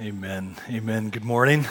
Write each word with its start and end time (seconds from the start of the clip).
Amen. 0.00 0.56
Amen. 0.68 1.08
Good 1.08 1.24
morning. 1.24 1.68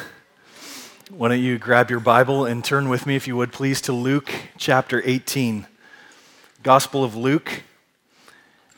Why 1.09 1.27
don't 1.27 1.41
you 1.41 1.57
grab 1.57 1.89
your 1.89 1.99
Bible 1.99 2.45
and 2.45 2.63
turn 2.63 2.87
with 2.87 3.05
me, 3.05 3.17
if 3.17 3.27
you 3.27 3.35
would, 3.35 3.51
please, 3.51 3.81
to 3.81 3.91
Luke 3.91 4.33
chapter 4.57 5.01
18. 5.03 5.67
Gospel 6.63 7.03
of 7.03 7.17
Luke, 7.17 7.63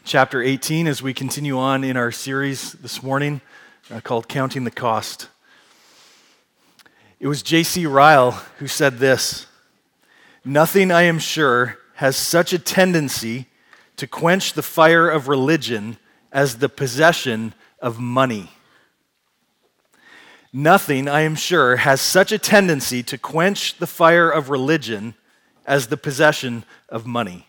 chapter 0.03 0.41
18, 0.41 0.87
as 0.87 1.03
we 1.03 1.13
continue 1.13 1.59
on 1.59 1.83
in 1.83 1.95
our 1.95 2.11
series 2.11 2.71
this 2.73 3.03
morning 3.03 3.39
uh, 3.91 3.99
called 3.99 4.27
Counting 4.27 4.63
the 4.63 4.71
Cost. 4.71 5.29
It 7.19 7.27
was 7.27 7.43
J.C. 7.43 7.85
Ryle 7.85 8.31
who 8.57 8.65
said 8.65 8.97
this 8.97 9.45
Nothing, 10.43 10.89
I 10.89 11.03
am 11.03 11.19
sure, 11.19 11.77
has 11.97 12.15
such 12.15 12.51
a 12.51 12.57
tendency 12.57 13.45
to 13.97 14.07
quench 14.07 14.53
the 14.53 14.63
fire 14.63 15.07
of 15.07 15.27
religion 15.27 15.97
as 16.31 16.57
the 16.57 16.67
possession 16.67 17.53
of 17.79 17.99
money. 17.99 18.49
Nothing, 20.57 21.09
I 21.09 21.19
am 21.23 21.35
sure, 21.35 21.75
has 21.75 21.99
such 21.99 22.31
a 22.31 22.37
tendency 22.37 23.03
to 23.03 23.17
quench 23.17 23.77
the 23.77 23.85
fire 23.85 24.29
of 24.29 24.49
religion 24.49 25.13
as 25.65 25.87
the 25.87 25.97
possession 25.97 26.63
of 26.87 27.05
money. 27.05 27.45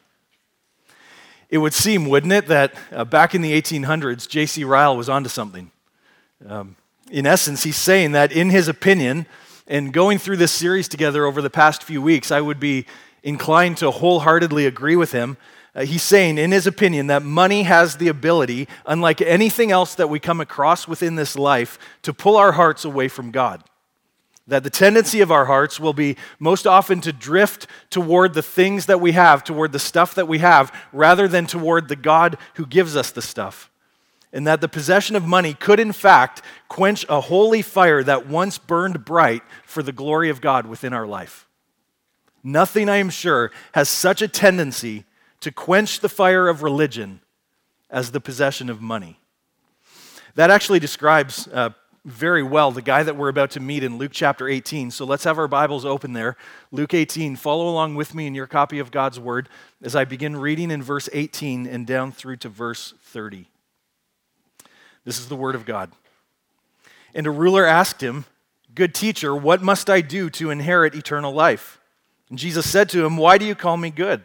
It 1.48 1.59
would 1.59 1.73
seem, 1.73 2.09
wouldn't 2.09 2.32
it, 2.32 2.48
that 2.48 2.74
uh, 2.91 3.05
back 3.05 3.32
in 3.32 3.42
the 3.42 3.52
1800s, 3.62 4.29
J.C. 4.29 4.65
Ryle 4.65 4.96
was 4.96 5.09
onto 5.09 5.29
something. 5.29 5.70
Um, 6.48 6.74
in 7.09 7.27
essence, 7.27 7.62
he's 7.62 7.77
saying 7.77 8.10
that, 8.10 8.32
in 8.32 8.51
his 8.51 8.66
opinion, 8.66 9.27
and 9.68 9.93
going 9.93 10.18
through 10.18 10.38
this 10.38 10.51
series 10.51 10.88
together 10.88 11.27
over 11.27 11.41
the 11.41 11.48
past 11.48 11.84
few 11.84 12.02
weeks, 12.02 12.32
I 12.32 12.41
would 12.41 12.59
be 12.59 12.87
inclined 13.23 13.77
to 13.77 13.93
wholeheartedly 13.93 14.66
agree 14.66 14.96
with 14.96 15.12
him 15.12 15.37
uh, 15.77 15.85
he's 15.85 16.03
saying, 16.03 16.39
in 16.39 16.53
his 16.53 16.66
opinion, 16.66 17.09
that 17.09 17.23
money 17.23 17.65
has 17.65 17.98
the 17.98 18.09
ability, 18.09 18.66
unlike 18.87 19.21
anything 19.21 19.71
else 19.71 19.95
that 19.97 20.09
we 20.09 20.19
come 20.19 20.41
across 20.41 20.89
within 20.89 21.16
this 21.16 21.37
life, 21.37 21.79
to 22.01 22.15
pull 22.15 22.38
our 22.38 22.52
hearts 22.52 22.87
away 22.87 23.09
from 23.09 23.30
God. 23.30 23.63
That 24.47 24.63
the 24.63 24.71
tendency 24.71 25.21
of 25.21 25.30
our 25.30 25.45
hearts 25.45 25.79
will 25.79 25.93
be 25.93 26.16
most 26.38 26.66
often 26.66 27.02
to 27.02 27.13
drift 27.13 27.66
toward 27.91 28.32
the 28.32 28.43
things 28.43 28.87
that 28.87 29.02
we 29.02 29.13
have, 29.13 29.45
toward 29.45 29.73
the 29.73 29.79
stuff 29.79 30.15
that 30.15 30.27
we 30.27 30.38
have, 30.38 30.73
rather 30.95 31.29
than 31.29 31.47
toward 31.47 31.88
the 31.88 31.97
God 31.97 32.38
who 32.54 32.65
gives 32.65 32.97
us 32.97 33.10
the 33.10 33.21
stuff. 33.21 33.71
And 34.32 34.47
that 34.47 34.63
the 34.63 34.69
possession 34.69 35.15
of 35.15 35.27
money 35.27 35.52
could, 35.52 35.79
in 35.79 35.93
fact, 35.93 36.41
quench 36.69 37.04
a 37.10 37.21
holy 37.21 37.60
fire 37.60 38.02
that 38.02 38.27
once 38.27 38.57
burned 38.57 39.04
bright 39.04 39.43
for 39.65 39.82
the 39.82 39.93
glory 39.93 40.30
of 40.30 40.41
God 40.41 40.66
within 40.66 40.95
our 40.95 41.07
life. 41.07 41.47
Nothing, 42.43 42.88
I 42.88 42.97
am 42.97 43.10
sure, 43.10 43.51
has 43.73 43.91
such 43.91 44.23
a 44.23 44.29
tendency 44.29 45.04
to 45.47 45.52
quench 45.52 46.01
the 46.01 46.09
fire 46.09 46.49
of 46.49 46.65
religion 46.65 47.21
as 47.89 48.11
the 48.11 48.19
possession 48.19 48.69
of 48.69 48.83
money. 48.83 49.16
That 50.35 50.51
actually 50.51 50.80
describes 50.80 51.47
uh, 51.47 51.71
very 52.05 52.43
well 52.43 52.73
the 52.73 52.83
guy 52.83 53.05
that 53.05 53.16
we're 53.16 53.29
about 53.29 53.53
to 53.53 53.61
meet 53.61 53.85
in 53.85 53.97
Luke 53.97 54.11
chapter 54.13 54.49
18. 54.49 54.91
So 54.91 55.05
let's 55.05 55.23
have 55.23 55.38
our 55.38 55.47
Bibles 55.47 55.85
open 55.85 56.15
there. 56.15 56.37
Luke 56.73 56.95
18. 56.95 57.37
Follow 57.37 57.69
along 57.69 57.95
with 57.95 58.13
me 58.13 58.27
in 58.27 58.35
your 58.35 58.49
copy 58.49 58.80
of 58.80 58.91
God's 58.91 59.21
Word 59.21 59.49
as 59.80 59.95
I 59.95 60.05
begin 60.05 60.37
reading 60.37 60.73
in 60.73 60.83
verse 60.83 61.09
18 61.13 61.65
and 61.65 61.87
down 61.87 62.10
through 62.10 62.38
to 62.38 62.49
verse 62.49 62.95
30. 63.05 63.49
This 65.05 65.21
is 65.21 65.28
the 65.28 65.37
Word 65.37 65.55
of 65.55 65.65
God. 65.65 65.93
And 67.15 67.25
a 67.25 67.31
ruler 67.31 67.65
asked 67.65 68.03
him, 68.03 68.25
Good 68.75 68.97
teacher, 68.97 69.33
what 69.37 69.62
must 69.62 69.88
I 69.88 70.00
do 70.00 70.28
to 70.31 70.50
inherit 70.50 70.97
eternal 70.97 71.33
life? 71.33 71.78
And 72.31 72.37
Jesus 72.37 72.69
said 72.69 72.88
to 72.88 73.06
him, 73.06 73.16
Why 73.16 73.38
do 73.38 73.44
you 73.44 73.55
call 73.55 73.77
me 73.77 73.91
good? 73.91 74.25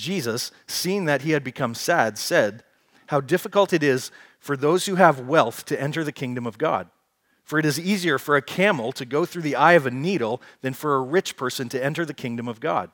Jesus, 0.00 0.50
seeing 0.66 1.04
that 1.04 1.22
he 1.22 1.32
had 1.32 1.44
become 1.44 1.74
sad, 1.74 2.18
said, 2.18 2.64
How 3.06 3.20
difficult 3.20 3.72
it 3.72 3.82
is 3.82 4.10
for 4.38 4.56
those 4.56 4.86
who 4.86 4.94
have 4.96 5.20
wealth 5.20 5.64
to 5.66 5.80
enter 5.80 6.02
the 6.02 6.12
kingdom 6.12 6.46
of 6.46 6.58
God. 6.58 6.88
For 7.44 7.58
it 7.58 7.66
is 7.66 7.78
easier 7.78 8.18
for 8.18 8.36
a 8.36 8.42
camel 8.42 8.92
to 8.92 9.04
go 9.04 9.24
through 9.24 9.42
the 9.42 9.56
eye 9.56 9.74
of 9.74 9.86
a 9.86 9.90
needle 9.90 10.40
than 10.62 10.72
for 10.72 10.94
a 10.94 11.02
rich 11.02 11.36
person 11.36 11.68
to 11.70 11.84
enter 11.84 12.04
the 12.04 12.14
kingdom 12.14 12.48
of 12.48 12.60
God. 12.60 12.90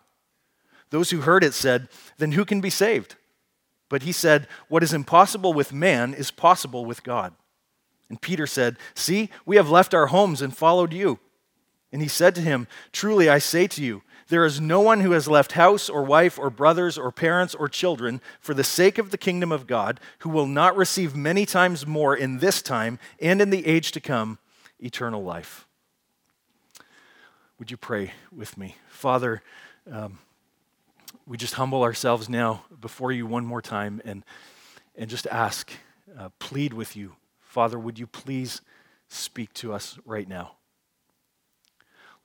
Those 0.90 1.10
who 1.10 1.20
heard 1.20 1.44
it 1.44 1.54
said, 1.54 1.88
Then 2.18 2.32
who 2.32 2.44
can 2.44 2.60
be 2.60 2.70
saved? 2.70 3.16
But 3.88 4.02
he 4.02 4.12
said, 4.12 4.48
What 4.68 4.82
is 4.82 4.92
impossible 4.92 5.52
with 5.52 5.72
man 5.72 6.12
is 6.14 6.30
possible 6.30 6.84
with 6.84 7.04
God. 7.04 7.34
And 8.08 8.20
Peter 8.20 8.46
said, 8.46 8.76
See, 8.94 9.30
we 9.44 9.56
have 9.56 9.70
left 9.70 9.94
our 9.94 10.06
homes 10.06 10.42
and 10.42 10.56
followed 10.56 10.92
you. 10.92 11.18
And 11.92 12.02
he 12.02 12.08
said 12.08 12.34
to 12.34 12.40
him, 12.40 12.66
Truly 12.92 13.28
I 13.28 13.38
say 13.38 13.66
to 13.68 13.82
you, 13.82 14.02
there 14.28 14.44
is 14.44 14.60
no 14.60 14.80
one 14.80 15.00
who 15.00 15.12
has 15.12 15.28
left 15.28 15.52
house 15.52 15.88
or 15.88 16.02
wife 16.02 16.38
or 16.38 16.50
brothers 16.50 16.98
or 16.98 17.12
parents 17.12 17.54
or 17.54 17.68
children 17.68 18.20
for 18.40 18.54
the 18.54 18.64
sake 18.64 18.98
of 18.98 19.10
the 19.10 19.18
kingdom 19.18 19.52
of 19.52 19.66
God 19.66 20.00
who 20.20 20.30
will 20.30 20.46
not 20.46 20.76
receive 20.76 21.14
many 21.14 21.46
times 21.46 21.86
more 21.86 22.16
in 22.16 22.38
this 22.38 22.60
time 22.60 22.98
and 23.20 23.40
in 23.40 23.50
the 23.50 23.66
age 23.66 23.92
to 23.92 24.00
come 24.00 24.38
eternal 24.80 25.22
life. 25.22 25.66
Would 27.58 27.70
you 27.70 27.76
pray 27.76 28.12
with 28.34 28.58
me? 28.58 28.76
Father, 28.88 29.42
um, 29.90 30.18
we 31.26 31.36
just 31.36 31.54
humble 31.54 31.82
ourselves 31.82 32.28
now 32.28 32.64
before 32.80 33.12
you 33.12 33.26
one 33.26 33.46
more 33.46 33.62
time 33.62 34.02
and, 34.04 34.24
and 34.96 35.08
just 35.08 35.26
ask, 35.28 35.70
uh, 36.18 36.30
plead 36.38 36.72
with 36.72 36.96
you. 36.96 37.16
Father, 37.40 37.78
would 37.78 37.98
you 37.98 38.06
please 38.06 38.60
speak 39.08 39.54
to 39.54 39.72
us 39.72 39.98
right 40.04 40.28
now? 40.28 40.52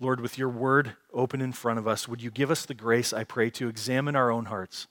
Lord, 0.01 0.19
with 0.19 0.35
your 0.35 0.50
word 0.50 0.95
open 1.13 1.41
in 1.41 1.53
front 1.53 1.78
of 1.78 1.88
us, 1.88 2.07
would 2.07 2.23
you 2.23 2.31
give 2.31 2.50
us 2.50 2.66
the 2.66 2.73
grace, 2.73 3.13
I 3.13 3.23
pray, 3.23 3.51
to 3.51 3.69
examine 3.69 4.16
our 4.16 4.31
own 4.31 4.45
hearts 4.45 4.88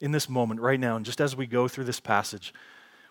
in 0.00 0.10
this 0.10 0.28
moment, 0.28 0.60
right 0.60 0.80
now, 0.80 0.96
and 0.96 1.06
just 1.06 1.20
as 1.20 1.36
we 1.36 1.46
go 1.46 1.68
through 1.68 1.84
this 1.84 2.00
passage? 2.00 2.52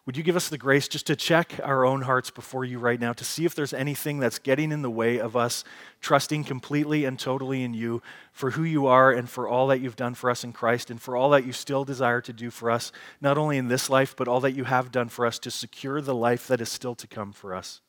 Would 0.05 0.17
you 0.17 0.23
give 0.23 0.35
us 0.35 0.49
the 0.49 0.57
grace 0.57 0.89
just 0.89 1.07
to 1.07 1.15
check 1.15 1.61
our 1.63 1.85
own 1.85 2.01
hearts 2.01 2.29
before 2.29 2.65
you 2.65 2.77
right 2.77 2.99
now 2.99 3.13
to 3.13 3.23
see 3.23 3.45
if 3.45 3.55
there's 3.55 3.71
anything 3.71 4.19
that's 4.19 4.37
getting 4.37 4.73
in 4.73 4.81
the 4.81 4.91
way 4.91 5.17
of 5.17 5.37
us 5.37 5.63
trusting 6.01 6.43
completely 6.43 7.05
and 7.05 7.17
totally 7.17 7.63
in 7.63 7.73
you 7.73 8.01
for 8.33 8.51
who 8.51 8.63
you 8.63 8.85
are 8.85 9.09
and 9.09 9.29
for 9.29 9.47
all 9.47 9.67
that 9.67 9.79
you've 9.79 9.95
done 9.95 10.15
for 10.15 10.29
us 10.29 10.43
in 10.43 10.51
Christ 10.51 10.91
and 10.91 11.01
for 11.01 11.15
all 11.15 11.29
that 11.29 11.45
you 11.45 11.53
still 11.53 11.85
desire 11.85 12.19
to 12.19 12.33
do 12.33 12.51
for 12.51 12.69
us, 12.69 12.91
not 13.21 13.37
only 13.37 13.57
in 13.57 13.69
this 13.69 13.89
life, 13.89 14.13
but 14.13 14.27
all 14.27 14.41
that 14.41 14.55
you 14.55 14.65
have 14.65 14.91
done 14.91 15.07
for 15.07 15.25
us 15.25 15.39
to 15.39 15.49
secure 15.49 16.01
the 16.01 16.13
life 16.13 16.47
that 16.47 16.59
is 16.59 16.67
still 16.67 16.95
to 16.95 17.07
come 17.07 17.31
for 17.31 17.55
us? 17.55 17.79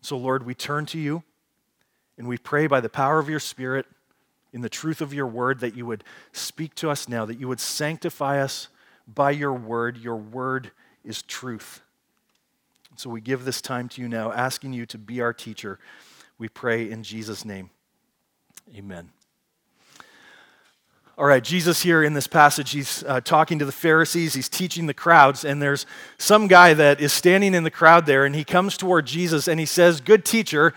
So, 0.00 0.18
Lord, 0.18 0.44
we 0.44 0.56
turn 0.56 0.86
to 0.86 0.98
you. 0.98 1.22
And 2.18 2.26
we 2.26 2.38
pray 2.38 2.66
by 2.66 2.80
the 2.80 2.88
power 2.88 3.18
of 3.18 3.28
your 3.28 3.40
Spirit, 3.40 3.86
in 4.52 4.62
the 4.62 4.68
truth 4.68 5.00
of 5.00 5.12
your 5.12 5.26
word, 5.26 5.60
that 5.60 5.76
you 5.76 5.84
would 5.84 6.02
speak 6.32 6.74
to 6.76 6.88
us 6.88 7.08
now, 7.08 7.26
that 7.26 7.38
you 7.38 7.46
would 7.46 7.60
sanctify 7.60 8.40
us 8.40 8.68
by 9.06 9.30
your 9.30 9.52
word. 9.52 9.98
Your 9.98 10.16
word 10.16 10.70
is 11.04 11.20
truth. 11.22 11.82
So 12.96 13.10
we 13.10 13.20
give 13.20 13.44
this 13.44 13.60
time 13.60 13.88
to 13.90 14.00
you 14.00 14.08
now, 14.08 14.32
asking 14.32 14.72
you 14.72 14.86
to 14.86 14.98
be 14.98 15.20
our 15.20 15.34
teacher. 15.34 15.78
We 16.38 16.48
pray 16.48 16.90
in 16.90 17.02
Jesus' 17.02 17.44
name. 17.44 17.68
Amen. 18.74 19.10
All 21.18 21.24
right, 21.24 21.42
Jesus 21.42 21.82
here 21.82 22.02
in 22.02 22.12
this 22.12 22.26
passage, 22.26 22.72
he's 22.72 23.02
uh, 23.04 23.22
talking 23.22 23.58
to 23.58 23.64
the 23.64 23.72
Pharisees, 23.72 24.34
he's 24.34 24.50
teaching 24.50 24.86
the 24.86 24.92
crowds, 24.92 25.46
and 25.46 25.62
there's 25.62 25.86
some 26.18 26.46
guy 26.46 26.74
that 26.74 27.00
is 27.00 27.10
standing 27.10 27.54
in 27.54 27.64
the 27.64 27.70
crowd 27.70 28.04
there, 28.04 28.26
and 28.26 28.34
he 28.34 28.44
comes 28.44 28.76
toward 28.76 29.06
Jesus 29.06 29.48
and 29.48 29.58
he 29.58 29.64
says, 29.64 30.02
Good 30.02 30.26
teacher, 30.26 30.74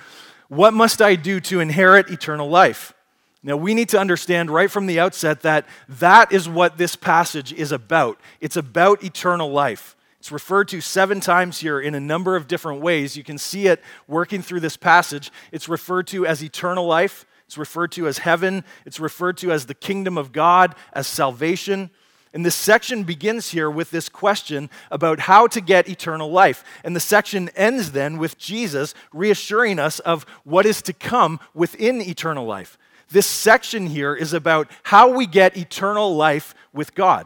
what 0.49 0.73
must 0.73 1.01
I 1.01 1.15
do 1.15 1.39
to 1.41 1.59
inherit 1.59 2.09
eternal 2.09 2.49
life? 2.49 2.93
Now, 3.41 3.55
we 3.55 3.73
need 3.73 3.89
to 3.89 3.99
understand 3.99 4.49
right 4.49 4.69
from 4.69 4.85
the 4.85 4.99
outset 4.99 5.41
that 5.43 5.65
that 5.87 6.33
is 6.33 6.49
what 6.49 6.77
this 6.77 6.97
passage 6.97 7.53
is 7.53 7.71
about. 7.71 8.19
It's 8.41 8.57
about 8.57 9.01
eternal 9.03 9.49
life. 9.49 9.95
It's 10.19 10.31
referred 10.31 10.67
to 10.69 10.81
seven 10.81 11.21
times 11.21 11.59
here 11.59 11.79
in 11.79 11.95
a 11.95 11.99
number 11.99 12.35
of 12.35 12.47
different 12.47 12.81
ways. 12.81 13.15
You 13.15 13.23
can 13.23 13.37
see 13.37 13.67
it 13.67 13.81
working 14.07 14.41
through 14.41 14.59
this 14.59 14.75
passage. 14.75 15.31
It's 15.53 15.69
referred 15.69 16.07
to 16.07 16.25
as 16.25 16.43
eternal 16.43 16.85
life, 16.85 17.25
it's 17.45 17.57
referred 17.57 17.93
to 17.93 18.07
as 18.07 18.17
heaven, 18.17 18.65
it's 18.85 18.99
referred 18.99 19.37
to 19.37 19.51
as 19.51 19.67
the 19.67 19.73
kingdom 19.73 20.17
of 20.17 20.33
God, 20.33 20.75
as 20.91 21.07
salvation. 21.07 21.89
And 22.33 22.45
this 22.45 22.55
section 22.55 23.03
begins 23.03 23.49
here 23.49 23.69
with 23.69 23.89
this 23.89 24.07
question 24.07 24.69
about 24.91 25.21
how 25.21 25.47
to 25.47 25.59
get 25.59 25.89
eternal 25.89 26.31
life. 26.31 26.63
And 26.83 26.95
the 26.95 26.99
section 26.99 27.49
ends 27.55 27.91
then 27.91 28.17
with 28.19 28.37
Jesus 28.37 28.93
reassuring 29.11 29.79
us 29.79 29.99
of 29.99 30.25
what 30.43 30.65
is 30.65 30.81
to 30.83 30.93
come 30.93 31.39
within 31.53 32.01
eternal 32.01 32.45
life. 32.45 32.77
This 33.09 33.25
section 33.25 33.87
here 33.87 34.13
is 34.13 34.33
about 34.33 34.69
how 34.83 35.11
we 35.11 35.25
get 35.25 35.57
eternal 35.57 36.15
life 36.15 36.53
with 36.71 36.93
God. 36.93 37.25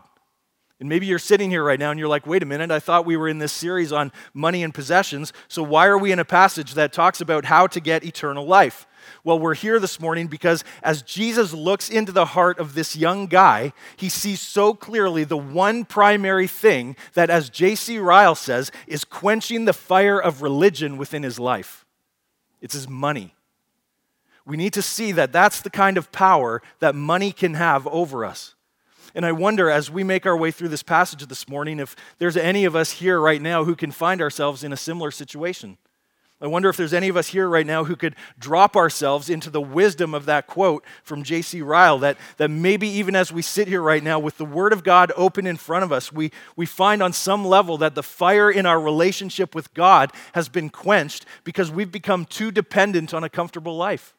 And 0.79 0.89
maybe 0.89 1.05
you're 1.05 1.19
sitting 1.19 1.49
here 1.49 1.63
right 1.63 1.79
now 1.79 1.91
and 1.91 1.99
you're 1.99 2.09
like, 2.09 2.25
wait 2.25 2.43
a 2.43 2.45
minute, 2.45 2.71
I 2.71 2.79
thought 2.79 3.05
we 3.05 3.17
were 3.17 3.27
in 3.27 3.39
this 3.39 3.53
series 3.53 3.91
on 3.91 4.11
money 4.33 4.63
and 4.63 4.73
possessions. 4.73 5.33
So 5.47 5.63
why 5.63 5.87
are 5.87 5.97
we 5.97 6.11
in 6.11 6.19
a 6.19 6.25
passage 6.25 6.73
that 6.73 6.93
talks 6.93 7.21
about 7.21 7.45
how 7.45 7.67
to 7.67 7.79
get 7.79 8.05
eternal 8.05 8.45
life? 8.45 8.87
Well, 9.25 9.39
we're 9.39 9.53
here 9.53 9.79
this 9.79 10.01
morning 10.01 10.27
because 10.27 10.65
as 10.81 11.01
Jesus 11.01 11.53
looks 11.53 11.89
into 11.89 12.11
the 12.11 12.25
heart 12.25 12.59
of 12.59 12.73
this 12.73 12.95
young 12.95 13.27
guy, 13.27 13.71
he 13.95 14.09
sees 14.09 14.41
so 14.41 14.73
clearly 14.73 15.23
the 15.23 15.37
one 15.37 15.85
primary 15.85 16.47
thing 16.47 16.97
that, 17.13 17.29
as 17.29 17.49
J.C. 17.49 17.99
Ryle 17.99 18.35
says, 18.35 18.69
is 18.85 19.05
quenching 19.05 19.63
the 19.63 19.71
fire 19.71 20.19
of 20.19 20.41
religion 20.41 20.97
within 20.97 21.23
his 21.23 21.39
life 21.39 21.83
it's 22.63 22.73
his 22.73 22.87
money. 22.87 23.35
We 24.45 24.57
need 24.57 24.73
to 24.73 24.81
see 24.81 25.11
that 25.11 25.33
that's 25.33 25.61
the 25.61 25.69
kind 25.69 25.97
of 25.97 26.11
power 26.11 26.61
that 26.79 26.95
money 26.95 27.33
can 27.33 27.53
have 27.55 27.85
over 27.87 28.25
us. 28.25 28.55
And 29.13 29.25
I 29.25 29.33
wonder, 29.33 29.69
as 29.69 29.91
we 29.91 30.03
make 30.03 30.25
our 30.25 30.35
way 30.35 30.49
through 30.49 30.69
this 30.69 30.81
passage 30.81 31.25
this 31.27 31.47
morning, 31.47 31.79
if 31.79 31.95
there's 32.17 32.37
any 32.37 32.63
of 32.65 32.75
us 32.75 32.91
here 32.91 33.19
right 33.19 33.41
now 33.41 33.65
who 33.65 33.75
can 33.75 33.91
find 33.91 34.21
ourselves 34.21 34.63
in 34.63 34.73
a 34.73 34.77
similar 34.77 35.11
situation. 35.11 35.77
I 36.43 36.47
wonder 36.47 36.67
if 36.67 36.75
there's 36.75 36.93
any 36.93 37.07
of 37.07 37.15
us 37.15 37.29
here 37.29 37.47
right 37.47 37.65
now 37.65 37.85
who 37.85 37.95
could 37.95 38.17
drop 38.37 38.75
ourselves 38.75 39.29
into 39.29 39.49
the 39.49 39.61
wisdom 39.61 40.13
of 40.13 40.25
that 40.25 40.45
quote 40.45 40.83
from 41.01 41.23
J.C. 41.23 41.61
Ryle 41.61 41.99
that, 41.99 42.17
that 42.35 42.49
maybe 42.49 42.85
even 42.89 43.15
as 43.15 43.31
we 43.31 43.41
sit 43.41 43.69
here 43.69 43.81
right 43.81 44.03
now 44.03 44.19
with 44.19 44.37
the 44.37 44.43
Word 44.43 44.73
of 44.73 44.83
God 44.83 45.13
open 45.15 45.47
in 45.47 45.55
front 45.55 45.85
of 45.85 45.93
us, 45.93 46.11
we, 46.11 46.31
we 46.57 46.65
find 46.65 47.01
on 47.01 47.13
some 47.13 47.45
level 47.45 47.77
that 47.77 47.95
the 47.95 48.03
fire 48.03 48.51
in 48.51 48.65
our 48.65 48.79
relationship 48.79 49.55
with 49.55 49.73
God 49.73 50.11
has 50.33 50.49
been 50.49 50.69
quenched 50.69 51.25
because 51.45 51.71
we've 51.71 51.93
become 51.93 52.25
too 52.25 52.51
dependent 52.51 53.13
on 53.13 53.23
a 53.23 53.29
comfortable 53.29 53.77
life. 53.77 54.13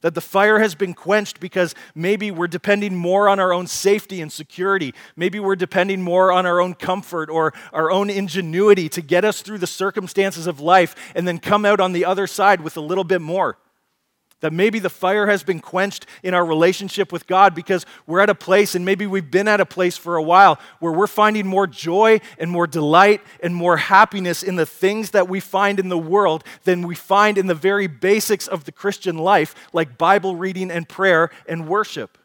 That 0.00 0.14
the 0.14 0.20
fire 0.20 0.60
has 0.60 0.74
been 0.74 0.94
quenched 0.94 1.40
because 1.40 1.74
maybe 1.94 2.30
we're 2.30 2.46
depending 2.46 2.96
more 2.96 3.28
on 3.28 3.40
our 3.40 3.52
own 3.52 3.66
safety 3.66 4.20
and 4.20 4.32
security. 4.32 4.94
Maybe 5.16 5.40
we're 5.40 5.56
depending 5.56 6.02
more 6.02 6.30
on 6.30 6.46
our 6.46 6.60
own 6.60 6.74
comfort 6.74 7.28
or 7.30 7.52
our 7.72 7.90
own 7.90 8.08
ingenuity 8.08 8.88
to 8.90 9.02
get 9.02 9.24
us 9.24 9.42
through 9.42 9.58
the 9.58 9.66
circumstances 9.66 10.46
of 10.46 10.60
life 10.60 10.94
and 11.16 11.26
then 11.26 11.38
come 11.38 11.64
out 11.64 11.80
on 11.80 11.92
the 11.92 12.04
other 12.04 12.26
side 12.26 12.60
with 12.60 12.76
a 12.76 12.80
little 12.80 13.04
bit 13.04 13.20
more. 13.20 13.58
That 14.40 14.52
maybe 14.52 14.78
the 14.78 14.88
fire 14.88 15.26
has 15.26 15.42
been 15.42 15.58
quenched 15.58 16.06
in 16.22 16.32
our 16.32 16.44
relationship 16.44 17.10
with 17.10 17.26
God 17.26 17.56
because 17.56 17.84
we're 18.06 18.20
at 18.20 18.30
a 18.30 18.36
place, 18.36 18.76
and 18.76 18.84
maybe 18.84 19.04
we've 19.04 19.30
been 19.30 19.48
at 19.48 19.60
a 19.60 19.66
place 19.66 19.96
for 19.96 20.14
a 20.14 20.22
while, 20.22 20.60
where 20.78 20.92
we're 20.92 21.08
finding 21.08 21.46
more 21.46 21.66
joy 21.66 22.20
and 22.38 22.48
more 22.48 22.68
delight 22.68 23.20
and 23.42 23.52
more 23.52 23.76
happiness 23.76 24.44
in 24.44 24.54
the 24.54 24.64
things 24.66 25.10
that 25.10 25.28
we 25.28 25.40
find 25.40 25.80
in 25.80 25.88
the 25.88 25.98
world 25.98 26.44
than 26.62 26.86
we 26.86 26.94
find 26.94 27.36
in 27.36 27.48
the 27.48 27.54
very 27.54 27.88
basics 27.88 28.46
of 28.46 28.62
the 28.62 28.70
Christian 28.70 29.18
life, 29.18 29.56
like 29.72 29.98
Bible 29.98 30.36
reading 30.36 30.70
and 30.70 30.88
prayer 30.88 31.30
and 31.48 31.68
worship. 31.68 32.16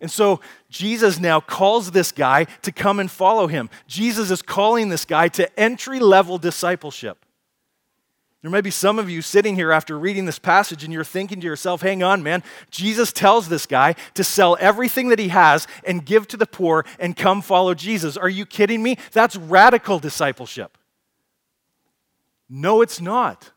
And 0.00 0.10
so 0.10 0.40
Jesus 0.70 1.18
now 1.18 1.40
calls 1.40 1.90
this 1.90 2.12
guy 2.12 2.44
to 2.62 2.70
come 2.70 3.00
and 3.00 3.10
follow 3.10 3.48
him. 3.48 3.68
Jesus 3.88 4.30
is 4.30 4.42
calling 4.42 4.88
this 4.88 5.04
guy 5.04 5.26
to 5.30 5.58
entry 5.58 5.98
level 5.98 6.38
discipleship. 6.38 7.24
There 8.42 8.50
may 8.52 8.60
be 8.60 8.70
some 8.70 9.00
of 9.00 9.10
you 9.10 9.20
sitting 9.20 9.56
here 9.56 9.72
after 9.72 9.98
reading 9.98 10.24
this 10.24 10.38
passage 10.38 10.84
and 10.84 10.92
you're 10.92 11.02
thinking 11.02 11.40
to 11.40 11.46
yourself, 11.46 11.82
hang 11.82 12.04
on, 12.04 12.22
man. 12.22 12.44
Jesus 12.70 13.12
tells 13.12 13.48
this 13.48 13.66
guy 13.66 13.96
to 14.14 14.22
sell 14.22 14.56
everything 14.60 15.08
that 15.08 15.18
he 15.18 15.28
has 15.28 15.66
and 15.84 16.06
give 16.06 16.28
to 16.28 16.36
the 16.36 16.46
poor 16.46 16.84
and 17.00 17.16
come 17.16 17.42
follow 17.42 17.74
Jesus. 17.74 18.16
Are 18.16 18.28
you 18.28 18.46
kidding 18.46 18.80
me? 18.80 18.96
That's 19.12 19.34
radical 19.34 19.98
discipleship. 19.98 20.78
No, 22.48 22.80
it's 22.80 23.00
not. 23.00 23.50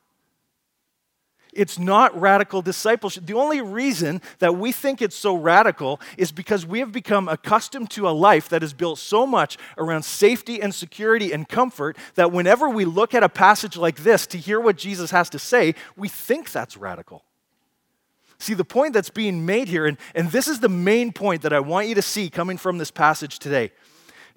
It's 1.53 1.77
not 1.77 2.19
radical 2.19 2.62
discipleship. 2.62 3.25
The 3.25 3.33
only 3.33 3.62
reason 3.62 4.21
that 4.39 4.56
we 4.56 4.71
think 4.71 5.01
it's 5.01 5.15
so 5.15 5.36
radical 5.36 6.00
is 6.18 6.31
because 6.31 6.65
we 6.65 6.80
have 6.80 6.92
become 6.92 7.27
accustomed 7.27 7.89
to 7.92 8.07
a 8.07 8.12
life 8.12 8.48
that 8.50 8.63
is 8.63 8.74
built 8.74 9.00
so 9.00 9.27
much 9.27 9.57
around 9.77 10.03
safety 10.03 10.62
and 10.62 10.74
security 10.74 11.33
and 11.33 11.50
comfort 11.50 11.98
that 12.15 12.31
whenever 12.31 12.69
we 12.69 12.86
look 12.86 13.13
at 13.13 13.24
a 13.24 13.30
passage 13.30 13.75
like 13.75 14.03
this 14.03 14.25
to 14.27 14.38
hear 14.38 14.59
what 14.59 14.77
Jesus 14.77 15.12
has 15.12 15.30
to 15.31 15.39
say, 15.39 15.75
we 15.98 16.07
think 16.07 16.51
that's 16.51 16.77
radical. 16.77 17.25
See, 18.39 18.53
the 18.53 18.65
point 18.65 18.94
that's 18.94 19.09
being 19.09 19.45
made 19.45 19.68
here, 19.68 19.86
and, 19.86 19.98
and 20.15 20.31
this 20.31 20.48
is 20.48 20.62
the 20.62 20.69
main 20.69 21.12
point 21.12 21.44
that 21.44 21.53
I 21.53 21.59
want 21.59 21.88
you 21.88 21.95
to 21.95 22.01
see 22.01 22.30
coming 22.30 22.57
from 22.57 22.77
this 22.77 22.92
passage 22.92 23.39
today 23.39 23.71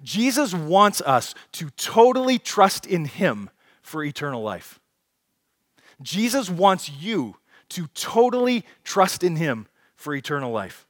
Jesus 0.03 0.53
wants 0.53 1.01
us 1.01 1.33
to 1.53 1.69
totally 1.71 2.37
trust 2.37 2.85
in 2.85 3.05
Him 3.05 3.49
for 3.81 4.03
eternal 4.03 4.41
life. 4.41 4.79
Jesus 6.01 6.49
wants 6.49 6.89
you 6.89 7.37
to 7.69 7.87
totally 7.93 8.65
trust 8.83 9.23
in 9.23 9.35
him 9.35 9.67
for 9.95 10.13
eternal 10.13 10.51
life. 10.51 10.85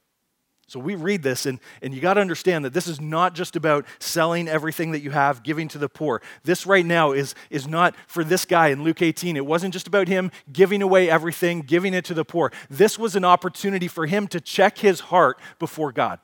So 0.68 0.80
we 0.80 0.96
read 0.96 1.22
this, 1.22 1.46
and, 1.46 1.60
and 1.80 1.94
you 1.94 2.00
got 2.00 2.14
to 2.14 2.20
understand 2.20 2.64
that 2.64 2.72
this 2.72 2.88
is 2.88 3.00
not 3.00 3.36
just 3.36 3.54
about 3.54 3.86
selling 4.00 4.48
everything 4.48 4.90
that 4.90 5.00
you 5.00 5.12
have, 5.12 5.44
giving 5.44 5.68
to 5.68 5.78
the 5.78 5.88
poor. 5.88 6.20
This 6.42 6.66
right 6.66 6.84
now 6.84 7.12
is, 7.12 7.36
is 7.50 7.68
not 7.68 7.94
for 8.08 8.24
this 8.24 8.44
guy 8.44 8.68
in 8.68 8.82
Luke 8.82 9.00
18. 9.00 9.36
It 9.36 9.46
wasn't 9.46 9.72
just 9.72 9.86
about 9.86 10.08
him 10.08 10.32
giving 10.52 10.82
away 10.82 11.08
everything, 11.08 11.60
giving 11.60 11.94
it 11.94 12.04
to 12.06 12.14
the 12.14 12.24
poor. 12.24 12.50
This 12.68 12.98
was 12.98 13.14
an 13.14 13.24
opportunity 13.24 13.86
for 13.86 14.06
him 14.06 14.26
to 14.28 14.40
check 14.40 14.78
his 14.78 14.98
heart 15.00 15.38
before 15.60 15.92
God. 15.92 16.18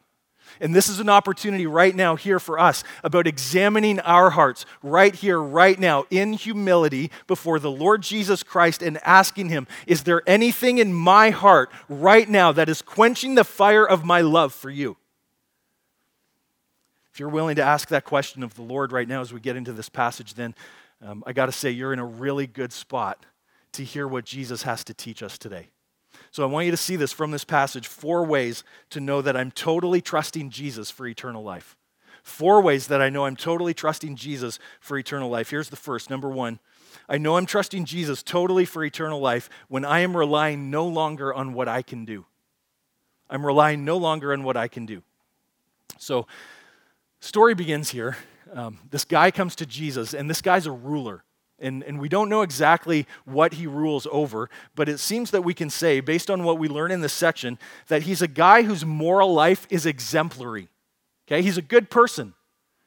And 0.63 0.75
this 0.75 0.89
is 0.89 1.01
an 1.01 1.09
opportunity 1.09 1.67
right 1.67 1.95
now 1.95 2.15
here 2.15 2.39
for 2.39 2.57
us 2.57 2.85
about 3.03 3.27
examining 3.27 3.99
our 4.01 4.31
hearts 4.31 4.65
right 4.81 5.13
here, 5.13 5.41
right 5.41 5.79
now, 5.79 6.07
in 6.09 6.35
humility 6.35 7.11
before 7.27 7.59
the 7.59 7.71
Lord 7.71 8.01
Jesus 8.03 8.45
Christ 8.45 8.81
and 8.81 8.99
asking 9.05 9.49
Him, 9.49 9.67
Is 9.89 10.05
there 10.05 10.23
anything 10.25 10.79
in 10.79 10.95
my 10.95 11.31
heart 11.31 11.71
right 11.89 12.29
now 12.29 12.53
that 12.53 12.69
is 12.69 12.81
quenching 12.81 13.35
the 13.35 13.43
fire 13.43 13.85
of 13.85 14.05
my 14.05 14.21
love 14.21 14.55
for 14.55 14.71
you? 14.71 14.97
If 17.13 17.19
you're 17.19 17.29
willing 17.29 17.57
to 17.57 17.63
ask 17.63 17.89
that 17.89 18.05
question 18.05 18.45
of 18.45 18.55
the 18.55 18.63
Lord 18.63 18.93
right 18.93 19.09
now 19.09 19.21
as 19.21 19.33
we 19.33 19.41
get 19.41 19.57
into 19.57 19.73
this 19.73 19.89
passage, 19.89 20.35
then 20.35 20.55
um, 21.05 21.25
I 21.27 21.33
got 21.33 21.47
to 21.47 21.53
say, 21.53 21.71
you're 21.71 21.93
in 21.93 21.99
a 21.99 22.07
really 22.07 22.47
good 22.47 22.73
spot 22.73 23.27
to 23.73 23.83
hear 23.83 24.07
what 24.07 24.25
Jesus 24.25 24.63
has 24.63 24.85
to 24.85 24.95
teach 24.95 25.25
us 25.25 25.39
today. 25.39 25.71
So 26.33 26.43
I 26.43 26.47
want 26.47 26.65
you 26.65 26.71
to 26.71 26.79
see 26.79 26.97
this 26.97 27.13
from 27.13 27.31
this 27.31 27.45
passage 27.45 27.87
four 27.87 28.25
ways 28.25 28.65
to 28.91 29.01
know 29.01 29.21
that 29.21 29.37
I'm 29.37 29.51
totally 29.51 30.01
trusting 30.01 30.49
Jesus 30.49 30.91
for 30.91 31.07
eternal 31.07 31.43
life. 31.43 31.77
Four 32.23 32.63
ways 32.63 32.87
that 32.87 33.03
I 33.03 33.11
know 33.11 33.27
I'm 33.27 33.37
totally 33.37 33.75
trusting 33.75 34.17
Jesus 34.17 34.59
for 34.81 34.97
eternal 34.97 35.29
life. 35.29 35.51
Here's 35.51 35.69
the 35.69 35.77
first. 35.77 36.09
Number 36.09 36.31
one, 36.31 36.59
I 37.07 37.19
know 37.19 37.37
I'm 37.37 37.45
trusting 37.45 37.85
Jesus 37.85 38.23
totally 38.23 38.65
for 38.65 38.83
eternal 38.83 39.21
life 39.21 39.51
when 39.69 39.85
I 39.85 40.01
am 40.01 40.17
relying 40.17 40.71
no 40.71 40.87
longer 40.87 41.35
on 41.35 41.53
what 41.53 41.69
I 41.69 41.83
can 41.83 42.07
do. 42.07 42.25
I'm 43.29 43.45
relying 43.45 43.85
no 43.85 43.99
longer 43.99 44.33
on 44.33 44.43
what 44.43 44.57
I 44.57 44.69
can 44.69 44.87
do. 44.87 45.03
So, 45.99 46.27
story 47.21 47.55
begins 47.55 47.91
here. 47.91 48.17
Um, 48.55 48.79
this 48.91 49.05
guy 49.05 49.31
comes 49.31 49.55
to 49.57 49.67
Jesus, 49.67 50.15
and 50.15 50.31
this 50.31 50.41
guy's 50.41 50.67
a 50.67 50.73
ruler. 50.73 51.25
And, 51.63 51.83
and 51.85 52.01
we 52.01 52.09
don't 52.09 52.29
know 52.29 52.43
exactly 52.43 53.07
what 53.25 53.55
he 53.55 53.67
rules 53.67 54.07
over, 54.11 54.51
but 54.75 54.89
it 54.89 54.99
seems 54.99 55.31
that 55.31 55.43
we 55.43 55.55
can 55.55 55.71
say, 55.71 56.01
based 56.01 56.29
on 56.29 56.43
what 56.43 56.59
we 56.59 56.69
learn 56.69 56.91
in 56.91 57.01
this 57.01 57.13
section, 57.13 57.59
that 57.87 58.03
he's 58.03 58.21
a 58.21 58.29
guy 58.29 58.63
whose 58.63 58.85
moral 58.85 59.33
life 59.33 59.67
is 59.71 59.87
exemplary. 59.87 60.69
Okay? 61.27 61.41
He's 61.41 61.57
a 61.57 61.63
good 61.63 61.89
person, 61.89 62.35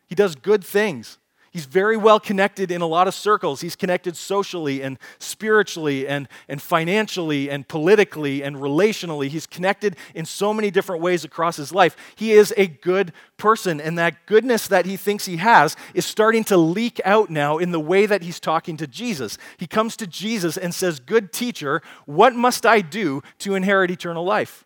he 0.07 0.13
does 0.13 0.35
good 0.35 0.63
things. 0.63 1.17
He's 1.55 1.63
very 1.63 1.95
well 1.95 2.19
connected 2.19 2.69
in 2.69 2.81
a 2.81 2.85
lot 2.85 3.07
of 3.07 3.13
circles. 3.13 3.61
He's 3.61 3.77
connected 3.77 4.17
socially 4.17 4.83
and 4.83 4.99
spiritually 5.19 6.05
and, 6.05 6.27
and 6.49 6.61
financially 6.61 7.49
and 7.49 7.65
politically 7.65 8.43
and 8.43 8.57
relationally. 8.57 9.29
He's 9.29 9.47
connected 9.47 9.95
in 10.13 10.25
so 10.25 10.53
many 10.53 10.69
different 10.69 11.01
ways 11.01 11.23
across 11.23 11.55
his 11.55 11.71
life. 11.71 11.95
He 12.17 12.33
is 12.33 12.53
a 12.57 12.67
good 12.67 13.13
person, 13.37 13.79
and 13.79 13.97
that 13.97 14.25
goodness 14.25 14.67
that 14.67 14.85
he 14.85 14.97
thinks 14.97 15.23
he 15.23 15.37
has 15.37 15.77
is 15.93 16.05
starting 16.05 16.43
to 16.43 16.57
leak 16.57 16.99
out 17.05 17.29
now 17.29 17.57
in 17.57 17.71
the 17.71 17.79
way 17.79 18.05
that 18.05 18.21
he's 18.21 18.41
talking 18.41 18.75
to 18.75 18.85
Jesus. 18.85 19.37
He 19.55 19.65
comes 19.65 19.95
to 19.95 20.07
Jesus 20.07 20.57
and 20.57 20.75
says, 20.75 20.99
Good 20.99 21.31
teacher, 21.31 21.81
what 22.05 22.35
must 22.35 22.65
I 22.65 22.81
do 22.81 23.23
to 23.39 23.55
inherit 23.55 23.91
eternal 23.91 24.25
life? 24.25 24.65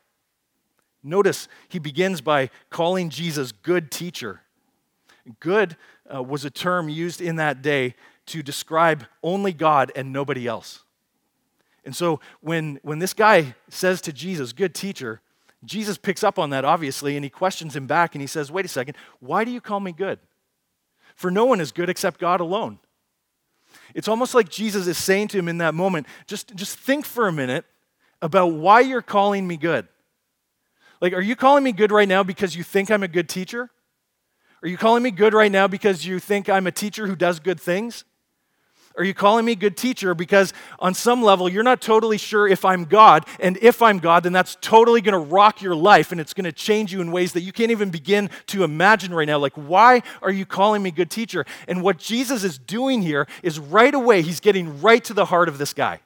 Notice 1.03 1.47
he 1.67 1.77
begins 1.77 2.19
by 2.19 2.49
calling 2.71 3.11
Jesus 3.11 3.51
good 3.51 3.91
teacher. 3.91 4.41
Good 5.39 5.77
uh, 6.13 6.23
was 6.23 6.45
a 6.45 6.49
term 6.49 6.89
used 6.89 7.21
in 7.21 7.35
that 7.37 7.61
day 7.61 7.95
to 8.27 8.43
describe 8.43 9.05
only 9.23 9.53
God 9.53 9.91
and 9.95 10.13
nobody 10.13 10.47
else. 10.47 10.83
And 11.85 11.95
so 11.95 12.19
when, 12.41 12.79
when 12.83 12.99
this 12.99 13.13
guy 13.13 13.55
says 13.69 14.01
to 14.01 14.13
Jesus, 14.13 14.53
good 14.53 14.75
teacher, 14.75 15.21
Jesus 15.65 15.97
picks 15.97 16.23
up 16.23 16.37
on 16.37 16.51
that, 16.51 16.63
obviously, 16.63 17.15
and 17.15 17.23
he 17.23 17.29
questions 17.29 17.75
him 17.75 17.87
back 17.87 18.15
and 18.15 18.21
he 18.21 18.27
says, 18.27 18.51
Wait 18.51 18.65
a 18.65 18.69
second, 18.69 18.95
why 19.19 19.43
do 19.43 19.51
you 19.51 19.59
call 19.59 19.79
me 19.79 19.91
good? 19.91 20.19
For 21.15 21.29
no 21.31 21.45
one 21.45 21.59
is 21.59 21.71
good 21.71 21.89
except 21.89 22.19
God 22.19 22.39
alone. 22.39 22.79
It's 23.93 24.07
almost 24.07 24.33
like 24.33 24.49
Jesus 24.49 24.87
is 24.87 24.97
saying 24.97 25.29
to 25.29 25.37
him 25.37 25.47
in 25.47 25.57
that 25.57 25.73
moment, 25.73 26.07
just, 26.27 26.55
just 26.55 26.77
think 26.77 27.05
for 27.05 27.27
a 27.27 27.31
minute 27.31 27.65
about 28.21 28.53
why 28.53 28.81
you're 28.81 29.01
calling 29.01 29.47
me 29.47 29.57
good. 29.57 29.87
Like, 31.01 31.13
are 31.13 31.21
you 31.21 31.35
calling 31.35 31.63
me 31.63 31.71
good 31.71 31.91
right 31.91 32.07
now 32.07 32.23
because 32.23 32.55
you 32.55 32.63
think 32.63 32.91
I'm 32.91 33.03
a 33.03 33.07
good 33.07 33.29
teacher? 33.29 33.69
Are 34.61 34.67
you 34.67 34.77
calling 34.77 35.03
me 35.03 35.11
good 35.11 35.33
right 35.33 35.51
now 35.51 35.67
because 35.67 36.05
you 36.05 36.19
think 36.19 36.49
I'm 36.49 36.67
a 36.67 36.71
teacher 36.71 37.07
who 37.07 37.15
does 37.15 37.39
good 37.39 37.59
things? 37.59 38.03
Are 38.97 39.03
you 39.05 39.13
calling 39.13 39.45
me 39.45 39.55
good 39.55 39.77
teacher? 39.77 40.13
Because 40.13 40.51
on 40.79 40.93
some 40.93 41.23
level, 41.23 41.47
you're 41.47 41.63
not 41.63 41.79
totally 41.79 42.17
sure 42.17 42.45
if 42.45 42.65
I'm 42.65 42.83
God. 42.83 43.25
And 43.39 43.57
if 43.61 43.81
I'm 43.81 43.99
God, 43.99 44.23
then 44.23 44.33
that's 44.33 44.57
totally 44.59 44.99
going 44.99 45.13
to 45.13 45.19
rock 45.19 45.61
your 45.61 45.75
life 45.75 46.11
and 46.11 46.19
it's 46.19 46.33
going 46.33 46.43
to 46.43 46.51
change 46.51 46.91
you 46.91 46.99
in 46.99 47.11
ways 47.13 47.31
that 47.33 47.41
you 47.41 47.53
can't 47.53 47.71
even 47.71 47.91
begin 47.91 48.29
to 48.47 48.65
imagine 48.65 49.13
right 49.13 49.27
now. 49.27 49.37
Like, 49.37 49.53
why 49.53 50.01
are 50.21 50.31
you 50.31 50.45
calling 50.45 50.83
me 50.83 50.91
good 50.91 51.09
teacher? 51.09 51.45
And 51.69 51.81
what 51.81 51.97
Jesus 51.97 52.43
is 52.43 52.57
doing 52.57 53.01
here 53.01 53.25
is 53.41 53.57
right 53.57 53.93
away, 53.93 54.21
he's 54.21 54.41
getting 54.41 54.81
right 54.81 55.03
to 55.05 55.13
the 55.13 55.25
heart 55.25 55.47
of 55.47 55.59
this 55.59 55.73
guy. 55.73 56.01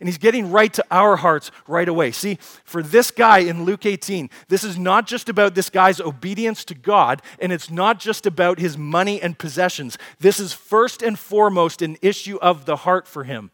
And 0.00 0.08
he's 0.08 0.18
getting 0.18 0.50
right 0.50 0.72
to 0.72 0.84
our 0.90 1.16
hearts 1.16 1.50
right 1.66 1.88
away. 1.88 2.10
See, 2.10 2.38
for 2.64 2.82
this 2.82 3.10
guy 3.10 3.38
in 3.38 3.64
Luke 3.64 3.86
18, 3.86 4.28
this 4.48 4.64
is 4.64 4.78
not 4.78 5.06
just 5.06 5.28
about 5.28 5.54
this 5.54 5.70
guy's 5.70 6.00
obedience 6.00 6.64
to 6.66 6.74
God, 6.74 7.22
and 7.38 7.52
it's 7.52 7.70
not 7.70 8.00
just 8.00 8.26
about 8.26 8.58
his 8.58 8.76
money 8.76 9.20
and 9.20 9.38
possessions. 9.38 9.96
This 10.18 10.40
is 10.40 10.52
first 10.52 11.02
and 11.02 11.18
foremost 11.18 11.82
an 11.82 11.96
issue 12.02 12.36
of 12.38 12.64
the 12.64 12.76
heart 12.76 13.06
for 13.06 13.24
him. 13.24 13.50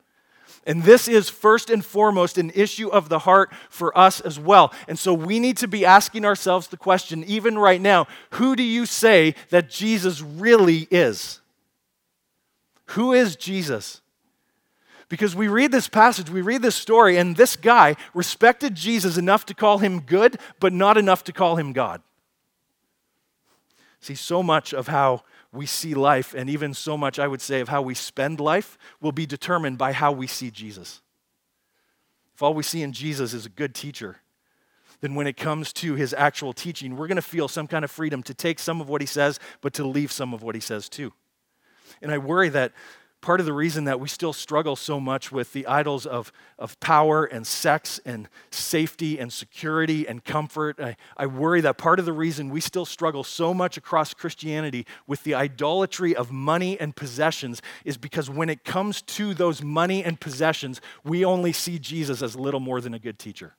And 0.66 0.82
this 0.82 1.08
is 1.08 1.30
first 1.30 1.70
and 1.70 1.84
foremost 1.84 2.36
an 2.36 2.50
issue 2.54 2.88
of 2.88 3.08
the 3.08 3.20
heart 3.20 3.52
for 3.70 3.96
us 3.96 4.20
as 4.20 4.38
well. 4.38 4.72
And 4.88 4.98
so 4.98 5.14
we 5.14 5.40
need 5.40 5.56
to 5.58 5.68
be 5.68 5.86
asking 5.86 6.24
ourselves 6.24 6.68
the 6.68 6.76
question, 6.76 7.24
even 7.24 7.58
right 7.58 7.80
now 7.80 8.06
who 8.32 8.54
do 8.56 8.62
you 8.62 8.84
say 8.86 9.34
that 9.48 9.70
Jesus 9.70 10.20
really 10.20 10.86
is? 10.90 11.40
Who 12.86 13.12
is 13.12 13.36
Jesus? 13.36 13.99
Because 15.10 15.34
we 15.34 15.48
read 15.48 15.72
this 15.72 15.88
passage, 15.88 16.30
we 16.30 16.40
read 16.40 16.62
this 16.62 16.76
story, 16.76 17.18
and 17.18 17.36
this 17.36 17.56
guy 17.56 17.96
respected 18.14 18.76
Jesus 18.76 19.18
enough 19.18 19.44
to 19.46 19.54
call 19.54 19.78
him 19.78 20.00
good, 20.00 20.38
but 20.60 20.72
not 20.72 20.96
enough 20.96 21.24
to 21.24 21.32
call 21.32 21.56
him 21.56 21.72
God. 21.72 22.00
See, 24.00 24.14
so 24.14 24.40
much 24.40 24.72
of 24.72 24.86
how 24.86 25.24
we 25.52 25.66
see 25.66 25.94
life, 25.94 26.32
and 26.32 26.48
even 26.48 26.72
so 26.72 26.96
much, 26.96 27.18
I 27.18 27.26
would 27.26 27.40
say, 27.40 27.58
of 27.60 27.68
how 27.68 27.82
we 27.82 27.92
spend 27.92 28.38
life, 28.38 28.78
will 29.00 29.10
be 29.10 29.26
determined 29.26 29.78
by 29.78 29.92
how 29.92 30.12
we 30.12 30.28
see 30.28 30.48
Jesus. 30.48 31.02
If 32.36 32.42
all 32.42 32.54
we 32.54 32.62
see 32.62 32.82
in 32.82 32.92
Jesus 32.92 33.34
is 33.34 33.44
a 33.44 33.50
good 33.50 33.74
teacher, 33.74 34.18
then 35.00 35.16
when 35.16 35.26
it 35.26 35.36
comes 35.36 35.72
to 35.72 35.96
his 35.96 36.14
actual 36.14 36.52
teaching, 36.52 36.96
we're 36.96 37.08
going 37.08 37.16
to 37.16 37.22
feel 37.22 37.48
some 37.48 37.66
kind 37.66 37.84
of 37.84 37.90
freedom 37.90 38.22
to 38.22 38.32
take 38.32 38.60
some 38.60 38.80
of 38.80 38.88
what 38.88 39.00
he 39.00 39.08
says, 39.08 39.40
but 39.60 39.74
to 39.74 39.84
leave 39.84 40.12
some 40.12 40.32
of 40.32 40.44
what 40.44 40.54
he 40.54 40.60
says 40.60 40.88
too. 40.88 41.12
And 42.00 42.12
I 42.12 42.18
worry 42.18 42.48
that 42.50 42.72
part 43.20 43.40
of 43.40 43.46
the 43.46 43.52
reason 43.52 43.84
that 43.84 44.00
we 44.00 44.08
still 44.08 44.32
struggle 44.32 44.76
so 44.76 44.98
much 44.98 45.30
with 45.30 45.52
the 45.52 45.66
idols 45.66 46.06
of, 46.06 46.32
of 46.58 46.78
power 46.80 47.24
and 47.24 47.46
sex 47.46 48.00
and 48.04 48.28
safety 48.50 49.18
and 49.18 49.32
security 49.32 50.06
and 50.08 50.24
comfort. 50.24 50.80
I, 50.80 50.96
I 51.16 51.26
worry 51.26 51.60
that 51.60 51.78
part 51.78 51.98
of 51.98 52.06
the 52.06 52.12
reason 52.12 52.50
we 52.50 52.60
still 52.60 52.86
struggle 52.86 53.22
so 53.22 53.52
much 53.52 53.76
across 53.76 54.14
Christianity 54.14 54.86
with 55.06 55.24
the 55.24 55.34
idolatry 55.34 56.16
of 56.16 56.32
money 56.32 56.80
and 56.80 56.96
possessions 56.96 57.60
is 57.84 57.96
because 57.96 58.30
when 58.30 58.48
it 58.48 58.64
comes 58.64 59.02
to 59.02 59.34
those 59.34 59.62
money 59.62 60.02
and 60.02 60.18
possessions, 60.18 60.80
we 61.04 61.24
only 61.24 61.52
see 61.52 61.78
Jesus 61.78 62.22
as 62.22 62.36
little 62.36 62.60
more 62.60 62.80
than 62.80 62.94
a 62.94 62.98
good 62.98 63.18
teacher. 63.18 63.54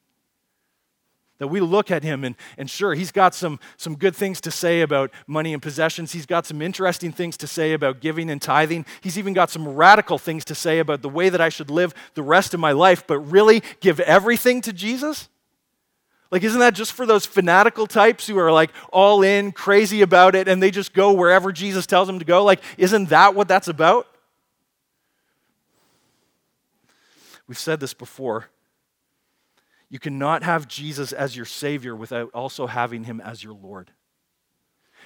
That 1.41 1.47
we 1.47 1.59
look 1.59 1.89
at 1.89 2.03
him 2.03 2.23
and, 2.23 2.35
and 2.55 2.69
sure, 2.69 2.93
he's 2.93 3.11
got 3.11 3.33
some, 3.33 3.59
some 3.75 3.95
good 3.95 4.15
things 4.15 4.39
to 4.41 4.51
say 4.51 4.81
about 4.81 5.09
money 5.25 5.53
and 5.53 5.61
possessions. 5.61 6.11
He's 6.11 6.27
got 6.27 6.45
some 6.45 6.61
interesting 6.61 7.11
things 7.11 7.35
to 7.37 7.47
say 7.47 7.73
about 7.73 7.99
giving 7.99 8.29
and 8.29 8.39
tithing. 8.39 8.85
He's 9.01 9.17
even 9.17 9.33
got 9.33 9.49
some 9.49 9.67
radical 9.67 10.19
things 10.19 10.45
to 10.45 10.53
say 10.53 10.77
about 10.77 11.01
the 11.01 11.09
way 11.09 11.29
that 11.29 11.41
I 11.41 11.49
should 11.49 11.71
live 11.71 11.95
the 12.13 12.21
rest 12.21 12.53
of 12.53 12.59
my 12.59 12.73
life, 12.73 13.07
but 13.07 13.17
really 13.17 13.63
give 13.79 13.99
everything 14.01 14.61
to 14.61 14.71
Jesus? 14.71 15.29
Like, 16.29 16.43
isn't 16.43 16.59
that 16.59 16.75
just 16.75 16.91
for 16.91 17.07
those 17.07 17.25
fanatical 17.25 17.87
types 17.87 18.27
who 18.27 18.37
are 18.37 18.51
like 18.51 18.69
all 18.93 19.23
in, 19.23 19.51
crazy 19.51 20.03
about 20.03 20.35
it, 20.35 20.47
and 20.47 20.61
they 20.61 20.69
just 20.69 20.93
go 20.93 21.11
wherever 21.11 21.51
Jesus 21.51 21.87
tells 21.87 22.05
them 22.05 22.19
to 22.19 22.25
go? 22.25 22.43
Like, 22.43 22.61
isn't 22.77 23.09
that 23.09 23.33
what 23.33 23.47
that's 23.47 23.67
about? 23.67 24.05
We've 27.47 27.57
said 27.57 27.79
this 27.79 27.95
before. 27.95 28.47
You 29.91 29.99
cannot 29.99 30.43
have 30.43 30.69
Jesus 30.69 31.11
as 31.11 31.35
your 31.35 31.45
Savior 31.45 31.93
without 31.93 32.31
also 32.33 32.65
having 32.65 33.03
Him 33.03 33.19
as 33.19 33.43
your 33.43 33.53
Lord. 33.53 33.91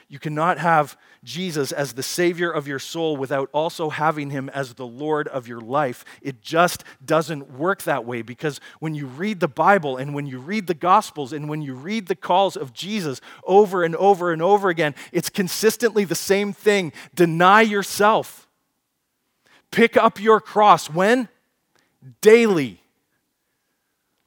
You 0.08 0.20
cannot 0.20 0.60
have 0.60 0.96
Jesus 1.24 1.72
as 1.72 1.94
the 1.94 2.04
Savior 2.04 2.52
of 2.52 2.68
your 2.68 2.78
soul 2.78 3.18
without 3.18 3.50
also 3.52 3.90
having 3.90 4.30
Him 4.30 4.48
as 4.50 4.76
the 4.76 4.86
Lord 4.86 5.28
of 5.30 5.48
your 5.48 5.60
life. 5.60 6.06
It 6.22 6.40
just 6.40 6.84
doesn't 7.04 7.54
work 7.58 7.82
that 7.82 8.06
way 8.06 8.22
because 8.22 8.62
when 8.80 8.94
you 8.94 9.08
read 9.08 9.40
the 9.40 9.48
Bible 9.48 9.98
and 9.98 10.14
when 10.14 10.28
you 10.28 10.38
read 10.38 10.68
the 10.68 10.76
Gospels 10.76 11.34
and 11.34 11.50
when 11.50 11.64
you 11.64 11.74
read 11.74 12.06
the 12.06 12.16
calls 12.16 12.56
of 12.56 12.72
Jesus 12.72 13.20
over 13.44 13.84
and 13.84 13.96
over 13.96 14.32
and 14.32 14.42
over 14.44 14.70
again, 14.70 14.94
it's 15.12 15.30
consistently 15.30 16.06
the 16.06 16.14
same 16.14 16.54
thing 16.54 16.94
deny 17.16 17.62
yourself. 17.62 18.48
Pick 19.72 19.98
up 19.98 20.22
your 20.22 20.40
cross. 20.40 20.92
When? 20.92 21.28
Daily. 22.22 22.85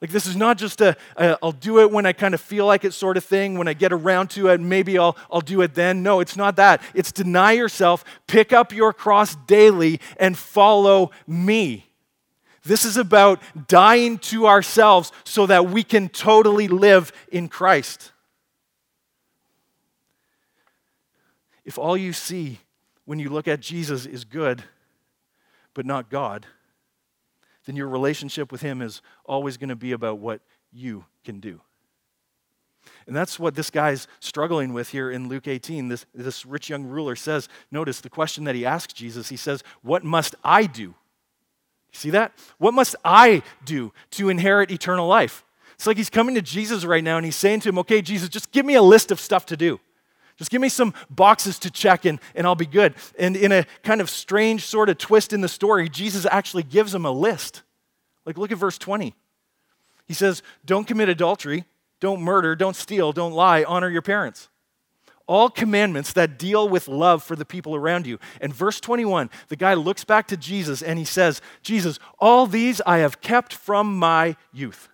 Like, 0.01 0.11
this 0.11 0.25
is 0.25 0.35
not 0.35 0.57
just 0.57 0.79
a, 0.79 0.95
a 1.17 1.37
I'll 1.43 1.51
do 1.51 1.79
it 1.79 1.91
when 1.91 2.05
I 2.05 2.13
kind 2.13 2.33
of 2.33 2.39
feel 2.39 2.65
like 2.65 2.85
it 2.85 2.93
sort 2.93 3.17
of 3.17 3.25
thing. 3.25 3.57
When 3.57 3.67
I 3.67 3.73
get 3.73 3.91
around 3.91 4.29
to 4.31 4.47
it, 4.47 4.61
maybe 4.61 4.97
I'll, 4.97 5.17
I'll 5.29 5.41
do 5.41 5.61
it 5.61 5.75
then. 5.75 6.03
No, 6.03 6.21
it's 6.21 6.37
not 6.37 6.55
that. 6.55 6.81
It's 6.93 7.11
deny 7.11 7.51
yourself, 7.51 8.05
pick 8.25 8.53
up 8.53 8.71
your 8.71 8.93
cross 8.93 9.35
daily, 9.35 9.99
and 10.17 10.37
follow 10.37 11.11
me. 11.27 11.85
This 12.63 12.85
is 12.85 12.97
about 12.97 13.41
dying 13.67 14.19
to 14.19 14.47
ourselves 14.47 15.11
so 15.25 15.45
that 15.47 15.69
we 15.69 15.83
can 15.83 16.07
totally 16.07 16.67
live 16.67 17.11
in 17.31 17.49
Christ. 17.49 18.11
If 21.65 21.77
all 21.77 21.97
you 21.97 22.13
see 22.13 22.59
when 23.05 23.19
you 23.19 23.29
look 23.29 23.47
at 23.47 23.59
Jesus 23.59 24.05
is 24.05 24.23
good, 24.23 24.63
but 25.73 25.85
not 25.85 26.09
God, 26.09 26.45
then 27.69 27.75
your 27.75 27.87
relationship 27.87 28.51
with 28.51 28.61
Him 28.61 28.81
is 28.81 29.03
always 29.25 29.55
going 29.57 29.69
to 29.69 29.75
be 29.75 29.91
about 29.91 30.17
what 30.17 30.41
you 30.71 31.05
can 31.23 31.39
do. 31.39 31.61
And 33.05 33.15
that's 33.15 33.37
what 33.37 33.53
this 33.53 33.69
guy's 33.69 34.07
struggling 34.19 34.73
with 34.73 34.89
here 34.89 35.11
in 35.11 35.29
Luke 35.29 35.47
18. 35.47 35.87
This, 35.87 36.07
this 36.15 36.47
rich 36.47 36.69
young 36.69 36.85
ruler 36.85 37.15
says, 37.15 37.47
notice 37.69 38.01
the 38.01 38.09
question 38.09 38.43
that 38.45 38.55
he 38.55 38.65
asks 38.65 38.93
Jesus. 38.93 39.29
He 39.29 39.37
says, 39.37 39.63
What 39.83 40.03
must 40.03 40.33
I 40.43 40.65
do? 40.65 40.95
See 41.91 42.09
that? 42.09 42.31
What 42.57 42.73
must 42.73 42.95
I 43.05 43.43
do 43.65 43.93
to 44.11 44.29
inherit 44.29 44.71
eternal 44.71 45.07
life? 45.07 45.43
It's 45.75 45.85
like 45.85 45.97
he's 45.97 46.09
coming 46.09 46.33
to 46.35 46.41
Jesus 46.41 46.85
right 46.85 47.03
now 47.03 47.17
and 47.17 47.25
he's 47.25 47.35
saying 47.35 47.59
to 47.61 47.69
him, 47.69 47.77
Okay, 47.79 48.01
Jesus, 48.01 48.29
just 48.29 48.51
give 48.51 48.65
me 48.65 48.73
a 48.73 48.81
list 48.81 49.11
of 49.11 49.19
stuff 49.19 49.45
to 49.47 49.57
do. 49.57 49.79
Just 50.39 50.51
give 50.51 50.61
me 50.61 50.69
some 50.69 50.93
boxes 51.09 51.59
to 51.59 51.69
check 51.69 52.05
in 52.05 52.17
and 52.33 52.47
I'll 52.47 52.55
be 52.55 52.65
good. 52.65 52.95
And 53.19 53.35
in 53.35 53.51
a 53.51 53.65
kind 53.83 53.99
of 53.99 54.09
strange 54.09 54.65
sort 54.65 54.87
of 54.87 54.97
twist 54.97 55.33
in 55.33 55.41
the 55.41 55.49
story, 55.49 55.89
Jesus 55.89 56.25
actually 56.31 56.63
gives 56.63 56.95
him 56.95 57.05
a 57.05 57.11
list. 57.11 57.61
Like, 58.25 58.37
look 58.37 58.51
at 58.53 58.57
verse 58.57 58.77
20. 58.77 59.13
He 60.07 60.13
says, 60.13 60.41
Don't 60.65 60.87
commit 60.87 61.09
adultery, 61.09 61.65
don't 61.99 62.21
murder, 62.21 62.55
don't 62.55 62.77
steal, 62.77 63.11
don't 63.11 63.33
lie, 63.33 63.65
honor 63.65 63.89
your 63.89 64.01
parents. 64.01 64.47
All 65.27 65.49
commandments 65.49 66.13
that 66.13 66.39
deal 66.39 66.69
with 66.69 66.87
love 66.87 67.21
for 67.21 67.35
the 67.35 67.45
people 67.45 67.75
around 67.75 68.07
you. 68.07 68.17
And 68.39 68.53
verse 68.53 68.79
21, 68.79 69.29
the 69.49 69.57
guy 69.57 69.73
looks 69.73 70.05
back 70.05 70.27
to 70.29 70.37
Jesus 70.37 70.81
and 70.81 70.97
he 70.97 71.05
says, 71.05 71.41
Jesus, 71.63 71.99
all 72.17 72.47
these 72.47 72.79
I 72.85 72.99
have 72.99 73.19
kept 73.19 73.53
from 73.53 73.99
my 73.99 74.37
youth. 74.53 74.87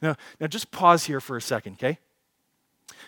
Now, 0.00 0.16
now 0.40 0.46
just 0.46 0.70
pause 0.70 1.04
here 1.04 1.20
for 1.20 1.36
a 1.36 1.42
second, 1.42 1.74
okay? 1.74 1.98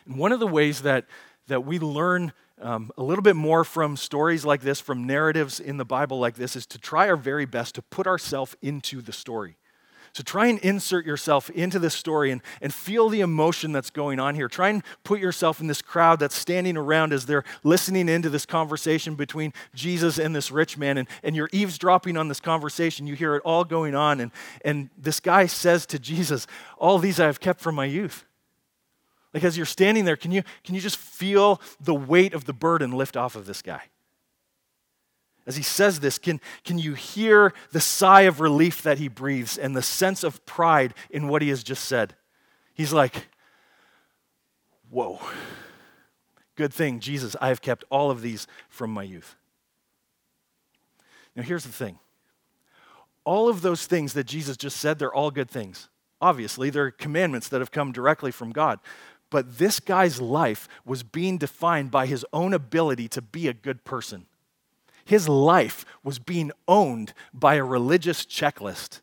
And 0.05 0.17
one 0.17 0.33
of 0.33 0.41
the 0.41 0.47
ways 0.47 0.83
that, 0.83 1.07
that 1.47 1.65
we 1.65 1.79
learn 1.79 2.33
um, 2.61 2.91
a 2.97 3.03
little 3.03 3.23
bit 3.23 3.37
more 3.37 3.65
from 3.65 3.97
stories 3.97 4.45
like 4.45 4.63
this, 4.63 4.81
from 4.81 5.07
narratives 5.07 5.61
in 5.61 5.77
the 5.77 5.85
Bible 5.85 6.19
like 6.19 6.37
this, 6.37 6.57
is 6.57 6.67
to 6.67 6.79
try 6.79 7.09
our 7.09 7.17
very 7.17 7.45
best 7.45 7.75
to 7.75 7.83
put 7.83 8.07
ourselves 8.07 8.57
into 8.63 9.03
the 9.03 9.13
story. 9.13 9.57
So 10.17 10.23
try 10.23 10.47
and 10.47 10.59
insert 10.61 11.05
yourself 11.05 11.51
into 11.51 11.79
this 11.79 11.95
story 11.95 12.31
and, 12.31 12.41
and 12.63 12.73
feel 12.73 13.11
the 13.11 13.21
emotion 13.21 13.73
that's 13.73 13.91
going 13.91 14.19
on 14.19 14.35
here. 14.35 14.49
Try 14.49 14.71
and 14.71 14.83
put 15.05 15.21
yourself 15.21 15.61
in 15.61 15.67
this 15.67 15.83
crowd 15.83 16.21
that's 16.21 16.35
standing 16.35 16.79
around 16.79 17.13
as 17.13 17.27
they're 17.27 17.45
listening 17.65 18.09
into 18.09 18.31
this 18.31 18.47
conversation 18.47 19.15
between 19.15 19.53
Jesus 19.75 20.19
and 20.19 20.35
this 20.35 20.51
rich 20.51 20.79
man. 20.79 20.97
And, 20.97 21.07
and 21.23 21.37
you're 21.37 21.51
eavesdropping 21.53 22.17
on 22.17 22.29
this 22.29 22.41
conversation. 22.41 23.07
You 23.07 23.15
hear 23.15 23.37
it 23.37 23.43
all 23.45 23.63
going 23.65 23.95
on. 23.95 24.21
And, 24.21 24.33
and 24.65 24.89
this 24.97 25.21
guy 25.21 25.45
says 25.45 25.85
to 25.85 25.99
Jesus, 25.99 26.47
All 26.79 26.99
these 26.99 27.21
I 27.21 27.27
have 27.27 27.39
kept 27.39 27.61
from 27.61 27.75
my 27.75 27.85
youth. 27.85 28.25
Like 29.37 29.45
as 29.45 29.55
you're 29.55 29.67
standing 29.67 30.07
there, 30.07 30.17
can 30.17 30.33
you, 30.33 30.43
can 30.65 30.75
you 30.75 30.81
just 30.81 30.97
feel 30.97 31.61
the 31.79 31.95
weight 31.95 32.33
of 32.33 32.47
the 32.47 32.55
burden 32.55 32.93
lift 32.93 33.19
off 33.19 33.37
of 33.37 33.45
this 33.45 33.61
guy? 33.61 33.83
As 35.47 35.59
he 35.59 35.63
says 35.63 36.01
this, 36.01 36.19
can, 36.19 36.41
can 36.65 36.79
you 36.79 36.95
hear 36.95 37.53
the 37.71 37.81
sigh 37.83 38.23
of 38.23 38.41
relief 38.41 38.81
that 38.81 38.97
he 38.97 39.09
breathes 39.09 39.59
and 39.59 39.77
the 39.77 39.83
sense 39.83 40.25
of 40.25 40.47
pride 40.47 40.95
in 41.11 41.29
what 41.29 41.43
he 41.43 41.51
has 41.51 41.63
just 41.63 41.85
said? 41.85 42.15
He's 42.73 42.95
like, 42.95 43.27
Whoa, 44.89 45.21
good 46.55 46.73
thing, 46.73 46.99
Jesus, 46.99 47.37
I 47.39 47.49
have 47.49 47.61
kept 47.61 47.85
all 47.91 48.11
of 48.11 48.23
these 48.23 48.47
from 48.71 48.91
my 48.91 49.03
youth. 49.03 49.37
Now, 51.35 51.43
here's 51.43 51.65
the 51.65 51.73
thing 51.73 51.99
all 53.23 53.51
of 53.51 53.61
those 53.61 53.85
things 53.85 54.15
that 54.15 54.25
Jesus 54.25 54.57
just 54.57 54.79
said, 54.79 54.99
they're 54.99 55.13
all 55.13 55.31
good 55.31 55.51
things. 55.51 55.91
Obviously, 56.21 56.71
they're 56.71 56.91
commandments 56.91 57.49
that 57.49 57.61
have 57.61 57.71
come 57.71 57.93
directly 57.93 58.31
from 58.31 58.51
God. 58.51 58.81
But 59.31 59.59
this 59.59 59.81
guy's 59.81 60.21
life 60.21 60.69
was 60.85 61.03
being 61.03 61.39
defined 61.39 61.91
by 61.91 62.07
his 62.07 62.25
own 62.33 62.55
ability 62.55 63.09
to 63.09 63.23
be 63.23 63.49
a 63.49 63.55
good 63.55 63.85
person. 63.85 64.27
His 65.05 65.29
life 65.29 65.85
was 66.03 66.19
being 66.19 66.53
owned 66.67 67.13
by 67.33 67.55
a 67.55 67.65
religious 67.65 68.25
checklist. 68.25 69.01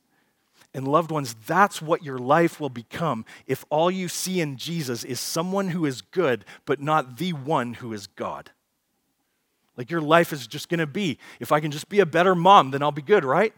And 0.73 0.87
loved 0.87 1.11
ones, 1.11 1.35
that's 1.45 1.81
what 1.81 2.03
your 2.03 2.17
life 2.17 2.59
will 2.59 2.69
become 2.69 3.25
if 3.45 3.63
all 3.69 3.91
you 3.91 4.07
see 4.07 4.41
in 4.41 4.57
Jesus 4.57 5.03
is 5.03 5.19
someone 5.19 5.69
who 5.69 5.85
is 5.85 6.01
good, 6.01 6.45
but 6.65 6.81
not 6.81 7.17
the 7.17 7.33
one 7.33 7.75
who 7.75 7.93
is 7.93 8.07
God. 8.07 8.51
Like 9.77 9.91
your 9.91 10.01
life 10.01 10.33
is 10.33 10.47
just 10.47 10.69
gonna 10.69 10.87
be 10.87 11.19
if 11.39 11.51
I 11.51 11.59
can 11.59 11.71
just 11.71 11.89
be 11.89 11.99
a 11.99 12.05
better 12.05 12.35
mom, 12.35 12.71
then 12.71 12.81
I'll 12.81 12.91
be 12.91 13.01
good, 13.01 13.23
right? 13.23 13.53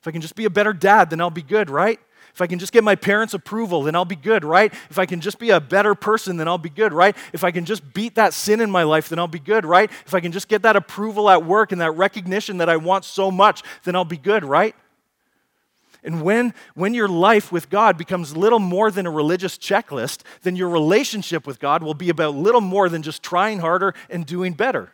If 0.00 0.08
I 0.08 0.10
can 0.10 0.20
just 0.20 0.34
be 0.34 0.44
a 0.44 0.50
better 0.50 0.72
dad, 0.72 1.10
then 1.10 1.20
I'll 1.20 1.30
be 1.30 1.42
good, 1.42 1.70
right? 1.70 2.00
If 2.32 2.40
I 2.40 2.46
can 2.46 2.58
just 2.58 2.72
get 2.72 2.84
my 2.84 2.94
parents' 2.94 3.34
approval, 3.34 3.82
then 3.82 3.94
I'll 3.94 4.04
be 4.04 4.16
good, 4.16 4.44
right? 4.44 4.72
If 4.88 4.98
I 4.98 5.06
can 5.06 5.20
just 5.20 5.38
be 5.38 5.50
a 5.50 5.60
better 5.60 5.94
person, 5.94 6.36
then 6.36 6.48
I'll 6.48 6.58
be 6.58 6.70
good, 6.70 6.92
right? 6.92 7.16
If 7.32 7.44
I 7.44 7.50
can 7.50 7.64
just 7.64 7.92
beat 7.92 8.14
that 8.14 8.34
sin 8.34 8.60
in 8.60 8.70
my 8.70 8.82
life, 8.82 9.08
then 9.08 9.18
I'll 9.18 9.28
be 9.28 9.38
good, 9.38 9.64
right? 9.64 9.90
If 10.06 10.14
I 10.14 10.20
can 10.20 10.32
just 10.32 10.48
get 10.48 10.62
that 10.62 10.76
approval 10.76 11.28
at 11.28 11.44
work 11.44 11.72
and 11.72 11.80
that 11.80 11.92
recognition 11.92 12.58
that 12.58 12.68
I 12.68 12.76
want 12.76 13.04
so 13.04 13.30
much, 13.30 13.62
then 13.84 13.96
I'll 13.96 14.04
be 14.04 14.16
good, 14.16 14.44
right? 14.44 14.74
And 16.02 16.22
when, 16.22 16.54
when 16.74 16.94
your 16.94 17.08
life 17.08 17.52
with 17.52 17.68
God 17.68 17.98
becomes 17.98 18.36
little 18.36 18.58
more 18.58 18.90
than 18.90 19.06
a 19.06 19.10
religious 19.10 19.58
checklist, 19.58 20.22
then 20.42 20.56
your 20.56 20.70
relationship 20.70 21.46
with 21.46 21.60
God 21.60 21.82
will 21.82 21.94
be 21.94 22.08
about 22.08 22.34
little 22.34 22.62
more 22.62 22.88
than 22.88 23.02
just 23.02 23.22
trying 23.22 23.58
harder 23.58 23.94
and 24.08 24.24
doing 24.24 24.54
better 24.54 24.92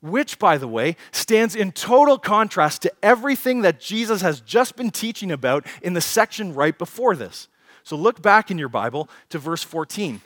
which, 0.00 0.38
by 0.38 0.58
the 0.58 0.68
way, 0.68 0.96
stands 1.12 1.54
in 1.54 1.72
total 1.72 2.18
contrast 2.18 2.82
to 2.82 2.92
everything 3.02 3.62
that 3.62 3.80
Jesus 3.80 4.22
has 4.22 4.40
just 4.40 4.76
been 4.76 4.90
teaching 4.90 5.30
about 5.30 5.66
in 5.82 5.94
the 5.94 6.00
section 6.00 6.54
right 6.54 6.76
before 6.76 7.16
this. 7.16 7.48
So 7.82 7.96
look 7.96 8.20
back 8.22 8.50
in 8.50 8.58
your 8.58 8.68
Bible 8.68 9.08
to 9.30 9.38
verse 9.38 9.62
14. 9.62 10.20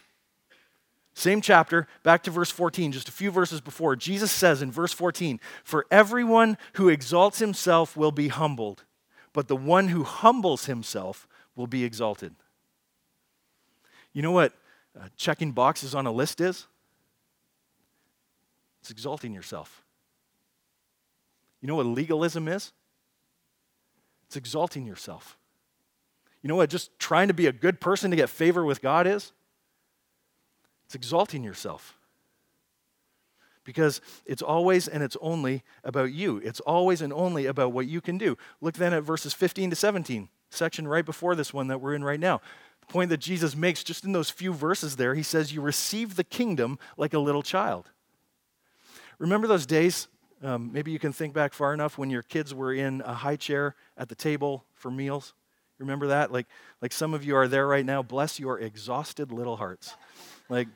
Same 1.14 1.40
chapter, 1.42 1.86
back 2.02 2.22
to 2.22 2.30
verse 2.30 2.50
14, 2.50 2.92
just 2.92 3.08
a 3.08 3.12
few 3.12 3.30
verses 3.30 3.60
before. 3.60 3.96
Jesus 3.96 4.32
says 4.32 4.62
in 4.62 4.72
verse 4.72 4.92
14, 4.92 5.40
For 5.62 5.86
everyone 5.90 6.56
who 6.74 6.88
exalts 6.88 7.38
himself 7.38 7.96
will 7.96 8.12
be 8.12 8.28
humbled, 8.28 8.84
but 9.32 9.46
the 9.46 9.56
one 9.56 9.88
who 9.88 10.04
humbles 10.04 10.64
himself 10.66 11.28
will 11.54 11.66
be 11.66 11.84
exalted. 11.84 12.34
You 14.14 14.22
know 14.22 14.32
what 14.32 14.54
uh, 14.98 15.08
checking 15.16 15.52
boxes 15.52 15.94
on 15.94 16.06
a 16.06 16.12
list 16.12 16.40
is? 16.40 16.66
It's 18.82 18.90
exalting 18.90 19.32
yourself. 19.32 19.84
You 21.60 21.68
know 21.68 21.76
what 21.76 21.86
legalism 21.86 22.48
is? 22.48 22.72
It's 24.26 24.36
exalting 24.36 24.86
yourself. 24.86 25.38
You 26.42 26.48
know 26.48 26.56
what 26.56 26.68
just 26.68 26.98
trying 26.98 27.28
to 27.28 27.34
be 27.34 27.46
a 27.46 27.52
good 27.52 27.80
person 27.80 28.10
to 28.10 28.16
get 28.16 28.28
favor 28.28 28.64
with 28.64 28.82
God 28.82 29.06
is? 29.06 29.30
It's 30.86 30.96
exalting 30.96 31.44
yourself. 31.44 31.96
Because 33.64 34.00
it's 34.26 34.42
always 34.42 34.88
and 34.88 35.04
it's 35.04 35.16
only 35.20 35.62
about 35.84 36.12
you. 36.12 36.38
It's 36.38 36.58
always 36.58 37.00
and 37.00 37.12
only 37.12 37.46
about 37.46 37.72
what 37.72 37.86
you 37.86 38.00
can 38.00 38.18
do. 38.18 38.36
Look 38.60 38.74
then 38.74 38.92
at 38.92 39.04
verses 39.04 39.32
15 39.32 39.70
to 39.70 39.76
17, 39.76 40.28
section 40.50 40.88
right 40.88 41.04
before 41.04 41.36
this 41.36 41.54
one 41.54 41.68
that 41.68 41.80
we're 41.80 41.94
in 41.94 42.02
right 42.02 42.18
now. 42.18 42.40
The 42.80 42.92
point 42.92 43.10
that 43.10 43.20
Jesus 43.20 43.54
makes 43.54 43.84
just 43.84 44.04
in 44.04 44.10
those 44.10 44.30
few 44.30 44.52
verses 44.52 44.96
there, 44.96 45.14
he 45.14 45.22
says, 45.22 45.54
You 45.54 45.60
receive 45.60 46.16
the 46.16 46.24
kingdom 46.24 46.80
like 46.96 47.14
a 47.14 47.20
little 47.20 47.44
child. 47.44 47.90
Remember 49.22 49.46
those 49.46 49.66
days? 49.66 50.08
Um, 50.42 50.72
maybe 50.72 50.90
you 50.90 50.98
can 50.98 51.12
think 51.12 51.32
back 51.32 51.54
far 51.54 51.72
enough 51.72 51.96
when 51.96 52.10
your 52.10 52.22
kids 52.22 52.52
were 52.52 52.74
in 52.74 53.02
a 53.02 53.14
high 53.14 53.36
chair 53.36 53.76
at 53.96 54.08
the 54.08 54.16
table 54.16 54.64
for 54.74 54.90
meals. 54.90 55.32
Remember 55.78 56.08
that? 56.08 56.32
Like, 56.32 56.48
like 56.80 56.92
some 56.92 57.14
of 57.14 57.24
you 57.24 57.36
are 57.36 57.46
there 57.46 57.68
right 57.68 57.86
now. 57.86 58.02
Bless 58.02 58.40
your 58.40 58.58
exhausted 58.58 59.30
little 59.30 59.58
hearts. 59.58 59.94
Like, 60.48 60.66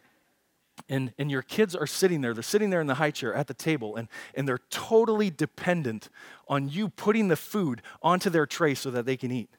and, 0.88 1.12
and 1.19 1.29
your 1.29 1.43
kids 1.43 1.75
are 1.75 1.88
sitting 1.88 2.21
there. 2.21 2.35
They're 2.35 2.43
sitting 2.45 2.71
there 2.71 2.81
in 2.81 2.87
the 2.87 2.95
high 2.95 3.11
chair 3.11 3.35
at 3.35 3.49
the 3.49 3.55
table, 3.55 3.97
and, 3.97 4.07
and 4.37 4.47
they're 4.47 4.61
totally 4.71 5.29
dependent 5.29 6.09
on 6.47 6.69
you 6.69 6.88
putting 6.88 7.26
the 7.26 7.35
food 7.35 7.83
onto 8.00 8.31
their 8.31 8.47
tray 8.47 8.75
so 8.75 8.93
that 8.93 9.07
they 9.07 9.17
can 9.17 9.33
eat. 9.33 9.50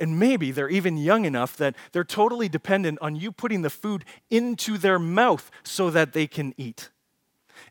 And 0.00 0.18
maybe 0.18 0.52
they're 0.52 0.70
even 0.70 0.96
young 0.96 1.26
enough 1.26 1.54
that 1.58 1.76
they're 1.92 2.02
totally 2.02 2.48
dependent 2.48 2.98
on 3.02 3.14
you 3.14 3.30
putting 3.30 3.60
the 3.60 3.68
food 3.68 4.06
into 4.30 4.78
their 4.78 4.98
mouth 4.98 5.50
so 5.64 5.90
that 5.90 6.14
they 6.14 6.26
can 6.26 6.54
eat. 6.56 6.88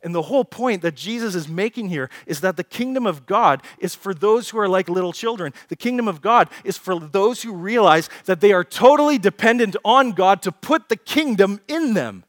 And 0.03 0.13
the 0.13 0.23
whole 0.23 0.45
point 0.45 0.81
that 0.81 0.95
Jesus 0.95 1.35
is 1.35 1.47
making 1.47 1.89
here 1.89 2.09
is 2.25 2.41
that 2.41 2.57
the 2.57 2.63
kingdom 2.63 3.05
of 3.05 3.25
God 3.25 3.61
is 3.79 3.95
for 3.95 4.13
those 4.13 4.49
who 4.49 4.59
are 4.59 4.67
like 4.67 4.89
little 4.89 5.13
children. 5.13 5.53
The 5.67 5.75
kingdom 5.75 6.07
of 6.07 6.21
God 6.21 6.49
is 6.63 6.77
for 6.77 6.99
those 6.99 7.43
who 7.43 7.53
realize 7.53 8.09
that 8.25 8.41
they 8.41 8.53
are 8.53 8.63
totally 8.63 9.17
dependent 9.17 9.75
on 9.85 10.11
God 10.11 10.41
to 10.43 10.51
put 10.51 10.89
the 10.89 10.97
kingdom 10.97 11.61
in 11.67 11.93
them. 11.93 12.23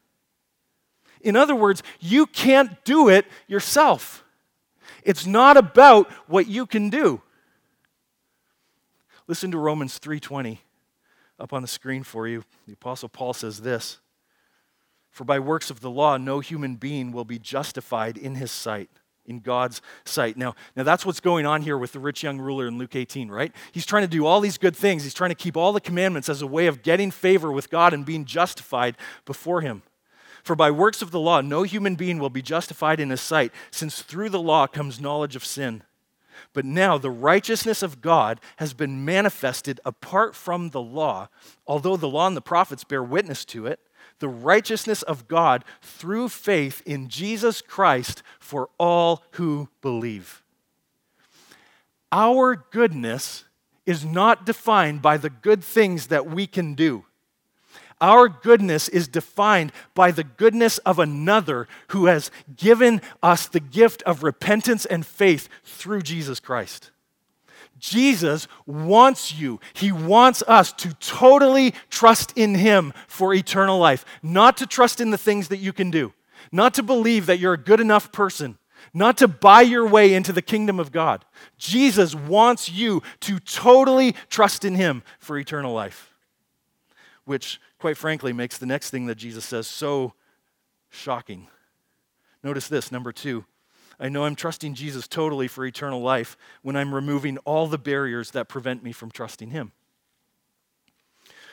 In 1.21 1.35
other 1.35 1.55
words, 1.55 1.81
you 1.99 2.25
can't 2.25 2.83
do 2.83 3.09
it 3.09 3.25
yourself. 3.47 4.23
It's 5.03 5.25
not 5.25 5.57
about 5.57 6.11
what 6.27 6.47
you 6.47 6.65
can 6.65 6.89
do. 6.89 7.21
Listen 9.27 9.51
to 9.51 9.57
Romans 9.57 9.99
3:20 9.99 10.59
up 11.39 11.53
on 11.53 11.61
the 11.61 11.67
screen 11.67 12.03
for 12.03 12.27
you. 12.27 12.43
The 12.67 12.73
apostle 12.73 13.09
Paul 13.09 13.33
says 13.33 13.61
this: 13.61 13.99
for 15.13 15.23
by 15.25 15.37
works 15.37 15.69
of 15.69 15.79
the 15.79 15.91
law, 15.91 16.17
no 16.17 16.39
human 16.39 16.75
being 16.75 17.11
will 17.11 17.23
be 17.23 17.37
justified 17.37 18.17
in 18.17 18.33
his 18.33 18.51
sight, 18.51 18.89
in 19.27 19.41
God's 19.41 19.79
sight. 20.05 20.37
Now, 20.37 20.55
now 20.75 20.81
that's 20.81 21.05
what's 21.05 21.19
going 21.19 21.45
on 21.45 21.61
here 21.61 21.77
with 21.77 21.91
the 21.91 21.99
rich 21.99 22.23
young 22.23 22.39
ruler 22.39 22.67
in 22.67 22.79
Luke 22.79 22.95
18, 22.95 23.29
right? 23.29 23.53
He's 23.71 23.85
trying 23.85 24.01
to 24.01 24.07
do 24.07 24.25
all 24.25 24.41
these 24.41 24.57
good 24.57 24.75
things. 24.75 25.03
He's 25.03 25.13
trying 25.13 25.29
to 25.29 25.35
keep 25.35 25.55
all 25.55 25.71
the 25.71 25.79
commandments 25.79 26.29
as 26.29 26.41
a 26.41 26.47
way 26.47 26.65
of 26.65 26.81
getting 26.81 27.11
favor 27.11 27.51
with 27.51 27.69
God 27.69 27.93
and 27.93 28.03
being 28.03 28.25
justified 28.25 28.97
before 29.23 29.61
him. 29.61 29.83
For 30.41 30.55
by 30.55 30.71
works 30.71 31.03
of 31.03 31.11
the 31.11 31.19
law, 31.19 31.41
no 31.41 31.61
human 31.61 31.93
being 31.93 32.17
will 32.17 32.31
be 32.31 32.41
justified 32.41 32.99
in 32.99 33.11
his 33.11 33.21
sight, 33.21 33.53
since 33.69 34.01
through 34.01 34.29
the 34.29 34.41
law 34.41 34.65
comes 34.65 34.99
knowledge 34.99 35.35
of 35.35 35.45
sin. 35.45 35.83
But 36.53 36.65
now 36.65 36.97
the 36.97 37.11
righteousness 37.11 37.83
of 37.83 38.01
God 38.01 38.41
has 38.55 38.73
been 38.73 39.05
manifested 39.05 39.79
apart 39.85 40.35
from 40.35 40.71
the 40.71 40.81
law, 40.81 41.29
although 41.67 41.97
the 41.97 42.09
law 42.09 42.25
and 42.25 42.35
the 42.35 42.41
prophets 42.41 42.83
bear 42.83 43.03
witness 43.03 43.45
to 43.45 43.67
it 43.67 43.79
the 44.23 44.29
righteousness 44.29 45.01
of 45.03 45.27
God 45.27 45.65
through 45.81 46.29
faith 46.29 46.81
in 46.85 47.09
Jesus 47.09 47.61
Christ 47.61 48.23
for 48.39 48.69
all 48.77 49.21
who 49.31 49.67
believe. 49.81 50.41
Our 52.09 52.55
goodness 52.55 53.43
is 53.85 54.05
not 54.05 54.45
defined 54.45 55.01
by 55.01 55.17
the 55.17 55.29
good 55.29 55.61
things 55.61 56.07
that 56.07 56.25
we 56.25 56.47
can 56.47 56.73
do. 56.73 57.03
Our 57.99 58.29
goodness 58.29 58.87
is 58.87 59.09
defined 59.09 59.73
by 59.93 60.11
the 60.11 60.23
goodness 60.23 60.77
of 60.77 60.99
another 60.99 61.67
who 61.87 62.05
has 62.05 62.31
given 62.55 63.01
us 63.21 63.49
the 63.49 63.59
gift 63.59 64.03
of 64.03 64.23
repentance 64.23 64.85
and 64.85 65.05
faith 65.05 65.49
through 65.65 66.03
Jesus 66.03 66.39
Christ. 66.39 66.91
Jesus 67.83 68.47
wants 68.65 69.37
you, 69.37 69.59
He 69.73 69.91
wants 69.91 70.41
us 70.47 70.71
to 70.71 70.93
totally 71.01 71.73
trust 71.89 72.31
in 72.37 72.55
Him 72.55 72.93
for 73.09 73.33
eternal 73.33 73.77
life, 73.77 74.05
not 74.23 74.55
to 74.57 74.65
trust 74.65 75.01
in 75.01 75.11
the 75.11 75.17
things 75.17 75.49
that 75.49 75.57
you 75.57 75.73
can 75.73 75.91
do, 75.91 76.13
not 76.49 76.73
to 76.75 76.81
believe 76.81 77.25
that 77.25 77.39
you're 77.39 77.55
a 77.55 77.57
good 77.57 77.81
enough 77.81 78.13
person, 78.13 78.57
not 78.93 79.17
to 79.17 79.27
buy 79.27 79.63
your 79.63 79.85
way 79.85 80.13
into 80.13 80.31
the 80.31 80.41
kingdom 80.41 80.79
of 80.79 80.93
God. 80.93 81.25
Jesus 81.57 82.15
wants 82.15 82.71
you 82.71 83.03
to 83.19 83.37
totally 83.39 84.15
trust 84.29 84.63
in 84.63 84.75
Him 84.75 85.03
for 85.19 85.37
eternal 85.37 85.73
life, 85.73 86.13
which, 87.25 87.59
quite 87.79 87.97
frankly, 87.97 88.31
makes 88.31 88.57
the 88.57 88.65
next 88.65 88.91
thing 88.91 89.07
that 89.07 89.15
Jesus 89.15 89.43
says 89.43 89.67
so 89.67 90.13
shocking. 90.89 91.47
Notice 92.43 92.69
this, 92.69 92.93
number 92.93 93.11
two. 93.11 93.43
I 93.99 94.09
know 94.09 94.25
I'm 94.25 94.35
trusting 94.35 94.73
Jesus 94.73 95.07
totally 95.07 95.47
for 95.47 95.65
eternal 95.65 96.01
life 96.01 96.37
when 96.61 96.75
I'm 96.75 96.93
removing 96.93 97.37
all 97.39 97.67
the 97.67 97.77
barriers 97.77 98.31
that 98.31 98.49
prevent 98.49 98.83
me 98.83 98.91
from 98.91 99.11
trusting 99.11 99.51
Him. 99.51 99.71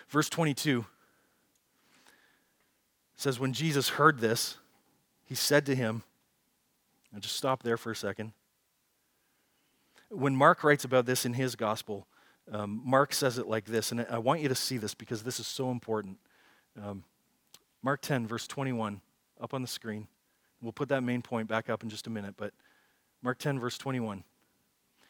Verse 0.09 0.29
22 0.29 0.87
says, 3.14 3.38
When 3.38 3.53
Jesus 3.53 3.90
heard 3.90 4.18
this, 4.18 4.57
he 5.24 5.37
said 5.37 5.64
to 5.66 5.76
him, 5.76 6.03
I'll 7.14 7.20
just 7.20 7.37
stop 7.37 7.62
there 7.62 7.76
for 7.76 7.92
a 7.92 7.96
second. 7.96 8.33
When 10.09 10.35
Mark 10.35 10.64
writes 10.64 10.85
about 10.85 11.07
this 11.07 11.24
in 11.24 11.35
his 11.35 11.55
gospel, 11.55 12.09
um, 12.50 12.83
Mark 12.85 13.12
says 13.12 13.38
it 13.38 13.46
like 13.46 13.66
this, 13.66 13.92
and 13.92 14.05
I 14.11 14.18
want 14.18 14.40
you 14.40 14.48
to 14.48 14.57
see 14.57 14.76
this 14.76 14.92
because 14.94 15.22
this 15.22 15.38
is 15.38 15.46
so 15.46 15.70
important. 15.70 16.18
Um, 16.83 17.05
Mark 17.81 18.03
10, 18.03 18.26
verse 18.26 18.48
21, 18.48 19.00
up 19.40 19.55
on 19.55 19.62
the 19.62 19.68
screen. 19.68 20.09
We'll 20.62 20.73
put 20.73 20.88
that 20.90 21.03
main 21.03 21.23
point 21.23 21.49
back 21.49 21.70
up 21.70 21.83
in 21.83 21.88
just 21.88 22.07
a 22.07 22.11
minute, 22.11 22.35
but 22.37 22.53
Mark 23.23 23.38
10, 23.38 23.59
verse 23.59 23.79
21. 23.79 24.25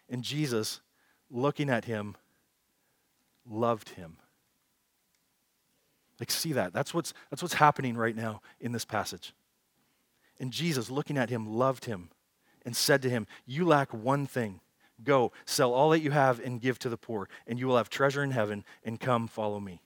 And 0.09 0.23
Jesus, 0.23 0.81
looking 1.31 1.71
at 1.71 1.85
him, 1.85 2.17
loved 3.49 3.91
him. 3.91 4.17
Like, 6.19 6.31
see 6.31 6.53
that. 6.53 6.73
That's 6.73 6.93
what's, 6.93 7.15
that's 7.31 7.43
what's 7.43 7.55
happening 7.55 7.97
right 7.97 8.15
now 8.15 8.43
in 8.61 8.73
this 8.73 8.85
passage. 8.85 9.33
And 10.39 10.53
Jesus, 10.53 10.91
looking 10.91 11.17
at 11.17 11.31
him, 11.31 11.47
loved 11.47 11.87
him 11.87 12.11
and 12.65 12.77
said 12.77 13.03
to 13.03 13.11
him, 13.11 13.27
You 13.47 13.65
lack 13.65 13.93
one 13.93 14.27
thing. 14.27 14.61
Go, 15.03 15.33
sell 15.47 15.73
all 15.73 15.91
that 15.91 16.01
you 16.01 16.11
have 16.11 16.41
and 16.41 16.61
give 16.61 16.79
to 16.81 16.91
the 16.91 16.99
poor, 16.99 17.29
and 17.47 17.59
you 17.59 17.67
will 17.67 17.79
have 17.79 17.89
treasure 17.89 18.23
in 18.23 18.33
heaven, 18.33 18.65
and 18.85 19.01
come 19.01 19.29
follow 19.29 19.59
me. 19.59 19.81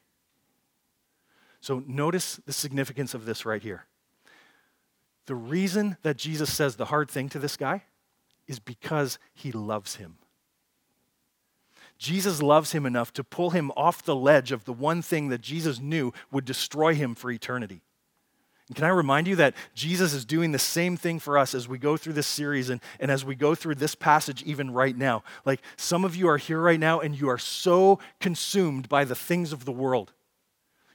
So, 1.61 1.85
notice 1.87 2.41
the 2.45 2.53
significance 2.53 3.15
of 3.15 3.25
this 3.25 3.47
right 3.47 3.63
here. 3.63 3.87
The 5.27 5.35
reason 5.35 5.97
that 6.03 6.17
Jesus 6.17 6.53
says 6.53 6.77
the 6.77 6.87
hard 6.87 7.11
thing 7.11 7.29
to 7.31 7.39
this 7.39 7.57
guy 7.57 7.85
is 8.47 8.59
because 8.59 9.19
he 9.33 9.53
loves 9.53 9.97
him. 9.97 10.19
Jesus 11.97 12.43
loves 12.43 12.73
him 12.73 12.85
enough 12.85 13.13
to 13.15 13.25
pull 13.25 13.51
him 13.51 13.71
off 13.77 14.03
the 14.03 14.17
ledge 14.17 14.53
of 14.53 14.65
the 14.65 14.73
one 14.73 15.01
thing 15.01 15.29
that 15.29 15.41
Jesus 15.41 15.81
knew 15.81 16.13
would 16.31 16.45
destroy 16.45 16.95
him 16.95 17.15
for 17.15 17.31
eternity. 17.31 17.83
And 18.69 18.77
can 18.77 18.85
I 18.85 18.91
remind 18.91 19.27
you 19.27 19.37
that 19.37 19.55
Jesus 19.75 20.15
is 20.15 20.25
doing 20.25 20.53
the 20.53 20.59
same 20.59 20.97
thing 20.97 21.19
for 21.19 21.37
us 21.37 21.55
as 21.55 21.69
we 21.69 21.79
go 21.79 21.97
through 21.97 22.15
this 22.15 22.27
series 22.27 22.71
and, 22.71 22.81
and 22.99 23.11
as 23.11 23.25
we 23.25 23.35
go 23.35 23.55
through 23.55 23.75
this 23.77 23.95
passage 23.95 24.43
even 24.43 24.71
right 24.71 24.97
now? 24.97 25.23
Like 25.45 25.61
some 25.77 26.05
of 26.05 26.17
you 26.17 26.29
are 26.29 26.39
here 26.39 26.61
right 26.61 26.81
now 26.81 27.01
and 27.01 27.19
you 27.19 27.29
are 27.29 27.39
so 27.39 27.99
consumed 28.21 28.89
by 28.89 29.05
the 29.05 29.15
things 29.15 29.53
of 29.53 29.67
the 29.67 29.73
world. 29.73 30.13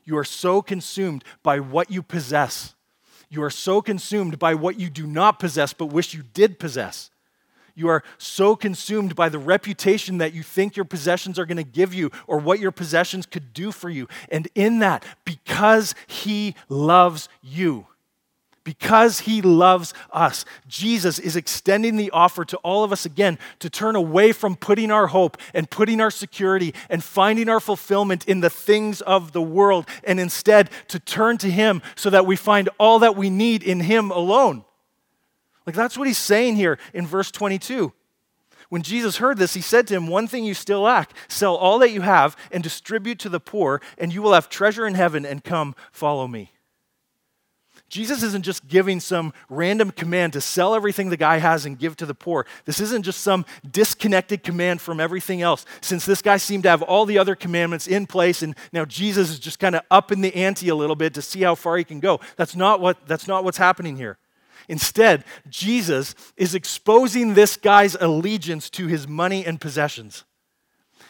You 0.03 0.17
are 0.17 0.23
so 0.23 0.63
consumed 0.63 1.23
by 1.43 1.59
what 1.59 1.91
you 1.91 2.01
possess. 2.01 2.73
You 3.29 3.43
are 3.43 3.49
so 3.49 3.81
consumed 3.81 4.39
by 4.39 4.55
what 4.55 4.79
you 4.79 4.89
do 4.89 5.05
not 5.05 5.39
possess 5.39 5.73
but 5.73 5.87
wish 5.87 6.13
you 6.13 6.23
did 6.33 6.59
possess. 6.59 7.11
You 7.75 7.87
are 7.87 8.03
so 8.17 8.55
consumed 8.55 9.15
by 9.15 9.29
the 9.29 9.39
reputation 9.39 10.17
that 10.17 10.33
you 10.33 10.43
think 10.43 10.75
your 10.75 10.83
possessions 10.83 11.39
are 11.39 11.45
going 11.45 11.57
to 11.57 11.63
give 11.63 11.93
you 11.93 12.11
or 12.27 12.37
what 12.37 12.59
your 12.59 12.71
possessions 12.71 13.25
could 13.25 13.53
do 13.53 13.71
for 13.71 13.89
you. 13.89 14.09
And 14.29 14.49
in 14.53 14.79
that, 14.79 15.05
because 15.23 15.95
He 16.05 16.55
loves 16.67 17.29
you, 17.41 17.87
because 18.69 19.21
he 19.21 19.41
loves 19.41 19.95
us, 20.11 20.45
Jesus 20.67 21.17
is 21.17 21.35
extending 21.35 21.97
the 21.97 22.11
offer 22.11 22.45
to 22.45 22.57
all 22.57 22.83
of 22.83 22.91
us 22.91 23.03
again 23.03 23.39
to 23.57 23.67
turn 23.67 23.95
away 23.95 24.31
from 24.31 24.55
putting 24.55 24.91
our 24.91 25.07
hope 25.07 25.37
and 25.55 25.67
putting 25.67 25.99
our 25.99 26.11
security 26.11 26.75
and 26.87 27.03
finding 27.03 27.49
our 27.49 27.59
fulfillment 27.59 28.27
in 28.27 28.41
the 28.41 28.49
things 28.51 29.01
of 29.01 29.31
the 29.31 29.41
world 29.41 29.87
and 30.03 30.19
instead 30.19 30.69
to 30.87 30.99
turn 30.99 31.39
to 31.39 31.49
him 31.49 31.81
so 31.95 32.11
that 32.11 32.27
we 32.27 32.35
find 32.35 32.69
all 32.77 32.99
that 32.99 33.15
we 33.15 33.31
need 33.31 33.63
in 33.63 33.79
him 33.79 34.11
alone. 34.11 34.63
Like 35.65 35.75
that's 35.75 35.97
what 35.97 36.05
he's 36.05 36.19
saying 36.19 36.55
here 36.55 36.77
in 36.93 37.07
verse 37.07 37.31
22. 37.31 37.91
When 38.69 38.83
Jesus 38.83 39.17
heard 39.17 39.39
this, 39.39 39.55
he 39.55 39.61
said 39.61 39.87
to 39.87 39.95
him, 39.95 40.05
One 40.05 40.27
thing 40.27 40.45
you 40.45 40.53
still 40.53 40.81
lack 40.81 41.13
sell 41.27 41.55
all 41.55 41.79
that 41.79 41.89
you 41.89 42.01
have 42.01 42.37
and 42.51 42.61
distribute 42.61 43.17
to 43.17 43.29
the 43.29 43.39
poor, 43.39 43.81
and 43.97 44.13
you 44.13 44.21
will 44.21 44.33
have 44.33 44.47
treasure 44.47 44.85
in 44.85 44.93
heaven, 44.93 45.25
and 45.25 45.43
come, 45.43 45.73
follow 45.91 46.27
me. 46.27 46.51
Jesus 47.89 48.23
isn't 48.23 48.45
just 48.45 48.67
giving 48.67 48.99
some 48.99 49.33
random 49.49 49.91
command 49.91 50.33
to 50.33 50.41
sell 50.41 50.75
everything 50.75 51.09
the 51.09 51.17
guy 51.17 51.37
has 51.37 51.65
and 51.65 51.77
give 51.77 51.95
to 51.97 52.05
the 52.05 52.13
poor. 52.13 52.45
This 52.65 52.79
isn't 52.79 53.03
just 53.03 53.21
some 53.21 53.45
disconnected 53.69 54.43
command 54.43 54.79
from 54.79 54.99
everything 54.99 55.41
else, 55.41 55.65
since 55.81 56.05
this 56.05 56.21
guy 56.21 56.37
seemed 56.37 56.63
to 56.63 56.69
have 56.69 56.81
all 56.81 57.05
the 57.05 57.17
other 57.17 57.35
commandments 57.35 57.87
in 57.87 58.07
place, 58.07 58.41
and 58.41 58.55
now 58.71 58.85
Jesus 58.85 59.29
is 59.29 59.39
just 59.39 59.59
kind 59.59 59.75
of 59.75 59.81
up 59.89 60.11
in 60.11 60.21
the 60.21 60.35
ante 60.35 60.69
a 60.69 60.75
little 60.75 60.95
bit 60.95 61.13
to 61.15 61.21
see 61.21 61.41
how 61.41 61.55
far 61.55 61.77
he 61.77 61.83
can 61.83 61.99
go. 61.99 62.19
That's 62.37 62.55
not, 62.55 62.79
what, 62.79 63.07
that's 63.07 63.27
not 63.27 63.43
what's 63.43 63.57
happening 63.57 63.97
here. 63.97 64.17
Instead, 64.67 65.23
Jesus 65.49 66.13
is 66.37 66.53
exposing 66.53 67.33
this 67.33 67.57
guy's 67.57 67.95
allegiance 67.95 68.69
to 68.69 68.85
his 68.85 69.07
money 69.07 69.43
and 69.43 69.59
possessions. 69.59 70.25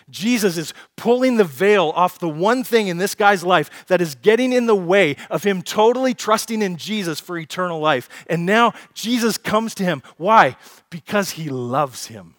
Jesus 0.09 0.57
is 0.57 0.73
pulling 0.95 1.37
the 1.37 1.43
veil 1.43 1.91
off 1.95 2.19
the 2.19 2.29
one 2.29 2.63
thing 2.63 2.87
in 2.87 2.97
this 2.97 3.15
guy's 3.15 3.43
life 3.43 3.87
that 3.87 4.01
is 4.01 4.15
getting 4.15 4.53
in 4.53 4.65
the 4.65 4.75
way 4.75 5.15
of 5.29 5.43
him 5.43 5.61
totally 5.61 6.13
trusting 6.13 6.61
in 6.61 6.77
Jesus 6.77 7.19
for 7.19 7.37
eternal 7.37 7.79
life. 7.79 8.09
And 8.27 8.45
now 8.45 8.73
Jesus 8.93 9.37
comes 9.37 9.75
to 9.75 9.83
him. 9.83 10.01
Why? 10.17 10.55
Because 10.89 11.31
he 11.31 11.49
loves 11.49 12.07
him. 12.07 12.35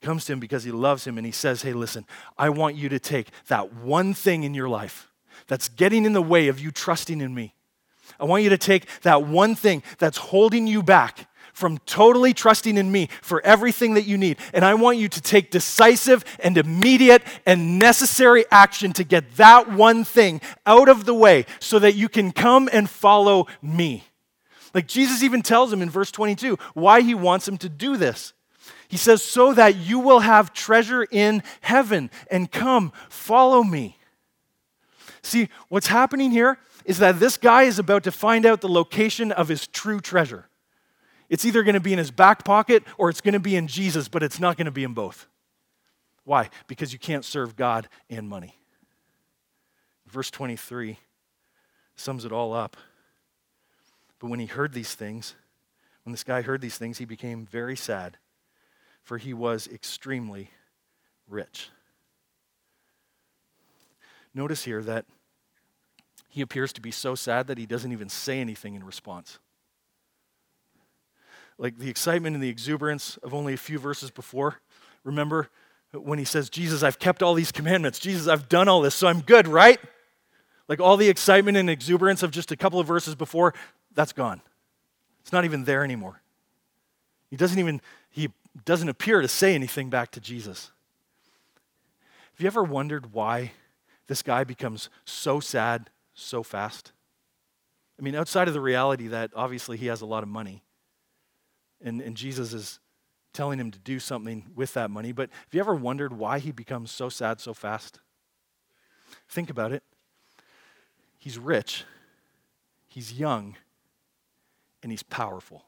Comes 0.00 0.24
to 0.24 0.32
him 0.32 0.40
because 0.40 0.64
he 0.64 0.72
loves 0.72 1.06
him 1.06 1.16
and 1.16 1.24
he 1.24 1.32
says, 1.32 1.62
Hey, 1.62 1.72
listen, 1.72 2.06
I 2.36 2.48
want 2.48 2.74
you 2.74 2.88
to 2.88 2.98
take 2.98 3.28
that 3.46 3.72
one 3.72 4.14
thing 4.14 4.42
in 4.42 4.52
your 4.52 4.68
life 4.68 5.08
that's 5.46 5.68
getting 5.68 6.04
in 6.04 6.12
the 6.12 6.22
way 6.22 6.48
of 6.48 6.58
you 6.58 6.70
trusting 6.70 7.20
in 7.20 7.34
me. 7.34 7.54
I 8.18 8.24
want 8.24 8.42
you 8.42 8.50
to 8.50 8.58
take 8.58 8.86
that 9.02 9.24
one 9.24 9.54
thing 9.54 9.82
that's 9.98 10.18
holding 10.18 10.66
you 10.66 10.82
back 10.82 11.28
from 11.62 11.78
totally 11.86 12.34
trusting 12.34 12.76
in 12.76 12.90
me 12.90 13.08
for 13.22 13.40
everything 13.46 13.94
that 13.94 14.02
you 14.02 14.18
need. 14.18 14.36
And 14.52 14.64
I 14.64 14.74
want 14.74 14.98
you 14.98 15.08
to 15.08 15.20
take 15.20 15.52
decisive 15.52 16.24
and 16.40 16.58
immediate 16.58 17.22
and 17.46 17.78
necessary 17.78 18.44
action 18.50 18.92
to 18.94 19.04
get 19.04 19.36
that 19.36 19.70
one 19.70 20.02
thing 20.02 20.40
out 20.66 20.88
of 20.88 21.04
the 21.04 21.14
way 21.14 21.46
so 21.60 21.78
that 21.78 21.94
you 21.94 22.08
can 22.08 22.32
come 22.32 22.68
and 22.72 22.90
follow 22.90 23.46
me. 23.62 24.02
Like 24.74 24.88
Jesus 24.88 25.22
even 25.22 25.40
tells 25.40 25.72
him 25.72 25.82
in 25.82 25.88
verse 25.88 26.10
22 26.10 26.58
why 26.74 27.00
he 27.02 27.14
wants 27.14 27.46
him 27.46 27.58
to 27.58 27.68
do 27.68 27.96
this. 27.96 28.32
He 28.88 28.96
says, 28.96 29.22
So 29.22 29.54
that 29.54 29.76
you 29.76 30.00
will 30.00 30.18
have 30.18 30.52
treasure 30.52 31.06
in 31.12 31.44
heaven 31.60 32.10
and 32.28 32.50
come, 32.50 32.90
follow 33.08 33.62
me. 33.62 33.98
See, 35.22 35.48
what's 35.68 35.86
happening 35.86 36.32
here 36.32 36.58
is 36.84 36.98
that 36.98 37.20
this 37.20 37.36
guy 37.36 37.62
is 37.62 37.78
about 37.78 38.02
to 38.02 38.10
find 38.10 38.44
out 38.44 38.62
the 38.62 38.68
location 38.68 39.30
of 39.30 39.46
his 39.46 39.68
true 39.68 40.00
treasure. 40.00 40.48
It's 41.32 41.46
either 41.46 41.62
going 41.62 41.72
to 41.72 41.80
be 41.80 41.94
in 41.94 41.98
his 41.98 42.10
back 42.10 42.44
pocket 42.44 42.84
or 42.98 43.08
it's 43.08 43.22
going 43.22 43.32
to 43.32 43.40
be 43.40 43.56
in 43.56 43.66
Jesus, 43.66 44.06
but 44.06 44.22
it's 44.22 44.38
not 44.38 44.58
going 44.58 44.66
to 44.66 44.70
be 44.70 44.84
in 44.84 44.92
both. 44.92 45.26
Why? 46.24 46.50
Because 46.66 46.92
you 46.92 46.98
can't 46.98 47.24
serve 47.24 47.56
God 47.56 47.88
and 48.10 48.28
money. 48.28 48.54
Verse 50.06 50.30
23 50.30 50.98
sums 51.96 52.26
it 52.26 52.32
all 52.32 52.52
up. 52.52 52.76
But 54.18 54.28
when 54.28 54.40
he 54.40 54.46
heard 54.46 54.74
these 54.74 54.94
things, 54.94 55.34
when 56.02 56.12
this 56.12 56.22
guy 56.22 56.42
heard 56.42 56.60
these 56.60 56.76
things, 56.76 56.98
he 56.98 57.06
became 57.06 57.46
very 57.46 57.76
sad, 57.76 58.18
for 59.02 59.16
he 59.16 59.32
was 59.32 59.66
extremely 59.68 60.50
rich. 61.26 61.70
Notice 64.34 64.64
here 64.64 64.82
that 64.82 65.06
he 66.28 66.42
appears 66.42 66.74
to 66.74 66.82
be 66.82 66.90
so 66.90 67.14
sad 67.14 67.46
that 67.46 67.56
he 67.56 67.64
doesn't 67.64 67.92
even 67.92 68.10
say 68.10 68.38
anything 68.38 68.74
in 68.74 68.84
response. 68.84 69.38
Like 71.62 71.78
the 71.78 71.88
excitement 71.88 72.34
and 72.34 72.42
the 72.42 72.48
exuberance 72.48 73.18
of 73.18 73.32
only 73.32 73.54
a 73.54 73.56
few 73.56 73.78
verses 73.78 74.10
before. 74.10 74.56
Remember 75.04 75.48
when 75.92 76.18
he 76.18 76.24
says, 76.24 76.50
Jesus, 76.50 76.82
I've 76.82 76.98
kept 76.98 77.22
all 77.22 77.34
these 77.34 77.52
commandments. 77.52 78.00
Jesus, 78.00 78.26
I've 78.26 78.48
done 78.48 78.66
all 78.66 78.80
this, 78.80 78.96
so 78.96 79.06
I'm 79.06 79.20
good, 79.20 79.46
right? 79.46 79.78
Like 80.66 80.80
all 80.80 80.96
the 80.96 81.08
excitement 81.08 81.56
and 81.56 81.70
exuberance 81.70 82.24
of 82.24 82.32
just 82.32 82.50
a 82.50 82.56
couple 82.56 82.80
of 82.80 82.88
verses 82.88 83.14
before, 83.14 83.54
that's 83.94 84.12
gone. 84.12 84.42
It's 85.20 85.32
not 85.32 85.44
even 85.44 85.62
there 85.62 85.84
anymore. 85.84 86.20
He 87.30 87.36
doesn't 87.36 87.60
even, 87.60 87.80
he 88.10 88.30
doesn't 88.64 88.88
appear 88.88 89.22
to 89.22 89.28
say 89.28 89.54
anything 89.54 89.88
back 89.88 90.10
to 90.12 90.20
Jesus. 90.20 90.72
Have 92.32 92.40
you 92.40 92.48
ever 92.48 92.64
wondered 92.64 93.12
why 93.12 93.52
this 94.08 94.20
guy 94.20 94.42
becomes 94.42 94.90
so 95.04 95.38
sad 95.38 95.90
so 96.12 96.42
fast? 96.42 96.90
I 98.00 98.02
mean, 98.02 98.16
outside 98.16 98.48
of 98.48 98.54
the 98.54 98.60
reality 98.60 99.06
that 99.06 99.30
obviously 99.36 99.76
he 99.76 99.86
has 99.86 100.00
a 100.00 100.06
lot 100.06 100.24
of 100.24 100.28
money 100.28 100.64
and, 101.84 102.00
and 102.00 102.16
Jesus 102.16 102.52
is 102.52 102.78
telling 103.32 103.58
him 103.58 103.70
to 103.70 103.78
do 103.78 103.98
something 103.98 104.44
with 104.54 104.74
that 104.74 104.90
money, 104.90 105.12
but 105.12 105.30
have 105.30 105.54
you 105.54 105.60
ever 105.60 105.74
wondered 105.74 106.12
why 106.12 106.38
he 106.38 106.52
becomes 106.52 106.90
so 106.90 107.08
sad 107.08 107.40
so 107.40 107.54
fast? 107.54 107.98
Think 109.28 109.50
about 109.50 109.72
it. 109.72 109.82
He's 111.18 111.38
rich, 111.38 111.84
he's 112.88 113.12
young, 113.12 113.56
and 114.82 114.90
he's 114.90 115.02
powerful. 115.02 115.64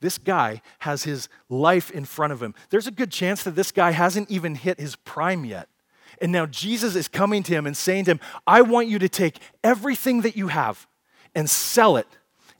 This 0.00 0.18
guy 0.18 0.62
has 0.80 1.04
his 1.04 1.28
life 1.48 1.90
in 1.90 2.04
front 2.04 2.32
of 2.32 2.42
him. 2.42 2.54
There's 2.70 2.86
a 2.86 2.92
good 2.92 3.10
chance 3.10 3.42
that 3.44 3.56
this 3.56 3.72
guy 3.72 3.90
hasn't 3.90 4.30
even 4.30 4.54
hit 4.54 4.78
his 4.78 4.96
prime 4.96 5.44
yet. 5.44 5.68
And 6.20 6.30
now 6.30 6.46
Jesus 6.46 6.94
is 6.94 7.08
coming 7.08 7.42
to 7.44 7.52
him 7.52 7.66
and 7.66 7.76
saying 7.76 8.04
to 8.04 8.12
him, 8.12 8.20
I 8.46 8.62
want 8.62 8.88
you 8.88 8.98
to 8.98 9.08
take 9.08 9.38
everything 9.62 10.20
that 10.20 10.36
you 10.36 10.48
have 10.48 10.86
and 11.34 11.48
sell 11.48 11.96
it 11.96 12.06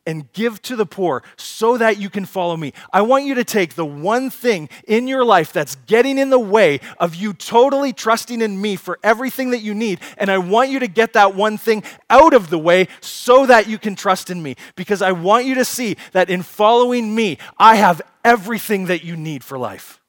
and 0.07 0.31
give 0.33 0.61
to 0.63 0.77
the 0.77 0.87
poor 0.87 1.23
so 1.37 1.79
that 1.79 1.99
you 1.99 2.11
can 2.11 2.25
follow 2.25 2.57
me. 2.57 2.73
I 2.93 3.03
want 3.03 3.25
you 3.25 3.35
to 3.35 3.45
take 3.45 3.75
the 3.75 3.85
one 3.85 4.31
thing 4.31 4.69
in 4.87 5.09
your 5.09 5.25
life 5.25 5.53
that's 5.53 5.77
getting 5.87 6.19
in 6.19 6.31
the 6.31 6.39
way 6.39 6.81
of 6.99 7.15
you 7.15 7.33
totally 7.33 7.93
trusting 7.93 8.41
in 8.41 8.61
me 8.61 8.77
for 8.77 8.99
everything 9.03 9.51
that 9.51 9.61
you 9.61 9.75
need, 9.75 10.01
and 10.19 10.31
I 10.31 10.39
want 10.39 10.71
you 10.71 10.79
to 10.81 10.89
get 10.89 11.15
that 11.15 11.35
one 11.35 11.57
thing 11.57 11.83
out 12.11 12.35
of 12.35 12.51
the 12.51 12.59
way 12.59 12.89
so 13.01 13.47
that 13.47 13.69
you 13.69 13.79
can 13.79 13.95
trust 13.95 14.31
in 14.31 14.43
me. 14.43 14.57
Because 14.77 15.03
I 15.03 15.13
want 15.13 15.47
you 15.47 15.55
to 15.57 15.65
see 15.65 15.97
that 16.13 16.31
in 16.31 16.43
following 16.43 17.15
me, 17.15 17.39
I 17.59 17.77
have 17.77 18.03
everything 18.25 18.87
that 18.87 19.05
you 19.05 19.17
need 19.17 19.45
for 19.45 19.59
life. 19.59 20.01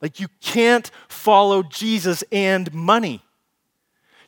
Like, 0.00 0.18
you 0.18 0.28
can't 0.40 0.90
follow 1.08 1.62
Jesus 1.62 2.24
and 2.32 2.72
money. 2.74 3.22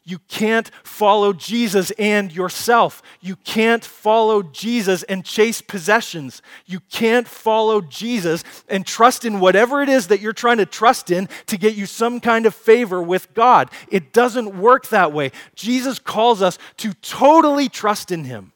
You 0.06 0.18
can't 0.28 0.70
follow 0.82 1.32
Jesus 1.32 1.90
and 1.92 2.30
yourself. 2.30 3.02
You 3.22 3.36
can't 3.36 3.82
follow 3.82 4.42
Jesus 4.42 5.02
and 5.04 5.24
chase 5.24 5.62
possessions. 5.62 6.42
You 6.66 6.80
can't 6.90 7.26
follow 7.26 7.80
Jesus 7.80 8.44
and 8.68 8.86
trust 8.86 9.24
in 9.24 9.40
whatever 9.40 9.82
it 9.82 9.88
is 9.88 10.08
that 10.08 10.20
you're 10.20 10.34
trying 10.34 10.58
to 10.58 10.66
trust 10.66 11.10
in 11.10 11.26
to 11.46 11.56
get 11.56 11.74
you 11.74 11.86
some 11.86 12.20
kind 12.20 12.44
of 12.44 12.54
favor 12.54 13.02
with 13.02 13.32
God. 13.32 13.70
It 13.88 14.12
doesn't 14.12 14.58
work 14.58 14.88
that 14.88 15.10
way. 15.10 15.32
Jesus 15.54 15.98
calls 15.98 16.42
us 16.42 16.58
to 16.78 16.92
totally 16.94 17.70
trust 17.70 18.12
in 18.12 18.24
Him. 18.24 18.52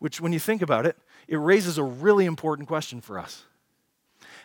Which, 0.00 0.20
when 0.20 0.32
you 0.32 0.40
think 0.40 0.62
about 0.62 0.84
it, 0.84 0.96
it 1.28 1.36
raises 1.36 1.78
a 1.78 1.84
really 1.84 2.26
important 2.26 2.66
question 2.66 3.00
for 3.00 3.20
us. 3.20 3.44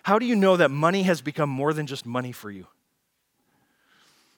How 0.04 0.20
do 0.20 0.26
you 0.28 0.36
know 0.36 0.56
that 0.56 0.70
money 0.70 1.04
has 1.04 1.22
become 1.22 1.50
more 1.50 1.74
than 1.74 1.88
just 1.88 2.06
money 2.06 2.32
for 2.32 2.52
you? 2.52 2.68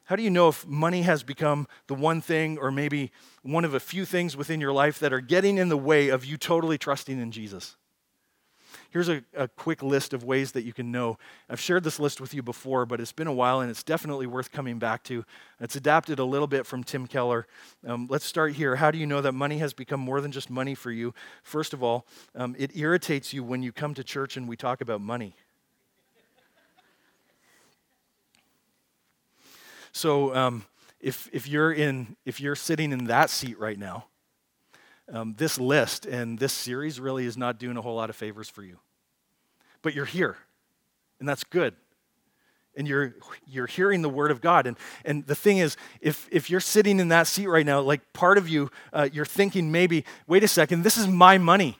How 0.05 0.15
do 0.15 0.23
you 0.23 0.29
know 0.29 0.49
if 0.49 0.67
money 0.67 1.03
has 1.03 1.23
become 1.23 1.67
the 1.87 1.93
one 1.93 2.19
thing 2.19 2.57
or 2.57 2.71
maybe 2.71 3.11
one 3.41 3.63
of 3.63 3.73
a 3.73 3.79
few 3.79 4.05
things 4.05 4.35
within 4.35 4.59
your 4.59 4.73
life 4.73 4.99
that 4.99 5.13
are 5.13 5.21
getting 5.21 5.57
in 5.57 5.69
the 5.69 5.77
way 5.77 6.09
of 6.09 6.25
you 6.25 6.37
totally 6.37 6.77
trusting 6.77 7.19
in 7.19 7.31
Jesus? 7.31 7.77
Here's 8.89 9.09
a, 9.09 9.23
a, 9.35 9.47
quick 9.47 9.81
list 9.81 10.13
of 10.13 10.23
ways 10.23 10.51
that 10.51 10.63
you 10.63 10.73
can 10.73 10.91
know. 10.91 11.17
I've 11.49 11.59
shared 11.59 11.83
this 11.83 11.99
list 11.99 12.21
with 12.21 12.33
you 12.33 12.43
before, 12.43 12.85
but 12.85 13.01
it's 13.01 13.11
been 13.11 13.27
a 13.27 13.33
while 13.33 13.61
and 13.61 13.69
it's 13.69 13.83
definitely 13.83 14.27
worth 14.27 14.51
coming 14.51 14.77
back 14.77 15.03
to. 15.05 15.25
It's 15.59 15.75
adapted 15.75 16.19
a 16.19 16.23
little 16.23 16.47
bit 16.47 16.65
from 16.65 16.83
Tim 16.83 17.07
Keller. 17.07 17.47
Um, 17.87 18.07
let's 18.09 18.25
start 18.25 18.53
here. 18.53 18.75
How 18.75 18.91
do 18.91 18.99
you 18.99 19.07
know 19.07 19.21
that 19.21 19.31
money 19.31 19.57
has 19.57 19.73
become 19.73 19.99
more 19.99 20.21
than 20.21 20.31
just 20.31 20.49
money 20.49 20.75
for 20.75 20.91
you? 20.91 21.13
First 21.41 21.73
of 21.73 21.81
all, 21.81 22.05
um, 22.35 22.55
it 22.57 22.75
irritates 22.75 23.33
you 23.33 23.43
when 23.43 23.63
you 23.63 23.71
come 23.71 23.93
to 23.95 24.03
church 24.03 24.37
and 24.37 24.47
we 24.47 24.55
talk 24.55 24.81
about 24.81 25.01
money. 25.01 25.35
So 29.93 30.35
um, 30.35 30.65
if, 30.99 31.29
if, 31.31 31.47
you're 31.47 31.71
in, 31.71 32.17
if 32.25 32.41
you're 32.41 32.55
sitting 32.55 32.91
in 32.91 33.05
that 33.05 33.29
seat 33.29 33.57
right 33.59 33.77
now, 33.77 34.05
um, 35.11 35.35
this 35.37 35.59
list 35.59 36.05
and 36.05 36.39
this 36.39 36.51
series 36.51 36.99
really 36.99 37.25
is 37.25 37.37
not 37.37 37.59
doing 37.59 37.77
a 37.77 37.81
whole 37.81 37.95
lot 37.95 38.09
of 38.09 38.15
favors 38.15 38.49
for 38.49 38.63
you. 38.63 38.79
But 39.81 39.93
you're 39.93 40.05
here, 40.05 40.37
and 41.19 41.29
that's 41.29 41.43
good. 41.43 41.75
And 42.75 42.87
you're, 42.87 43.13
you're 43.45 43.67
hearing 43.67 44.01
the 44.01 44.09
word 44.09 44.31
of 44.31 44.41
God. 44.41 44.65
And, 44.65 44.77
and 45.05 45.27
the 45.27 45.35
thing 45.35 45.59
is, 45.59 45.77
if, 46.01 46.27
if 46.31 46.49
you're 46.49 46.59
sitting 46.59 46.99
in 46.99 47.09
that 47.09 47.27
seat 47.27 47.45
right 47.45 47.65
now, 47.65 47.81
like 47.81 48.13
part 48.13 48.39
of 48.39 48.49
you, 48.49 48.71
uh, 48.91 49.09
you're 49.13 49.25
thinking 49.25 49.71
maybe, 49.71 50.05
wait 50.25 50.43
a 50.43 50.47
second, 50.47 50.81
this 50.81 50.97
is 50.97 51.07
my 51.07 51.37
money. 51.37 51.77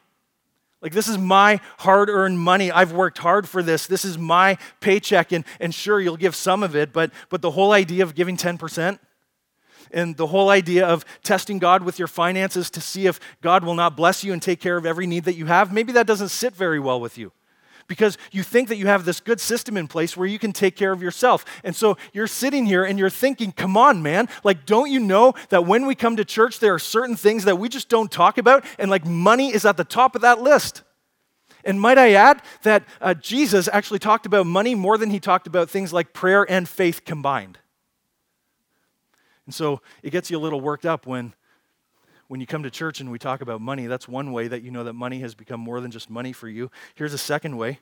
Like, 0.83 0.91
this 0.91 1.07
is 1.07 1.17
my 1.17 1.61
hard 1.79 2.09
earned 2.09 2.39
money. 2.39 2.69
I've 2.69 2.91
worked 2.91 3.17
hard 3.17 3.47
for 3.47 3.63
this. 3.63 3.87
This 3.87 4.03
is 4.03 4.17
my 4.17 4.57
paycheck. 4.81 5.31
And, 5.31 5.45
and 5.61 5.73
sure, 5.73 6.01
you'll 6.01 6.17
give 6.17 6.35
some 6.35 6.61
of 6.61 6.75
it, 6.75 6.91
but, 6.91 7.11
but 7.29 7.41
the 7.41 7.51
whole 7.51 7.71
idea 7.71 8.03
of 8.03 8.13
giving 8.13 8.35
10%, 8.35 8.99
and 9.91 10.17
the 10.17 10.27
whole 10.27 10.49
idea 10.49 10.85
of 10.85 11.05
testing 11.23 11.59
God 11.59 11.83
with 11.83 11.99
your 11.99 12.07
finances 12.07 12.69
to 12.71 12.81
see 12.81 13.05
if 13.05 13.19
God 13.41 13.63
will 13.63 13.75
not 13.75 13.95
bless 13.95 14.23
you 14.23 14.33
and 14.33 14.41
take 14.41 14.59
care 14.59 14.75
of 14.75 14.85
every 14.85 15.07
need 15.07 15.23
that 15.23 15.35
you 15.35 15.45
have, 15.45 15.71
maybe 15.71 15.93
that 15.93 16.07
doesn't 16.07 16.29
sit 16.29 16.53
very 16.53 16.79
well 16.79 16.99
with 16.99 17.17
you 17.17 17.31
because 17.87 18.17
you 18.31 18.43
think 18.43 18.69
that 18.69 18.77
you 18.77 18.87
have 18.87 19.05
this 19.05 19.19
good 19.19 19.39
system 19.39 19.77
in 19.77 19.87
place 19.87 20.15
where 20.17 20.27
you 20.27 20.39
can 20.39 20.51
take 20.51 20.75
care 20.75 20.91
of 20.91 21.01
yourself. 21.01 21.45
And 21.63 21.75
so 21.75 21.97
you're 22.13 22.27
sitting 22.27 22.65
here 22.65 22.83
and 22.83 22.97
you're 22.97 23.09
thinking, 23.09 23.51
come 23.51 23.77
on, 23.77 24.01
man. 24.01 24.29
Like, 24.43 24.65
don't 24.65 24.89
you 24.89 24.99
know 24.99 25.33
that 25.49 25.65
when 25.65 25.85
we 25.85 25.95
come 25.95 26.15
to 26.15 26.25
church, 26.25 26.59
there 26.59 26.73
are 26.73 26.79
certain 26.79 27.15
things 27.15 27.45
that 27.45 27.57
we 27.57 27.69
just 27.69 27.89
don't 27.89 28.11
talk 28.11 28.37
about? 28.37 28.65
And 28.79 28.89
like, 28.89 29.05
money 29.05 29.53
is 29.53 29.65
at 29.65 29.77
the 29.77 29.83
top 29.83 30.15
of 30.15 30.21
that 30.21 30.41
list. 30.41 30.83
And 31.65 31.79
might 31.79 31.97
I 31.97 32.13
add 32.13 32.41
that 32.63 32.83
uh, 32.99 33.13
Jesus 33.13 33.69
actually 33.71 33.99
talked 33.99 34.25
about 34.25 34.45
money 34.45 34.75
more 34.75 34.97
than 34.97 35.09
he 35.09 35.19
talked 35.19 35.47
about 35.47 35.69
things 35.69 35.93
like 35.93 36.13
prayer 36.13 36.49
and 36.49 36.67
faith 36.67 37.05
combined. 37.05 37.57
And 39.45 39.55
so 39.55 39.81
it 40.01 40.09
gets 40.11 40.29
you 40.29 40.37
a 40.37 40.39
little 40.39 40.61
worked 40.61 40.85
up 40.85 41.05
when, 41.05 41.33
when 42.33 42.39
you 42.39 42.47
come 42.47 42.63
to 42.63 42.71
church 42.71 42.99
and 42.99 43.11
we 43.11 43.19
talk 43.19 43.41
about 43.41 43.61
money. 43.61 43.85
That's 43.85 44.07
one 44.07 44.31
way 44.31 44.47
that 44.47 44.63
you 44.63 44.71
know 44.71 44.83
that 44.85 44.93
money 44.93 45.19
has 45.19 45.35
become 45.35 45.59
more 45.59 45.79
than 45.79 45.91
just 45.91 46.09
money 46.09 46.33
for 46.33 46.49
you. 46.49 46.71
Here's 46.95 47.13
a 47.13 47.17
second 47.19 47.57
way 47.57 47.77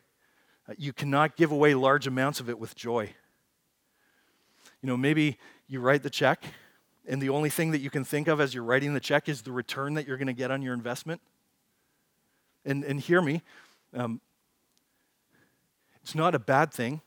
uh, 0.67 0.73
you 0.77 0.91
cannot 0.91 1.37
give 1.37 1.53
away 1.53 1.73
large 1.73 2.05
amounts 2.05 2.41
of 2.41 2.49
it 2.49 2.59
with 2.59 2.75
joy. 2.75 3.13
You 4.81 4.87
know, 4.87 4.97
maybe 4.97 5.37
you 5.69 5.79
write 5.79 6.03
the 6.03 6.09
check, 6.09 6.43
and 7.07 7.21
the 7.21 7.29
only 7.29 7.49
thing 7.49 7.71
that 7.71 7.79
you 7.79 7.89
can 7.89 8.03
think 8.03 8.27
of 8.27 8.41
as 8.41 8.53
you're 8.53 8.65
writing 8.65 8.93
the 8.93 8.99
check 8.99 9.29
is 9.29 9.41
the 9.41 9.53
return 9.53 9.93
that 9.93 10.05
you're 10.05 10.17
going 10.17 10.27
to 10.27 10.33
get 10.33 10.51
on 10.51 10.61
your 10.61 10.73
investment. 10.73 11.21
And, 12.65 12.83
and 12.83 12.99
hear 12.99 13.21
me, 13.21 13.43
um, 13.93 14.19
it's 16.01 16.13
not 16.13 16.35
a 16.35 16.39
bad 16.39 16.73
thing, 16.73 16.99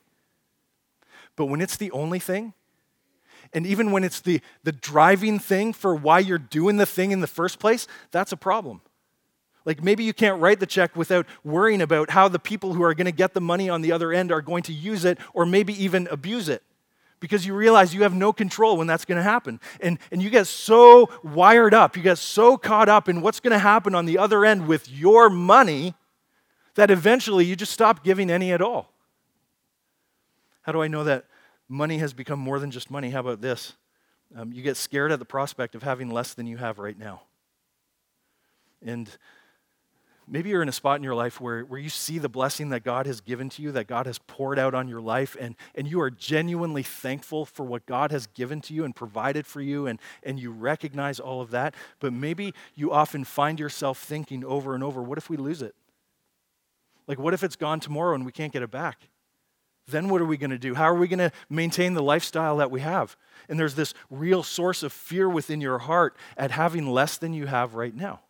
but 1.37 1.45
when 1.45 1.61
it's 1.61 1.77
the 1.77 1.91
only 1.91 2.21
thing, 2.21 2.55
and 3.55 3.67
even 3.67 3.93
when 3.93 4.03
it's 4.03 4.21
the, 4.21 4.41
the 4.65 4.73
driving 4.73 5.39
thing 5.39 5.73
for 5.73 5.95
why 5.95 6.19
you're 6.19 6.39
doing 6.39 6.77
the 6.77 6.87
thing 6.87 7.13
in 7.13 7.21
the 7.21 7.29
first 7.29 7.61
place, 7.61 7.87
that's 8.11 8.33
a 8.33 8.37
problem. 8.37 8.81
Like 9.65 9.83
maybe 9.83 10.05
you 10.05 10.13
can't 10.13 10.41
write 10.41 10.61
the 10.61 10.67
check 10.67 10.95
without 10.97 11.27
worrying 11.45 11.81
about 11.81 12.11
how 12.11 12.29
the 12.29 12.41
people 12.41 12.75
who 12.75 12.83
are 12.83 12.95
going 12.95 13.07
to 13.07 13.13
get 13.13 13.33
the 13.33 13.41
money 13.41 13.71
on 13.71 13.81
the 13.81 13.93
other 13.93 14.13
end 14.13 14.33
are 14.33 14.43
going 14.43 14.65
to 14.65 14.73
use 14.73 15.05
it 15.05 15.19
or 15.33 15.47
maybe 15.47 15.73
even 15.83 16.09
abuse 16.11 16.49
it. 16.49 16.63
Because 17.21 17.47
you 17.47 17.55
realize 17.55 17.95
you 17.95 18.03
have 18.03 18.13
no 18.13 18.33
control 18.33 18.77
when 18.77 18.87
that's 18.87 19.07
going 19.07 19.17
to 19.17 19.23
happen. 19.23 19.59
And, 19.81 19.99
and 20.11 20.21
you 20.21 20.29
get 20.29 20.47
so 20.47 21.09
wired 21.23 21.73
up, 21.73 21.97
you 21.97 22.03
get 22.03 22.19
so 22.19 22.59
caught 22.59 22.89
up 22.91 23.09
in 23.09 23.23
what's 23.23 23.41
going 23.41 23.53
to 23.53 23.59
happen 23.59 23.95
on 23.95 24.05
the 24.05 24.19
other 24.19 24.45
end 24.45 24.67
with 24.67 24.91
your 24.91 25.31
money 25.31 25.95
that 26.75 26.91
eventually 26.91 27.47
you 27.47 27.57
just 27.57 27.73
stop 27.73 28.05
giving 28.05 28.31
any 28.31 28.53
at 28.53 28.61
all. 28.61 28.93
How 30.63 30.73
do 30.73 30.83
I 30.83 30.89
know 30.89 31.05
that 31.05 31.25
money 31.69 31.99
has 31.99 32.13
become 32.13 32.39
more 32.39 32.59
than 32.59 32.71
just 32.71 32.91
money. 32.91 33.11
How 33.11 33.21
about 33.21 33.41
this? 33.41 33.75
Um, 34.37 34.53
you 34.53 34.63
get 34.63 34.77
scared 34.77 35.13
at 35.13 35.19
the 35.19 35.25
prospect 35.25 35.75
of 35.75 35.83
having 35.83 36.11
less 36.11 36.35
than 36.35 36.47
you 36.47 36.57
have 36.57 36.79
right 36.79 36.99
now. 36.99 37.23
And 38.85 39.09
maybe 40.27 40.51
you're 40.51 40.63
in 40.63 40.69
a 40.69 40.73
spot 40.73 40.99
in 40.99 41.05
your 41.05 41.15
life 41.15 41.41
where, 41.41 41.63
where 41.63 41.81
you 41.81 41.89
see 41.89 42.19
the 42.19 42.29
blessing 42.29 42.71
that 42.71 42.85
God 42.85 43.07
has 43.07 43.21
given 43.21 43.49
to 43.51 43.63
you, 43.63 43.73
that 43.73 43.87
God 43.87 44.07
has 44.07 44.19
poured 44.19 44.59
out 44.59 44.75
on 44.75 44.89
your 44.89 45.01
life, 45.01 45.37
and, 45.41 45.55
and 45.75 45.89
you 45.89 46.01
are 46.01 46.11
genuinely 46.11 46.83
thankful 46.83 47.45
for 47.45 47.65
what 47.65 47.87
God 47.87 48.11
has 48.11 48.27
given 48.27 48.61
to 48.63 48.75
you 48.75 48.85
and 48.85 48.95
provided 48.95 49.47
for 49.47 49.61
you, 49.61 49.87
and, 49.87 49.99
and 50.23 50.39
you 50.39 50.51
recognize 50.51 51.21
all 51.21 51.41
of 51.41 51.51
that. 51.51 51.75
But 52.01 52.13
maybe 52.13 52.55
you 52.75 52.93
often 52.93 53.25
find 53.25 53.61
yourself 53.61 53.99
thinking 53.99 54.45
over 54.45 54.75
and 54.75 54.83
over, 54.83 55.03
what 55.03 55.19
if 55.19 55.31
we 55.31 55.37
lose 55.37 55.63
it? 55.63 55.75
Like, 57.07 57.19
what 57.19 57.35
if 57.35 57.45
it's 57.45 57.57
gone 57.57 57.81
tomorrow 57.81 58.15
and 58.15 58.25
we 58.25 58.33
can't 58.33 58.53
get 58.53 58.63
it 58.63 58.71
back? 58.71 59.09
Then 59.87 60.09
what 60.09 60.21
are 60.21 60.27
we 60.27 60.37
going 60.37 60.51
to 60.51 60.59
do? 60.59 60.75
How 60.75 60.85
are 60.85 60.95
we 60.95 61.09
going 61.09 61.19
to 61.19 61.33
maintain 61.51 61.95
the 61.95 62.03
lifestyle 62.03 62.57
that 62.57 62.71
we 62.71 62.81
have? 62.81 63.17
And 63.49 63.59
there's 63.59 63.75
this 63.75 63.93
real 64.11 64.43
source 64.43 64.83
of 64.83 64.93
fear 64.93 65.29
within 65.29 65.61
your 65.61 65.79
heart 65.79 66.17
at 66.37 66.51
having 66.51 66.89
less 66.89 67.19
than 67.19 67.35
you 67.35 67.47
have 67.47 67.75
right 67.75 67.95
now. 67.95 68.21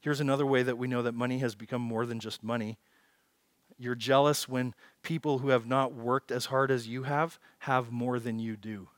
Here's 0.00 0.20
another 0.20 0.44
way 0.44 0.62
that 0.62 0.76
we 0.76 0.88
know 0.88 1.02
that 1.02 1.14
money 1.14 1.38
has 1.38 1.54
become 1.54 1.80
more 1.80 2.06
than 2.06 2.18
just 2.18 2.42
money. 2.42 2.76
You're 3.78 3.94
jealous 3.94 4.48
when 4.48 4.74
people 5.02 5.38
who 5.38 5.48
have 5.48 5.66
not 5.66 5.94
worked 5.94 6.30
as 6.30 6.46
hard 6.46 6.70
as 6.70 6.86
you 6.86 7.04
have 7.04 7.38
have 7.60 7.90
more 7.90 8.18
than 8.18 8.38
you 8.38 8.56
do. 8.56 8.88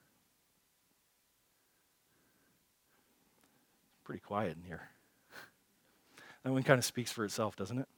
Pretty 4.04 4.20
quiet 4.20 4.56
in 4.56 4.62
here. 4.64 4.88
That 6.42 6.52
one 6.52 6.62
kind 6.62 6.78
of 6.78 6.84
speaks 6.84 7.10
for 7.10 7.24
itself, 7.24 7.56
doesn't 7.56 7.78
it? 7.78 7.88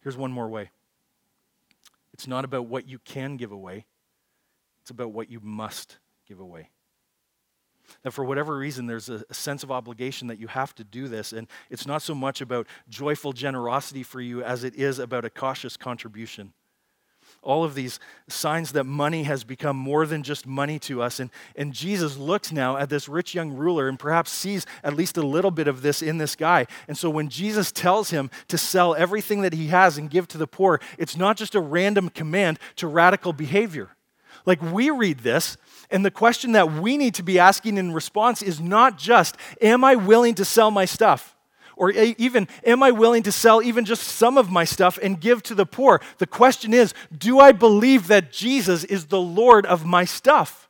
Here's 0.00 0.16
one 0.16 0.30
more 0.30 0.48
way 0.48 0.70
it's 2.18 2.26
not 2.26 2.44
about 2.44 2.66
what 2.66 2.88
you 2.88 2.98
can 2.98 3.36
give 3.36 3.52
away, 3.52 3.86
it's 4.82 4.90
about 4.90 5.12
what 5.12 5.30
you 5.30 5.38
must 5.40 5.98
give 6.26 6.40
away. 6.40 6.70
That 8.02 8.10
for 8.10 8.24
whatever 8.24 8.58
reason, 8.58 8.86
there's 8.86 9.08
a, 9.08 9.22
a, 9.30 9.34
sense 9.34 9.62
of 9.62 9.70
obligation 9.70 10.26
that 10.26 10.38
you 10.38 10.48
have 10.48 10.74
to 10.74 10.84
do 10.84 11.06
this. 11.06 11.32
And 11.32 11.46
it's 11.70 11.86
not 11.86 12.02
so 12.02 12.14
much 12.14 12.42
about 12.42 12.66
joyful 12.88 13.32
generosity 13.32 14.02
for 14.02 14.20
you 14.20 14.42
as 14.42 14.62
it 14.62 14.74
is 14.74 14.98
about 14.98 15.24
a 15.24 15.30
cautious 15.30 15.76
contribution 15.78 16.52
all 17.42 17.64
of 17.64 17.74
these 17.74 17.98
signs 18.28 18.72
that 18.72 18.84
money 18.84 19.22
has 19.22 19.44
become 19.44 19.76
more 19.76 20.06
than 20.06 20.22
just 20.22 20.46
money 20.46 20.78
to 20.80 21.00
us. 21.02 21.20
And, 21.20 21.30
and 21.56 21.72
Jesus 21.72 22.16
looks 22.16 22.52
now 22.52 22.76
at 22.76 22.90
this 22.90 23.08
rich 23.08 23.34
young 23.34 23.52
ruler 23.52 23.88
and 23.88 23.98
perhaps 23.98 24.30
sees 24.30 24.66
at 24.82 24.96
least 24.96 25.16
a 25.16 25.22
little 25.22 25.50
bit 25.50 25.68
of 25.68 25.82
this 25.82 26.02
in 26.02 26.18
this 26.18 26.36
guy. 26.36 26.66
And 26.88 26.98
so 26.98 27.08
when 27.08 27.28
Jesus 27.28 27.72
tells 27.72 28.10
him 28.10 28.30
to 28.48 28.58
sell 28.58 28.94
everything 28.94 29.42
that 29.42 29.52
he 29.52 29.68
has 29.68 29.98
and 29.98 30.10
give 30.10 30.28
to 30.28 30.38
the 30.38 30.46
poor, 30.46 30.80
it's 30.98 31.16
not 31.16 31.36
just 31.36 31.54
a 31.54 31.60
random 31.60 32.10
command 32.10 32.58
to 32.76 32.86
radical 32.86 33.32
behavior. 33.32 33.90
Like 34.44 34.62
we 34.62 34.90
read 34.90 35.20
this, 35.20 35.56
and 35.90 36.04
the 36.04 36.10
question 36.10 36.52
that 36.52 36.72
we 36.72 36.96
need 36.96 37.14
to 37.14 37.22
be 37.22 37.38
asking 37.38 37.76
in 37.76 37.92
response 37.92 38.42
is 38.42 38.60
not 38.60 38.98
just, 38.98 39.36
Am 39.60 39.84
I 39.84 39.94
willing 39.94 40.34
to 40.36 40.44
sell 40.44 40.70
my 40.70 40.84
stuff? 40.84 41.34
Or 41.78 41.92
even, 41.92 42.48
am 42.66 42.82
I 42.82 42.90
willing 42.90 43.22
to 43.22 43.32
sell 43.32 43.62
even 43.62 43.84
just 43.84 44.02
some 44.02 44.36
of 44.36 44.50
my 44.50 44.64
stuff 44.64 44.98
and 45.00 45.20
give 45.20 45.44
to 45.44 45.54
the 45.54 45.64
poor? 45.64 46.00
The 46.18 46.26
question 46.26 46.74
is, 46.74 46.92
do 47.16 47.38
I 47.38 47.52
believe 47.52 48.08
that 48.08 48.32
Jesus 48.32 48.82
is 48.82 49.06
the 49.06 49.20
Lord 49.20 49.64
of 49.64 49.86
my 49.86 50.04
stuff? 50.04 50.68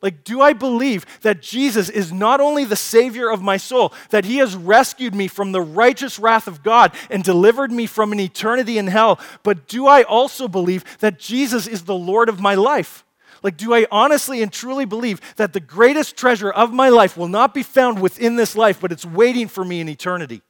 Like, 0.00 0.22
do 0.22 0.40
I 0.40 0.52
believe 0.52 1.04
that 1.22 1.42
Jesus 1.42 1.88
is 1.88 2.12
not 2.12 2.40
only 2.40 2.64
the 2.64 2.76
Savior 2.76 3.28
of 3.28 3.42
my 3.42 3.56
soul, 3.56 3.92
that 4.10 4.24
He 4.24 4.36
has 4.36 4.54
rescued 4.54 5.14
me 5.14 5.26
from 5.26 5.50
the 5.50 5.60
righteous 5.60 6.18
wrath 6.18 6.46
of 6.46 6.62
God 6.62 6.92
and 7.10 7.24
delivered 7.24 7.72
me 7.72 7.86
from 7.86 8.12
an 8.12 8.20
eternity 8.20 8.78
in 8.78 8.86
hell, 8.86 9.18
but 9.42 9.66
do 9.66 9.86
I 9.86 10.02
also 10.02 10.46
believe 10.46 10.84
that 10.98 11.18
Jesus 11.18 11.66
is 11.66 11.84
the 11.84 11.96
Lord 11.96 12.28
of 12.28 12.40
my 12.40 12.54
life? 12.54 13.05
Like, 13.46 13.56
do 13.56 13.72
I 13.72 13.86
honestly 13.92 14.42
and 14.42 14.52
truly 14.52 14.86
believe 14.86 15.20
that 15.36 15.52
the 15.52 15.60
greatest 15.60 16.16
treasure 16.16 16.50
of 16.50 16.72
my 16.72 16.88
life 16.88 17.16
will 17.16 17.28
not 17.28 17.54
be 17.54 17.62
found 17.62 18.02
within 18.02 18.34
this 18.34 18.56
life, 18.56 18.80
but 18.80 18.90
it's 18.90 19.06
waiting 19.06 19.46
for 19.46 19.64
me 19.64 19.80
in 19.80 19.88
eternity? 19.88 20.42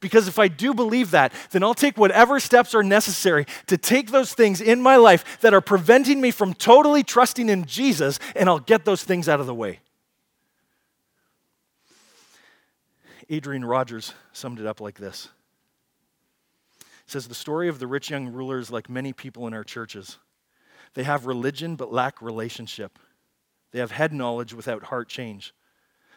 Because 0.00 0.28
if 0.28 0.38
I 0.38 0.48
do 0.48 0.74
believe 0.74 1.12
that, 1.12 1.32
then 1.52 1.62
I'll 1.62 1.72
take 1.72 1.96
whatever 1.96 2.38
steps 2.38 2.74
are 2.74 2.82
necessary 2.82 3.46
to 3.68 3.78
take 3.78 4.10
those 4.10 4.34
things 4.34 4.60
in 4.60 4.82
my 4.82 4.96
life 4.96 5.40
that 5.40 5.54
are 5.54 5.62
preventing 5.62 6.20
me 6.20 6.30
from 6.30 6.52
totally 6.52 7.02
trusting 7.02 7.48
in 7.48 7.64
Jesus, 7.64 8.18
and 8.36 8.50
I'll 8.50 8.58
get 8.58 8.84
those 8.84 9.02
things 9.02 9.30
out 9.30 9.40
of 9.40 9.46
the 9.46 9.54
way. 9.54 9.80
Adrian 13.30 13.64
Rogers 13.64 14.12
summed 14.34 14.60
it 14.60 14.66
up 14.66 14.78
like 14.78 14.98
this. 14.98 15.30
Says, 17.06 17.28
The 17.28 17.34
story 17.34 17.70
of 17.70 17.78
the 17.78 17.86
rich 17.86 18.10
young 18.10 18.30
ruler 18.30 18.58
is 18.58 18.70
like 18.70 18.90
many 18.90 19.14
people 19.14 19.46
in 19.46 19.54
our 19.54 19.64
churches. 19.64 20.18
They 20.94 21.04
have 21.04 21.26
religion 21.26 21.76
but 21.76 21.92
lack 21.92 22.20
relationship. 22.20 22.98
They 23.72 23.78
have 23.78 23.90
head 23.90 24.12
knowledge 24.12 24.52
without 24.52 24.84
heart 24.84 25.08
change. 25.08 25.54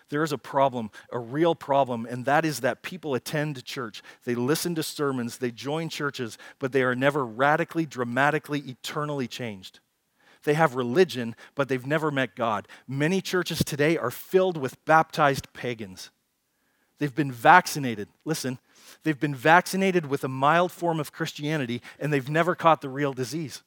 There 0.10 0.24
is 0.24 0.32
a 0.32 0.38
problem, 0.38 0.92
a 1.12 1.18
real 1.18 1.56
problem, 1.56 2.06
and 2.06 2.26
that 2.26 2.46
is 2.46 2.60
that 2.60 2.84
people 2.84 3.16
attend 3.16 3.64
church. 3.66 4.04
They 4.24 4.36
listen 4.36 4.76
to 4.76 4.84
sermons, 4.84 5.40
they 5.40 5.52
join 5.52 5.90
churches, 5.90 6.38
but 6.60 6.72
they 6.72 6.84
are 6.84 6.96
never 6.96 7.26
radically, 7.26 7.86
dramatically, 7.88 8.60
eternally 8.60 9.28
changed. 9.28 9.80
They 10.44 10.54
have 10.54 10.76
religion, 10.76 11.36
but 11.56 11.70
they've 11.70 11.88
never 11.88 12.12
met 12.12 12.36
God. 12.36 12.68
Many 12.88 13.20
churches 13.20 13.64
today 13.64 13.98
are 13.98 14.12
filled 14.12 14.58
with 14.58 14.84
baptized 14.86 15.52
pagans. 15.54 16.12
They've 17.00 17.16
been 17.16 17.32
vaccinated. 17.32 18.10
Listen, 18.26 18.60
they've 19.04 19.20
been 19.20 19.34
vaccinated 19.34 20.06
with 20.06 20.24
a 20.24 20.30
mild 20.30 20.72
form 20.72 21.00
of 21.00 21.12
Christianity, 21.12 21.82
and 22.00 22.14
they've 22.14 22.30
never 22.30 22.54
caught 22.54 22.82
the 22.82 22.90
real 22.90 23.12
disease. 23.12 23.64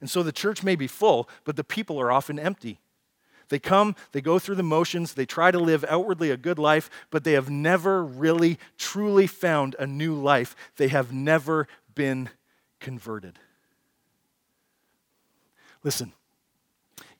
And 0.00 0.08
so 0.08 0.22
the 0.22 0.32
church 0.32 0.62
may 0.62 0.76
be 0.76 0.86
full, 0.86 1.28
but 1.44 1.56
the 1.56 1.64
people 1.64 2.00
are 2.00 2.12
often 2.12 2.38
empty. 2.38 2.80
They 3.48 3.58
come, 3.58 3.96
they 4.12 4.20
go 4.20 4.38
through 4.38 4.56
the 4.56 4.62
motions, 4.62 5.14
they 5.14 5.24
try 5.24 5.50
to 5.50 5.58
live 5.58 5.84
outwardly 5.88 6.30
a 6.30 6.36
good 6.36 6.58
life, 6.58 6.90
but 7.10 7.24
they 7.24 7.32
have 7.32 7.48
never 7.48 8.04
really, 8.04 8.58
truly 8.76 9.26
found 9.26 9.74
a 9.78 9.86
new 9.86 10.14
life. 10.14 10.54
They 10.76 10.88
have 10.88 11.12
never 11.12 11.66
been 11.94 12.28
converted. 12.78 13.38
Listen, 15.82 16.12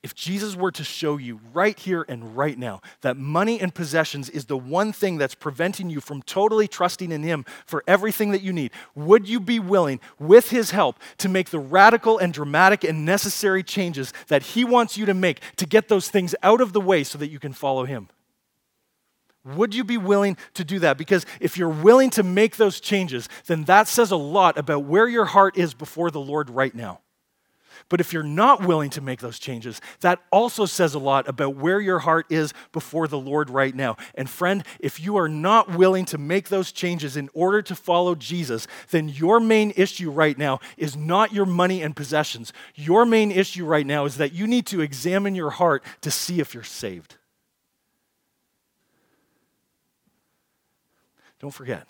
if 0.01 0.15
Jesus 0.15 0.55
were 0.55 0.71
to 0.71 0.83
show 0.83 1.17
you 1.17 1.39
right 1.53 1.77
here 1.77 2.05
and 2.07 2.37
right 2.37 2.57
now 2.57 2.81
that 3.01 3.17
money 3.17 3.59
and 3.59 3.73
possessions 3.73 4.29
is 4.29 4.45
the 4.45 4.57
one 4.57 4.93
thing 4.93 5.17
that's 5.17 5.35
preventing 5.35 5.89
you 5.89 5.99
from 5.99 6.21
totally 6.21 6.67
trusting 6.67 7.11
in 7.11 7.23
Him 7.23 7.45
for 7.65 7.83
everything 7.87 8.31
that 8.31 8.41
you 8.41 8.53
need, 8.53 8.71
would 8.95 9.27
you 9.27 9.39
be 9.39 9.59
willing, 9.59 9.99
with 10.17 10.49
His 10.49 10.71
help, 10.71 10.97
to 11.17 11.27
make 11.27 11.49
the 11.49 11.59
radical 11.59 12.17
and 12.17 12.33
dramatic 12.33 12.83
and 12.83 13.05
necessary 13.05 13.63
changes 13.63 14.13
that 14.27 14.43
He 14.43 14.63
wants 14.63 14.97
you 14.97 15.05
to 15.05 15.13
make 15.13 15.41
to 15.57 15.65
get 15.65 15.89
those 15.89 16.09
things 16.09 16.33
out 16.43 16.61
of 16.61 16.73
the 16.73 16.81
way 16.81 17.03
so 17.03 17.17
that 17.17 17.29
you 17.29 17.39
can 17.39 17.53
follow 17.53 17.85
Him? 17.85 18.07
Would 19.45 19.73
you 19.73 19.83
be 19.83 19.97
willing 19.97 20.37
to 20.53 20.63
do 20.63 20.79
that? 20.79 20.97
Because 20.97 21.25
if 21.39 21.57
you're 21.57 21.69
willing 21.69 22.09
to 22.11 22.23
make 22.23 22.57
those 22.57 22.79
changes, 22.79 23.27
then 23.47 23.63
that 23.65 23.87
says 23.87 24.11
a 24.11 24.17
lot 24.17 24.57
about 24.57 24.83
where 24.83 25.07
your 25.07 25.25
heart 25.25 25.57
is 25.57 25.73
before 25.73 26.11
the 26.11 26.19
Lord 26.19 26.49
right 26.49 26.75
now. 26.75 26.99
But 27.87 28.01
if 28.01 28.11
you're 28.11 28.23
not 28.23 28.65
willing 28.65 28.89
to 28.91 29.01
make 29.01 29.21
those 29.21 29.39
changes, 29.39 29.79
that 30.01 30.19
also 30.31 30.65
says 30.65 30.93
a 30.93 30.99
lot 30.99 31.27
about 31.27 31.55
where 31.55 31.79
your 31.79 31.99
heart 31.99 32.25
is 32.29 32.53
before 32.71 33.07
the 33.07 33.19
Lord 33.19 33.49
right 33.49 33.73
now. 33.73 33.95
And 34.15 34.29
friend, 34.29 34.63
if 34.79 34.99
you 34.99 35.15
are 35.17 35.29
not 35.29 35.75
willing 35.75 36.05
to 36.05 36.17
make 36.17 36.49
those 36.49 36.71
changes 36.71 37.15
in 37.15 37.29
order 37.33 37.61
to 37.61 37.75
follow 37.75 38.15
Jesus, 38.15 38.67
then 38.91 39.07
your 39.07 39.39
main 39.39 39.71
issue 39.75 40.11
right 40.11 40.37
now 40.37 40.59
is 40.77 40.95
not 40.95 41.33
your 41.33 41.45
money 41.45 41.81
and 41.81 41.95
possessions. 41.95 42.51
Your 42.75 43.05
main 43.05 43.31
issue 43.31 43.65
right 43.65 43.85
now 43.85 44.05
is 44.05 44.17
that 44.17 44.33
you 44.33 44.47
need 44.47 44.65
to 44.67 44.81
examine 44.81 45.35
your 45.35 45.51
heart 45.51 45.83
to 46.01 46.11
see 46.11 46.39
if 46.39 46.53
you're 46.53 46.63
saved. 46.63 47.15
Don't 51.39 51.51
forget. 51.51 51.87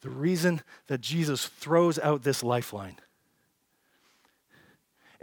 The 0.00 0.10
reason 0.10 0.60
that 0.88 1.00
Jesus 1.00 1.46
throws 1.46 1.98
out 1.98 2.24
this 2.24 2.42
lifeline 2.42 2.96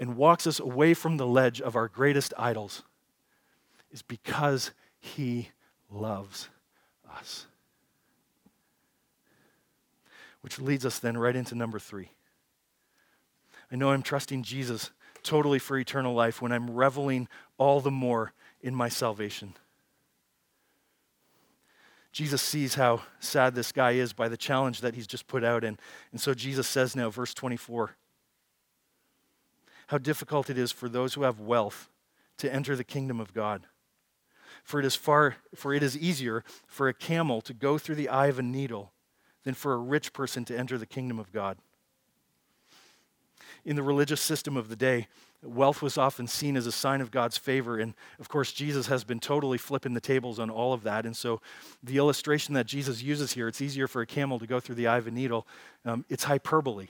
and 0.02 0.18
walks 0.18 0.48
us 0.48 0.60
away 0.60 0.96
from 0.96 1.18
the 1.18 1.28
ledge 1.28 1.62
of 1.62 1.76
our 1.76 1.88
greatest 1.88 2.34
idols 2.36 2.82
is 3.92 4.02
because 4.02 4.72
he 5.00 5.50
loves 5.92 6.50
us. 7.16 7.46
Which 10.42 10.60
leads 10.60 10.88
us 10.88 10.98
then 10.98 11.20
right 11.20 11.36
into 11.36 11.54
number 11.54 11.78
three. 11.78 12.10
I 13.72 13.76
know 13.76 13.92
I'm 13.92 14.02
trusting 14.02 14.42
Jesus 14.42 14.90
totally 15.22 15.60
for 15.60 15.78
eternal 15.78 16.16
life 16.16 16.42
when 16.42 16.52
I'm 16.52 16.72
reveling 16.72 17.28
all 17.60 17.80
the 17.80 17.92
more 17.92 18.34
in 18.60 18.74
my 18.74 18.90
salvation. 18.90 19.54
Jesus 22.12 22.42
sees 22.42 22.74
how 22.74 23.02
sad 23.20 23.54
this 23.54 23.72
guy 23.72 23.92
is 23.92 24.14
by 24.14 24.30
the 24.30 24.36
challenge 24.36 24.82
that 24.82 24.96
he's 24.96 25.06
just 25.06 25.28
put 25.28 25.44
out 25.44 25.64
in. 25.64 25.78
And 26.12 26.20
so 26.20 26.34
Jesus 26.34 26.68
says 26.68 26.96
now, 26.96 27.12
verse 27.12 27.36
24, 27.36 27.96
how 29.92 29.98
difficult 29.98 30.50
it 30.50 30.58
is 30.58 30.72
for 30.72 30.88
those 30.88 31.16
who 31.16 31.24
have 31.24 31.42
wealth 31.42 31.90
to 32.38 32.52
enter 32.52 32.78
the 32.78 32.84
kingdom 32.84 33.20
of 33.20 33.34
God. 33.34 33.68
For 34.64 34.80
it 34.80 34.86
is 34.86 34.96
far 34.96 35.36
for 35.54 35.74
it 35.74 35.84
is 35.84 35.98
easier 35.98 36.46
for 36.66 36.88
a 36.88 36.94
camel 36.94 37.42
to 37.42 37.54
go 37.54 37.78
through 37.78 37.96
the 37.96 38.08
eye 38.08 38.28
of 38.28 38.40
a 38.40 38.42
needle 38.42 38.94
than 39.44 39.54
for 39.54 39.74
a 39.74 39.78
rich 39.78 40.14
person 40.14 40.46
to 40.46 40.58
enter 40.58 40.78
the 40.78 40.86
kingdom 40.86 41.20
of 41.20 41.34
God. 41.34 41.58
In 43.66 43.76
the 43.76 43.84
religious 43.84 44.22
system 44.22 44.56
of 44.56 44.70
the 44.70 44.78
day, 44.78 45.08
wealth 45.44 45.82
was 45.82 45.98
often 45.98 46.26
seen 46.26 46.56
as 46.56 46.68
a 46.68 46.72
sign 46.72 47.02
of 47.02 47.12
God's 47.12 47.38
favor. 47.38 47.78
And 47.78 47.94
of 48.18 48.30
course, 48.30 48.54
Jesus 48.54 48.88
has 48.88 49.04
been 49.04 49.20
totally 49.20 49.58
flipping 49.58 49.94
the 49.94 50.00
tables 50.00 50.40
on 50.40 50.50
all 50.50 50.72
of 50.72 50.84
that. 50.84 51.06
And 51.06 51.18
so, 51.18 51.42
the 51.84 51.98
illustration 51.98 52.54
that 52.54 52.66
Jesus 52.66 53.04
uses 53.04 53.34
here 53.34 53.50
it's 53.50 53.62
easier 53.62 53.90
for 53.90 54.02
a 54.02 54.08
camel 54.08 54.40
to 54.40 54.48
go 54.48 54.62
through 54.62 54.76
the 54.76 54.88
eye 54.88 55.00
of 55.00 55.08
a 55.08 55.12
needle, 55.12 55.46
um, 55.84 56.06
it's 56.08 56.24
hyperbole, 56.24 56.88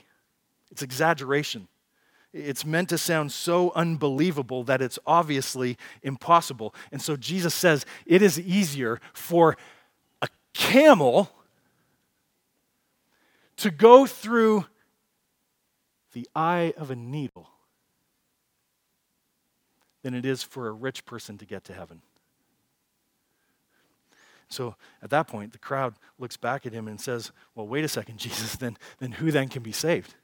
it's 0.70 0.82
exaggeration. 0.82 1.66
It's 2.32 2.64
meant 2.64 2.88
to 2.88 2.98
sound 2.98 3.30
so 3.30 3.72
unbelievable 3.74 4.64
that 4.64 4.80
it's 4.80 4.98
obviously 5.06 5.76
impossible. 6.02 6.74
And 6.90 7.02
so 7.02 7.16
Jesus 7.16 7.54
says 7.54 7.84
it 8.06 8.22
is 8.22 8.40
easier 8.40 9.00
for 9.12 9.56
a 10.22 10.28
camel 10.54 11.30
to 13.56 13.70
go 13.70 14.06
through 14.06 14.64
the 16.14 16.28
eye 16.34 16.72
of 16.76 16.90
a 16.90 16.96
needle 16.96 17.50
than 20.02 20.14
it 20.14 20.24
is 20.24 20.42
for 20.42 20.68
a 20.68 20.72
rich 20.72 21.04
person 21.04 21.38
to 21.38 21.44
get 21.44 21.64
to 21.64 21.72
heaven. 21.72 22.02
So 24.48 24.76
at 25.02 25.10
that 25.10 25.28
point, 25.28 25.52
the 25.52 25.58
crowd 25.58 25.94
looks 26.18 26.36
back 26.36 26.66
at 26.66 26.72
him 26.72 26.86
and 26.86 27.00
says, 27.00 27.32
Well, 27.54 27.66
wait 27.66 27.84
a 27.84 27.88
second, 27.88 28.18
Jesus, 28.18 28.56
then, 28.56 28.76
then 28.98 29.12
who 29.12 29.30
then 29.30 29.48
can 29.48 29.62
be 29.62 29.72
saved? 29.72 30.14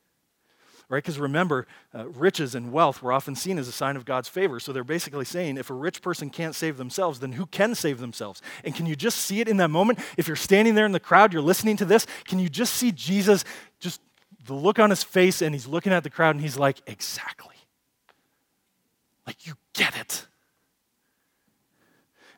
Right? 0.88 1.02
Because 1.02 1.18
remember, 1.18 1.66
uh, 1.94 2.08
riches 2.08 2.54
and 2.54 2.72
wealth 2.72 3.02
were 3.02 3.12
often 3.12 3.34
seen 3.34 3.58
as 3.58 3.68
a 3.68 3.72
sign 3.72 3.96
of 3.96 4.04
God's 4.04 4.28
favor. 4.28 4.58
So 4.58 4.72
they're 4.72 4.84
basically 4.84 5.24
saying 5.24 5.58
if 5.58 5.70
a 5.70 5.74
rich 5.74 6.00
person 6.00 6.30
can't 6.30 6.54
save 6.54 6.76
themselves, 6.76 7.20
then 7.20 7.32
who 7.32 7.46
can 7.46 7.74
save 7.74 7.98
themselves? 7.98 8.40
And 8.64 8.74
can 8.74 8.86
you 8.86 8.96
just 8.96 9.18
see 9.18 9.40
it 9.40 9.48
in 9.48 9.58
that 9.58 9.68
moment? 9.68 9.98
If 10.16 10.26
you're 10.26 10.36
standing 10.36 10.74
there 10.74 10.86
in 10.86 10.92
the 10.92 11.00
crowd, 11.00 11.32
you're 11.32 11.42
listening 11.42 11.76
to 11.78 11.84
this, 11.84 12.06
can 12.24 12.38
you 12.38 12.48
just 12.48 12.74
see 12.74 12.90
Jesus, 12.90 13.44
just 13.80 14.00
the 14.46 14.54
look 14.54 14.78
on 14.78 14.90
his 14.90 15.02
face, 15.02 15.42
and 15.42 15.54
he's 15.54 15.66
looking 15.66 15.92
at 15.92 16.04
the 16.04 16.10
crowd 16.10 16.34
and 16.34 16.40
he's 16.40 16.58
like, 16.58 16.78
exactly. 16.86 17.54
Like, 19.26 19.46
you 19.46 19.54
get 19.74 19.94
it. 19.94 20.26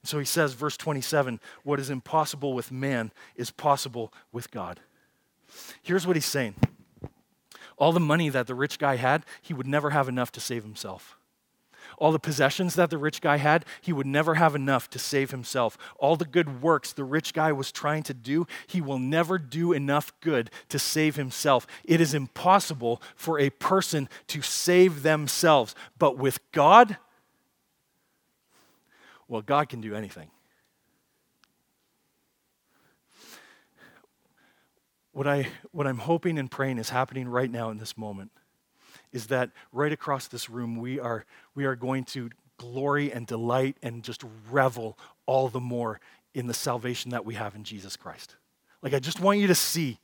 And 0.02 0.08
so 0.08 0.18
he 0.18 0.24
says, 0.24 0.54
verse 0.54 0.76
27 0.76 1.38
what 1.62 1.78
is 1.78 1.88
impossible 1.88 2.52
with 2.52 2.72
man 2.72 3.12
is 3.36 3.52
possible 3.52 4.12
with 4.32 4.50
God. 4.50 4.80
Here's 5.82 6.06
what 6.06 6.16
he's 6.16 6.26
saying 6.26 6.54
all 7.80 7.92
the 7.92 7.98
money 7.98 8.28
that 8.28 8.46
the 8.46 8.54
rich 8.54 8.78
guy 8.78 8.96
had, 8.96 9.24
he 9.42 9.54
would 9.54 9.66
never 9.66 9.90
have 9.90 10.08
enough 10.08 10.30
to 10.32 10.40
save 10.40 10.62
himself. 10.62 11.16
All 11.96 12.12
the 12.12 12.18
possessions 12.18 12.74
that 12.74 12.90
the 12.90 12.98
rich 12.98 13.20
guy 13.20 13.38
had, 13.38 13.64
he 13.80 13.92
would 13.92 14.06
never 14.06 14.34
have 14.34 14.54
enough 14.54 14.88
to 14.90 14.98
save 14.98 15.30
himself. 15.30 15.76
All 15.98 16.14
the 16.14 16.26
good 16.26 16.62
works 16.62 16.92
the 16.92 17.04
rich 17.04 17.32
guy 17.32 17.52
was 17.52 17.72
trying 17.72 18.02
to 18.04 18.14
do, 18.14 18.46
he 18.66 18.80
will 18.80 18.98
never 18.98 19.38
do 19.38 19.72
enough 19.72 20.12
good 20.20 20.50
to 20.68 20.78
save 20.78 21.16
himself. 21.16 21.66
It 21.84 22.00
is 22.00 22.14
impossible 22.14 23.02
for 23.16 23.38
a 23.38 23.50
person 23.50 24.08
to 24.28 24.42
save 24.42 25.02
themselves. 25.02 25.74
But 25.98 26.18
with 26.18 26.38
God, 26.52 26.98
well, 29.26 29.42
God 29.42 29.68
can 29.68 29.80
do 29.80 29.94
anything. 29.94 30.30
What, 35.12 35.26
I, 35.26 35.48
what 35.72 35.86
I'm 35.86 35.98
hoping 35.98 36.38
and 36.38 36.50
praying 36.50 36.78
is 36.78 36.90
happening 36.90 37.28
right 37.28 37.50
now 37.50 37.70
in 37.70 37.78
this 37.78 37.98
moment 37.98 38.30
is 39.12 39.26
that 39.26 39.50
right 39.72 39.92
across 39.92 40.28
this 40.28 40.48
room, 40.48 40.76
we 40.76 41.00
are, 41.00 41.24
we 41.54 41.64
are 41.64 41.74
going 41.74 42.04
to 42.04 42.30
glory 42.58 43.12
and 43.12 43.26
delight 43.26 43.76
and 43.82 44.04
just 44.04 44.22
revel 44.50 44.96
all 45.26 45.48
the 45.48 45.60
more 45.60 46.00
in 46.34 46.46
the 46.46 46.54
salvation 46.54 47.10
that 47.10 47.24
we 47.24 47.34
have 47.34 47.54
in 47.54 47.64
Jesus 47.64 47.96
Christ. 47.96 48.36
Like, 48.82 48.94
I 48.94 49.00
just 49.00 49.20
want 49.20 49.40
you 49.40 49.46
to 49.48 49.54
see 49.54 49.98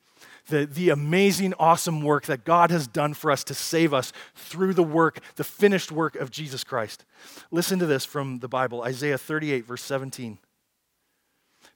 the, 0.49 0.66
the 0.66 0.90
amazing, 0.90 1.55
awesome 1.59 2.03
work 2.03 2.27
that 2.27 2.45
God 2.45 2.71
has 2.71 2.87
done 2.87 3.14
for 3.14 3.31
us 3.31 3.45
to 3.45 3.55
save 3.55 3.92
us 3.92 4.12
through 4.35 4.75
the 4.75 4.83
work, 4.83 5.21
the 5.37 5.45
finished 5.45 5.92
work 5.92 6.16
of 6.16 6.31
Jesus 6.31 6.64
Christ. 6.64 7.05
Listen 7.51 7.78
to 7.78 7.87
this 7.87 8.05
from 8.05 8.39
the 8.41 8.49
Bible 8.49 8.83
Isaiah 8.83 9.18
38, 9.18 9.66
verse 9.66 9.83
17. 9.83 10.39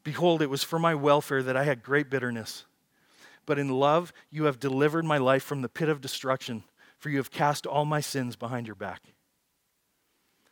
Behold, 0.03 0.41
it 0.41 0.51
was 0.51 0.65
for 0.65 0.79
my 0.79 0.95
welfare 0.95 1.43
that 1.43 1.57
I 1.57 1.65
had 1.65 1.83
great 1.83 2.09
bitterness 2.11 2.65
but 3.51 3.59
in 3.59 3.69
love 3.69 4.13
you 4.31 4.45
have 4.45 4.61
delivered 4.61 5.05
my 5.05 5.19
life 5.19 5.43
from 5.43 5.61
the 5.61 5.69
pit 5.69 5.89
of 5.89 6.01
destruction, 6.01 6.63
for 6.99 7.11
you 7.11 7.17
have 7.17 7.33
cast 7.33 7.67
all 7.67 7.85
my 7.85 8.01
sins 8.01 8.37
behind 8.37 8.69
your 8.69 8.77
back. 8.77 9.03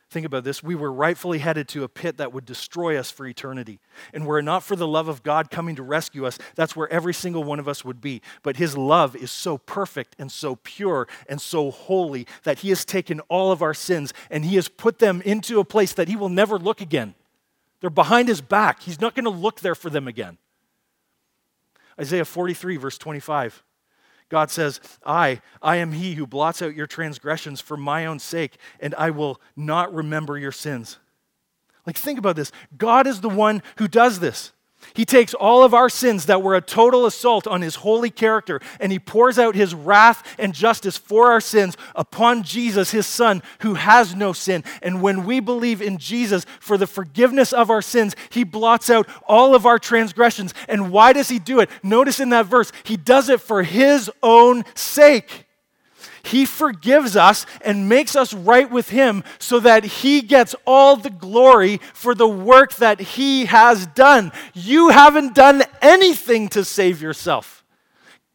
Think 0.09 0.25
about 0.25 0.43
this. 0.43 0.61
We 0.61 0.75
were 0.75 0.91
rightfully 0.91 1.37
headed 1.37 1.69
to 1.69 1.85
a 1.85 1.87
pit 1.87 2.17
that 2.17 2.33
would 2.33 2.43
destroy 2.43 2.97
us 2.97 3.09
for 3.09 3.25
eternity. 3.25 3.79
And 4.13 4.25
were 4.25 4.39
it 4.39 4.43
not 4.43 4.63
for 4.63 4.75
the 4.75 4.85
love 4.85 5.07
of 5.07 5.23
God 5.23 5.49
coming 5.49 5.77
to 5.77 5.81
rescue 5.81 6.25
us, 6.25 6.37
that's 6.55 6.75
where 6.75 6.91
every 6.91 7.13
single 7.13 7.45
one 7.45 7.57
of 7.57 7.69
us 7.69 7.85
would 7.85 8.01
be. 8.01 8.21
But 8.43 8.57
His 8.57 8.75
love 8.75 9.15
is 9.15 9.31
so 9.31 9.57
perfect 9.57 10.17
and 10.19 10.29
so 10.29 10.57
pure 10.57 11.07
and 11.29 11.39
so 11.39 11.71
holy 11.71 12.27
that 12.43 12.59
He 12.59 12.67
has 12.67 12.83
taken 12.83 13.21
all 13.29 13.53
of 13.53 13.61
our 13.61 13.73
sins 13.73 14.13
and 14.29 14.43
He 14.43 14.57
has 14.57 14.67
put 14.67 14.99
them 14.99 15.21
into 15.21 15.61
a 15.61 15.63
place 15.63 15.93
that 15.93 16.09
He 16.09 16.17
will 16.17 16.27
never 16.27 16.59
look 16.59 16.81
again. 16.81 17.15
They're 17.79 17.89
behind 17.89 18.27
His 18.27 18.41
back. 18.41 18.81
He's 18.81 18.99
not 18.99 19.15
going 19.15 19.23
to 19.23 19.29
look 19.29 19.61
there 19.61 19.73
for 19.73 19.89
them 19.89 20.05
again. 20.05 20.37
Isaiah 21.99 22.25
43, 22.25 22.77
verse 22.77 22.97
25. 22.97 23.63
God 24.29 24.51
says, 24.51 24.79
I, 25.05 25.41
I 25.61 25.77
am 25.77 25.91
he 25.91 26.13
who 26.13 26.27
blots 26.27 26.61
out 26.61 26.75
your 26.75 26.87
transgressions 26.87 27.61
for 27.61 27.75
my 27.75 28.05
own 28.05 28.19
sake, 28.19 28.57
and 28.79 28.93
I 28.95 29.09
will 29.09 29.41
not 29.55 29.93
remember 29.93 30.37
your 30.37 30.51
sins. 30.51 30.99
Like, 31.85 31.97
think 31.97 32.19
about 32.19 32.35
this. 32.35 32.51
God 32.77 33.07
is 33.07 33.21
the 33.21 33.29
one 33.29 33.63
who 33.77 33.87
does 33.87 34.19
this. 34.19 34.53
He 34.93 35.05
takes 35.05 35.33
all 35.33 35.63
of 35.63 35.73
our 35.73 35.89
sins 35.89 36.25
that 36.25 36.41
were 36.41 36.55
a 36.55 36.61
total 36.61 37.05
assault 37.05 37.47
on 37.47 37.61
his 37.61 37.75
holy 37.75 38.09
character 38.09 38.61
and 38.79 38.91
he 38.91 38.99
pours 38.99 39.37
out 39.37 39.55
his 39.55 39.75
wrath 39.75 40.35
and 40.39 40.53
justice 40.53 40.97
for 40.97 41.31
our 41.31 41.41
sins 41.41 41.77
upon 41.95 42.43
Jesus, 42.43 42.91
his 42.91 43.05
son, 43.05 43.43
who 43.59 43.75
has 43.75 44.15
no 44.15 44.33
sin. 44.33 44.63
And 44.81 45.01
when 45.01 45.25
we 45.25 45.39
believe 45.39 45.81
in 45.81 45.97
Jesus 45.97 46.45
for 46.59 46.77
the 46.77 46.87
forgiveness 46.87 47.53
of 47.53 47.69
our 47.69 47.81
sins, 47.81 48.15
he 48.29 48.43
blots 48.43 48.89
out 48.89 49.07
all 49.27 49.53
of 49.53 49.65
our 49.65 49.79
transgressions. 49.79 50.53
And 50.67 50.91
why 50.91 51.13
does 51.13 51.29
he 51.29 51.39
do 51.39 51.59
it? 51.59 51.69
Notice 51.83 52.19
in 52.19 52.29
that 52.29 52.45
verse, 52.45 52.71
he 52.83 52.97
does 52.97 53.29
it 53.29 53.41
for 53.41 53.63
his 53.63 54.09
own 54.23 54.63
sake. 54.75 55.48
He 56.23 56.45
forgives 56.45 57.15
us 57.15 57.45
and 57.61 57.89
makes 57.89 58.15
us 58.15 58.33
right 58.33 58.69
with 58.69 58.89
Him 58.89 59.23
so 59.39 59.59
that 59.59 59.83
He 59.83 60.21
gets 60.21 60.55
all 60.65 60.95
the 60.95 61.09
glory 61.09 61.77
for 61.93 62.15
the 62.15 62.27
work 62.27 62.75
that 62.75 62.99
He 62.99 63.45
has 63.45 63.85
done. 63.87 64.31
You 64.53 64.89
haven't 64.89 65.35
done 65.35 65.63
anything 65.81 66.49
to 66.49 66.63
save 66.63 67.01
yourself. 67.01 67.63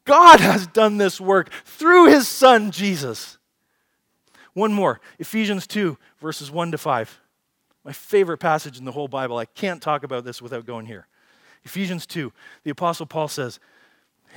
God 0.04 0.40
has 0.40 0.66
done 0.66 0.98
this 0.98 1.20
work 1.20 1.50
through 1.64 2.06
His 2.06 2.28
Son, 2.28 2.70
Jesus. 2.70 3.38
One 4.52 4.72
more 4.72 5.00
Ephesians 5.18 5.66
2, 5.66 5.98
verses 6.20 6.50
1 6.50 6.72
to 6.72 6.78
5. 6.78 7.20
My 7.84 7.92
favorite 7.92 8.38
passage 8.38 8.78
in 8.78 8.84
the 8.84 8.92
whole 8.92 9.08
Bible. 9.08 9.36
I 9.36 9.44
can't 9.44 9.82
talk 9.82 10.04
about 10.04 10.24
this 10.24 10.40
without 10.40 10.64
going 10.64 10.86
here. 10.86 11.06
Ephesians 11.64 12.06
2, 12.06 12.32
the 12.62 12.70
Apostle 12.70 13.06
Paul 13.06 13.28
says, 13.28 13.58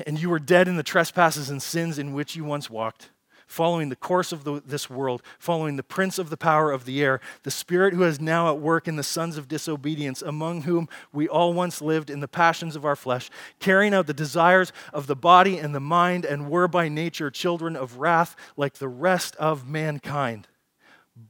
And 0.05 0.19
you 0.19 0.29
were 0.29 0.39
dead 0.39 0.67
in 0.67 0.77
the 0.77 0.83
trespasses 0.83 1.49
and 1.49 1.61
sins 1.61 1.99
in 1.99 2.13
which 2.13 2.35
you 2.35 2.43
once 2.43 2.69
walked 2.69 3.09
following 3.47 3.89
the 3.89 3.95
course 3.95 4.31
of 4.31 4.43
the, 4.43 4.61
this 4.65 4.89
world, 4.89 5.23
following 5.39 5.77
the 5.77 5.83
prince 5.83 6.19
of 6.19 6.29
the 6.29 6.37
power 6.37 6.71
of 6.71 6.85
the 6.85 7.01
air, 7.01 7.19
the 7.43 7.51
spirit 7.51 7.93
who 7.93 8.03
is 8.03 8.19
now 8.19 8.49
at 8.49 8.59
work 8.59 8.87
in 8.87 8.97
the 8.97 9.03
sons 9.03 9.37
of 9.37 9.47
disobedience, 9.47 10.21
among 10.21 10.63
whom 10.63 10.87
we 11.13 11.27
all 11.27 11.53
once 11.53 11.81
lived 11.81 12.09
in 12.09 12.19
the 12.19 12.27
passions 12.27 12.75
of 12.75 12.85
our 12.85 12.95
flesh, 12.95 13.29
carrying 13.59 13.93
out 13.93 14.05
the 14.05 14.13
desires 14.13 14.73
of 14.93 15.07
the 15.07 15.15
body 15.15 15.57
and 15.57 15.73
the 15.73 15.79
mind, 15.79 16.25
and 16.25 16.49
were 16.49 16.67
by 16.67 16.89
nature 16.89 17.31
children 17.31 17.75
of 17.75 17.97
wrath 17.97 18.35
like 18.57 18.75
the 18.75 18.89
rest 18.89 19.35
of 19.37 19.67
mankind. 19.67 20.47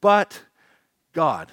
But 0.02 0.42
God, 1.14 1.52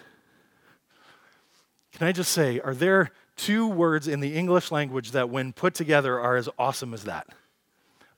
can 1.92 2.08
I 2.08 2.12
just 2.12 2.32
say, 2.32 2.58
are 2.60 2.74
there 2.74 3.12
two 3.36 3.68
words 3.68 4.08
in 4.08 4.20
the 4.20 4.34
English 4.34 4.72
language 4.72 5.10
that, 5.10 5.28
when 5.28 5.52
put 5.52 5.74
together, 5.74 6.18
are 6.18 6.36
as 6.36 6.48
awesome 6.58 6.94
as 6.94 7.04
that? 7.04 7.28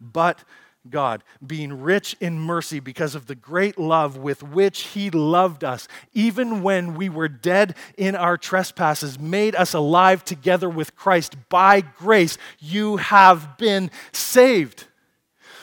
But 0.01 0.45
God, 0.91 1.23
being 1.47 1.83
rich 1.83 2.17
in 2.21 2.39
mercy 2.39 2.81
because 2.81 3.15
of 3.15 3.27
the 3.27 3.35
great 3.35 3.79
love 3.79 4.17
with 4.17 4.43
which 4.43 4.83
He 4.83 5.11
loved 5.11 5.65
us, 5.65 5.89
even 6.15 6.63
when 6.63 6.95
we 6.95 7.09
were 7.09 7.29
dead 7.29 7.77
in 7.97 8.17
our 8.17 8.37
trespasses, 8.37 9.19
made 9.19 9.55
us 9.55 9.75
alive 9.75 10.25
together 10.25 10.69
with 10.69 10.97
Christ. 10.97 11.37
By 11.49 11.81
grace, 11.83 12.39
you 12.59 12.97
have 12.97 13.59
been 13.59 13.91
saved. 14.13 14.86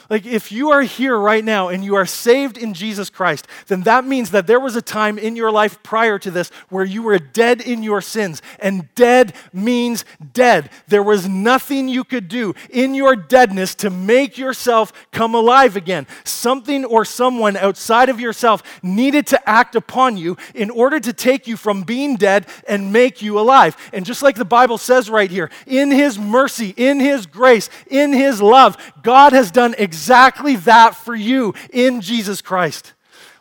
Like, 0.09 0.25
if 0.25 0.51
you 0.51 0.71
are 0.71 0.81
here 0.81 1.17
right 1.17 1.43
now 1.43 1.69
and 1.69 1.83
you 1.83 1.95
are 1.95 2.05
saved 2.05 2.57
in 2.57 2.73
Jesus 2.73 3.09
Christ, 3.09 3.47
then 3.67 3.81
that 3.83 4.05
means 4.05 4.31
that 4.31 4.47
there 4.47 4.59
was 4.59 4.75
a 4.75 4.81
time 4.81 5.17
in 5.17 5.35
your 5.35 5.51
life 5.51 5.81
prior 5.83 6.19
to 6.19 6.31
this 6.31 6.49
where 6.69 6.85
you 6.85 7.03
were 7.03 7.19
dead 7.19 7.61
in 7.61 7.83
your 7.83 8.01
sins. 8.01 8.41
And 8.59 8.93
dead 8.95 9.33
means 9.51 10.05
dead. 10.33 10.69
There 10.87 11.03
was 11.03 11.27
nothing 11.27 11.87
you 11.87 12.03
could 12.03 12.27
do 12.27 12.53
in 12.69 12.95
your 12.95 13.15
deadness 13.15 13.75
to 13.75 13.89
make 13.89 14.37
yourself 14.37 14.91
come 15.11 15.35
alive 15.35 15.75
again. 15.75 16.07
Something 16.23 16.85
or 16.85 17.05
someone 17.05 17.57
outside 17.57 18.09
of 18.09 18.19
yourself 18.19 18.63
needed 18.83 19.27
to 19.27 19.49
act 19.49 19.75
upon 19.75 20.17
you 20.17 20.37
in 20.53 20.69
order 20.69 20.99
to 20.99 21.13
take 21.13 21.47
you 21.47 21.57
from 21.57 21.83
being 21.83 22.15
dead 22.15 22.47
and 22.67 22.91
make 22.93 23.21
you 23.21 23.39
alive. 23.39 23.77
And 23.93 24.05
just 24.05 24.23
like 24.23 24.35
the 24.35 24.45
Bible 24.45 24.77
says 24.77 25.09
right 25.09 25.31
here, 25.31 25.49
in 25.65 25.91
His 25.91 26.19
mercy, 26.19 26.73
in 26.75 26.99
His 26.99 27.25
grace, 27.25 27.69
in 27.89 28.13
His 28.13 28.41
love, 28.41 28.77
God 29.03 29.33
has 29.33 29.51
done 29.51 29.75
exactly 29.77 30.55
that 30.55 30.95
for 30.95 31.13
you 31.13 31.53
in 31.71 32.01
Jesus 32.01 32.41
Christ. 32.41 32.93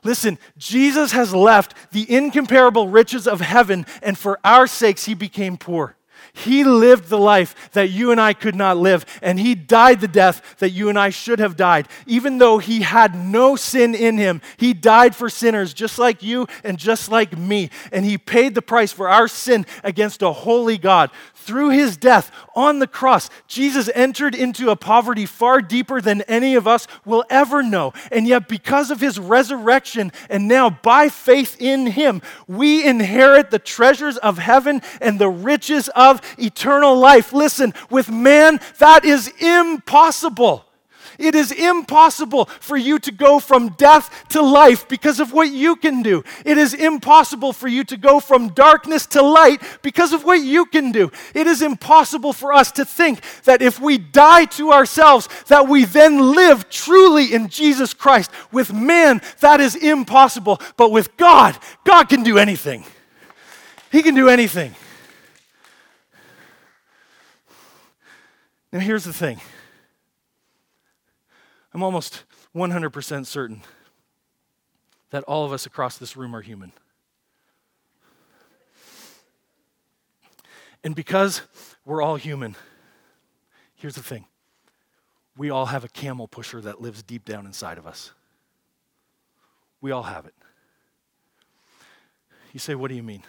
Listen, 0.04 0.38
Jesus 0.58 1.12
has 1.12 1.32
left 1.32 1.74
the 1.92 2.12
incomparable 2.12 2.88
riches 2.88 3.28
of 3.28 3.40
heaven, 3.40 3.86
and 4.02 4.18
for 4.18 4.38
our 4.44 4.66
sakes, 4.66 5.04
he 5.04 5.14
became 5.14 5.56
poor. 5.56 5.96
He 6.34 6.64
lived 6.64 7.08
the 7.08 7.18
life 7.18 7.70
that 7.72 7.90
you 7.90 8.10
and 8.10 8.20
I 8.20 8.32
could 8.32 8.54
not 8.54 8.78
live, 8.78 9.04
and 9.20 9.38
He 9.38 9.54
died 9.54 10.00
the 10.00 10.08
death 10.08 10.56
that 10.58 10.70
you 10.70 10.88
and 10.88 10.98
I 10.98 11.10
should 11.10 11.38
have 11.40 11.56
died. 11.56 11.88
Even 12.06 12.38
though 12.38 12.56
He 12.56 12.80
had 12.80 13.14
no 13.14 13.54
sin 13.54 13.94
in 13.94 14.16
Him, 14.16 14.40
He 14.56 14.72
died 14.72 15.14
for 15.14 15.28
sinners 15.28 15.74
just 15.74 15.98
like 15.98 16.22
you 16.22 16.46
and 16.64 16.78
just 16.78 17.10
like 17.10 17.36
me. 17.36 17.68
And 17.92 18.06
He 18.06 18.16
paid 18.16 18.54
the 18.54 18.62
price 18.62 18.92
for 18.92 19.10
our 19.10 19.28
sin 19.28 19.66
against 19.84 20.22
a 20.22 20.32
holy 20.32 20.78
God 20.78 21.10
through 21.42 21.70
his 21.70 21.96
death 21.96 22.30
on 22.54 22.78
the 22.78 22.86
cross, 22.86 23.28
Jesus 23.46 23.90
entered 23.94 24.34
into 24.34 24.70
a 24.70 24.76
poverty 24.76 25.26
far 25.26 25.60
deeper 25.60 26.00
than 26.00 26.22
any 26.22 26.54
of 26.54 26.66
us 26.66 26.86
will 27.04 27.24
ever 27.28 27.62
know. 27.62 27.92
And 28.10 28.26
yet, 28.26 28.48
because 28.48 28.90
of 28.90 29.00
his 29.00 29.18
resurrection 29.18 30.12
and 30.30 30.48
now 30.48 30.70
by 30.70 31.08
faith 31.08 31.56
in 31.60 31.86
him, 31.86 32.22
we 32.46 32.84
inherit 32.84 33.50
the 33.50 33.58
treasures 33.58 34.16
of 34.18 34.38
heaven 34.38 34.82
and 35.00 35.18
the 35.18 35.30
riches 35.30 35.88
of 35.90 36.20
eternal 36.38 36.96
life. 36.96 37.32
Listen, 37.32 37.74
with 37.90 38.10
man, 38.10 38.60
that 38.78 39.04
is 39.04 39.28
impossible. 39.40 40.64
It 41.18 41.34
is 41.34 41.52
impossible 41.52 42.46
for 42.46 42.76
you 42.76 42.98
to 43.00 43.12
go 43.12 43.38
from 43.38 43.70
death 43.70 44.28
to 44.30 44.42
life 44.42 44.88
because 44.88 45.20
of 45.20 45.32
what 45.32 45.50
you 45.50 45.76
can 45.76 46.02
do. 46.02 46.24
It 46.44 46.58
is 46.58 46.74
impossible 46.74 47.52
for 47.52 47.68
you 47.68 47.84
to 47.84 47.96
go 47.96 48.20
from 48.20 48.48
darkness 48.48 49.06
to 49.06 49.22
light 49.22 49.62
because 49.82 50.12
of 50.12 50.24
what 50.24 50.42
you 50.42 50.66
can 50.66 50.92
do. 50.92 51.10
It 51.34 51.46
is 51.46 51.62
impossible 51.62 52.32
for 52.32 52.52
us 52.52 52.72
to 52.72 52.84
think 52.84 53.20
that 53.44 53.62
if 53.62 53.80
we 53.80 53.98
die 53.98 54.46
to 54.46 54.72
ourselves, 54.72 55.28
that 55.48 55.68
we 55.68 55.84
then 55.84 56.34
live 56.34 56.68
truly 56.68 57.32
in 57.32 57.48
Jesus 57.48 57.94
Christ. 57.94 58.30
With 58.50 58.72
man, 58.72 59.20
that 59.40 59.60
is 59.60 59.76
impossible. 59.76 60.60
But 60.76 60.90
with 60.90 61.16
God, 61.16 61.58
God 61.84 62.08
can 62.08 62.22
do 62.22 62.38
anything. 62.38 62.84
He 63.90 64.02
can 64.02 64.14
do 64.14 64.28
anything. 64.28 64.74
Now, 68.72 68.78
here's 68.78 69.04
the 69.04 69.12
thing 69.12 69.38
I'm 71.74 71.82
almost 71.82 72.24
100% 72.54 73.26
certain 73.26 73.62
that 75.10 75.24
all 75.24 75.44
of 75.44 75.52
us 75.52 75.66
across 75.66 75.98
this 75.98 76.16
room 76.16 76.34
are 76.34 76.42
human. 76.42 76.72
And 80.84 80.94
because 80.94 81.42
we're 81.84 82.02
all 82.02 82.16
human, 82.16 82.56
here's 83.74 83.94
the 83.94 84.02
thing 84.02 84.26
we 85.36 85.50
all 85.50 85.66
have 85.66 85.84
a 85.84 85.88
camel 85.88 86.28
pusher 86.28 86.60
that 86.60 86.80
lives 86.80 87.02
deep 87.02 87.24
down 87.24 87.46
inside 87.46 87.78
of 87.78 87.86
us. 87.86 88.12
We 89.80 89.90
all 89.90 90.02
have 90.02 90.26
it. 90.26 90.34
You 92.52 92.60
say, 92.60 92.74
What 92.74 92.88
do 92.88 92.94
you 92.94 93.02
mean? 93.02 93.22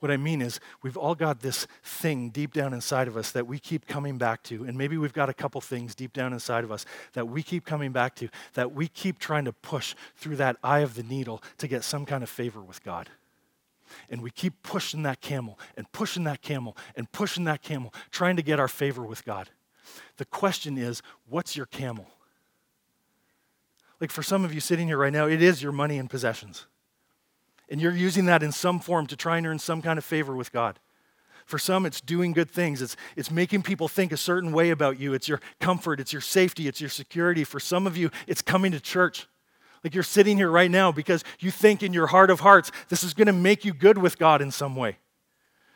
What 0.00 0.10
I 0.10 0.16
mean 0.16 0.40
is, 0.40 0.60
we've 0.82 0.96
all 0.96 1.14
got 1.14 1.40
this 1.40 1.66
thing 1.84 2.30
deep 2.30 2.54
down 2.54 2.72
inside 2.72 3.06
of 3.06 3.18
us 3.18 3.32
that 3.32 3.46
we 3.46 3.58
keep 3.58 3.86
coming 3.86 4.16
back 4.16 4.42
to. 4.44 4.64
And 4.64 4.76
maybe 4.76 4.96
we've 4.96 5.12
got 5.12 5.28
a 5.28 5.34
couple 5.34 5.60
things 5.60 5.94
deep 5.94 6.14
down 6.14 6.32
inside 6.32 6.64
of 6.64 6.72
us 6.72 6.86
that 7.12 7.28
we 7.28 7.42
keep 7.42 7.66
coming 7.66 7.92
back 7.92 8.16
to, 8.16 8.28
that 8.54 8.72
we 8.72 8.88
keep 8.88 9.18
trying 9.18 9.44
to 9.44 9.52
push 9.52 9.94
through 10.16 10.36
that 10.36 10.56
eye 10.64 10.80
of 10.80 10.94
the 10.94 11.02
needle 11.02 11.42
to 11.58 11.68
get 11.68 11.84
some 11.84 12.06
kind 12.06 12.22
of 12.22 12.30
favor 12.30 12.62
with 12.62 12.82
God. 12.82 13.10
And 14.08 14.22
we 14.22 14.30
keep 14.30 14.62
pushing 14.62 15.02
that 15.02 15.20
camel 15.20 15.58
and 15.76 15.90
pushing 15.92 16.24
that 16.24 16.40
camel 16.40 16.78
and 16.96 17.10
pushing 17.12 17.44
that 17.44 17.62
camel, 17.62 17.92
trying 18.10 18.36
to 18.36 18.42
get 18.42 18.58
our 18.58 18.68
favor 18.68 19.02
with 19.02 19.24
God. 19.26 19.50
The 20.16 20.24
question 20.24 20.78
is, 20.78 21.02
what's 21.28 21.56
your 21.56 21.66
camel? 21.66 22.06
Like 24.00 24.10
for 24.10 24.22
some 24.22 24.46
of 24.46 24.54
you 24.54 24.60
sitting 24.60 24.86
here 24.86 24.96
right 24.96 25.12
now, 25.12 25.26
it 25.26 25.42
is 25.42 25.62
your 25.62 25.72
money 25.72 25.98
and 25.98 26.08
possessions 26.08 26.64
and 27.70 27.80
you're 27.80 27.92
using 27.92 28.26
that 28.26 28.42
in 28.42 28.52
some 28.52 28.80
form 28.80 29.06
to 29.06 29.16
try 29.16 29.38
and 29.38 29.46
earn 29.46 29.58
some 29.58 29.80
kind 29.80 29.98
of 29.98 30.04
favor 30.04 30.34
with 30.34 30.52
God. 30.52 30.78
For 31.46 31.58
some, 31.58 31.86
it's 31.86 32.00
doing 32.00 32.32
good 32.32 32.50
things. 32.50 32.82
It's, 32.82 32.96
it's 33.16 33.30
making 33.30 33.62
people 33.62 33.88
think 33.88 34.12
a 34.12 34.16
certain 34.16 34.52
way 34.52 34.70
about 34.70 35.00
you. 35.00 35.14
It's 35.14 35.28
your 35.28 35.40
comfort, 35.60 35.98
it's 35.98 36.12
your 36.12 36.22
safety, 36.22 36.68
it's 36.68 36.80
your 36.80 36.90
security. 36.90 37.44
For 37.44 37.58
some 37.58 37.86
of 37.86 37.96
you, 37.96 38.10
it's 38.26 38.42
coming 38.42 38.72
to 38.72 38.80
church. 38.80 39.26
Like 39.82 39.94
you're 39.94 40.04
sitting 40.04 40.36
here 40.36 40.50
right 40.50 40.70
now 40.70 40.92
because 40.92 41.24
you 41.38 41.50
think 41.50 41.82
in 41.82 41.92
your 41.92 42.08
heart 42.08 42.30
of 42.30 42.40
hearts 42.40 42.70
this 42.88 43.02
is 43.02 43.14
going 43.14 43.26
to 43.26 43.32
make 43.32 43.64
you 43.64 43.72
good 43.72 43.98
with 43.98 44.18
God 44.18 44.42
in 44.42 44.50
some 44.50 44.76
way. 44.76 44.98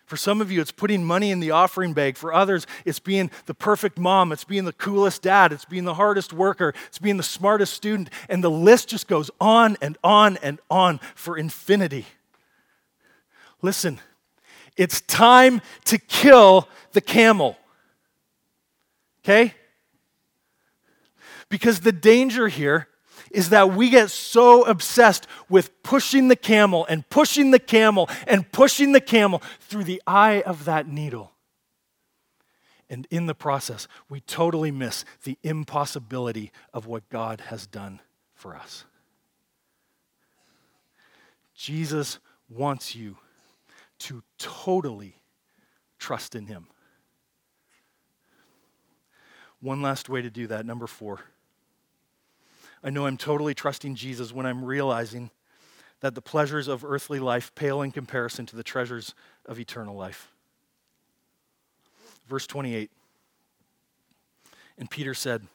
For 0.07 0.17
some 0.17 0.41
of 0.41 0.53
you, 0.53 0.61
it's 0.61 0.71
putting 0.71 1.05
money 1.05 1.31
in 1.31 1.41
the 1.41 1.51
offering 1.51 1.95
bag. 1.95 2.17
For 2.17 2.33
others, 2.33 2.67
it's 2.85 2.99
being 2.99 3.31
the 3.47 3.55
perfect 3.55 3.99
mom. 3.99 4.33
It's 4.33 4.45
being 4.45 4.65
the 4.65 4.73
coolest 4.73 5.23
dad. 5.23 5.53
It's 5.53 5.65
being 5.65 5.85
the 5.85 5.95
hardest 5.95 6.33
worker. 6.33 6.75
It's 6.89 6.99
being 6.99 7.17
the 7.17 7.23
smartest 7.23 7.73
student. 7.73 8.11
And 8.29 8.45
the 8.45 8.51
list 8.51 8.89
just 8.89 9.09
goes 9.09 9.31
on 9.41 9.77
and 9.81 9.97
on 10.05 10.37
and 10.39 10.61
on 10.71 11.01
for 11.15 11.39
infinity. 11.39 12.07
Listen, 13.63 13.99
it's 14.77 15.01
time 15.03 15.63
to 15.87 15.97
kill 15.97 16.69
the 16.93 17.01
camel. 17.01 17.57
Okay? 19.25 19.55
Because 21.49 21.81
the 21.81 21.93
danger 21.93 22.49
here 22.49 22.89
is 23.35 23.51
that 23.51 23.74
we 23.74 23.91
get 23.91 24.11
so 24.11 24.64
obsessed 24.64 25.26
with 25.49 25.82
pushing 25.82 26.28
the 26.28 26.37
camel 26.37 26.87
and 26.87 27.09
pushing 27.09 27.51
the 27.51 27.59
camel 27.59 28.09
and 28.26 28.51
pushing 28.53 28.93
the 28.93 29.01
camel 29.01 29.43
through 29.61 29.85
the 29.85 30.01
eye 30.07 30.43
of 30.43 30.64
that 30.64 30.89
needle. 30.89 31.32
And 32.89 33.07
in 33.11 33.26
the 33.26 33.35
process, 33.35 33.89
we 34.09 34.20
totally 34.20 34.70
miss 34.70 35.05
the 35.24 35.39
impossibility 35.43 36.53
of 36.72 36.87
what 36.87 37.09
God 37.09 37.41
has 37.43 37.66
done 37.66 38.01
for 38.35 38.55
us. 38.55 38.85
Jesus 41.55 42.18
wants 42.49 42.95
you 42.95 43.16
to 44.01 44.22
totally 44.39 45.16
trust 45.99 46.35
in 46.35 46.47
Him. 46.47 46.66
One 49.61 49.80
last 49.80 50.09
way 50.09 50.20
to 50.20 50.30
do 50.30 50.47
that, 50.49 50.66
number 50.66 50.87
four. 50.87 51.20
I 52.85 52.91
know 52.91 53.07
I'm 53.07 53.16
totally 53.16 53.55
trusting 53.55 53.95
Jesus 53.95 54.30
when 54.30 54.45
I'm 54.45 54.62
realizing 54.62 55.30
that 56.01 56.14
the 56.14 56.20
pleasures 56.20 56.68
of 56.68 56.85
earthly 56.85 57.18
life 57.18 57.55
pale 57.55 57.80
in 57.80 57.91
comparison 57.91 58.45
to 58.47 58.57
the 58.57 58.62
treasures 58.62 59.14
of 59.47 59.59
eternal 59.59 59.97
life. 59.97 60.30
Verse 62.28 62.47
28. 62.47 62.91
And 64.76 64.91
Peter 64.91 65.14
said, 65.14 65.47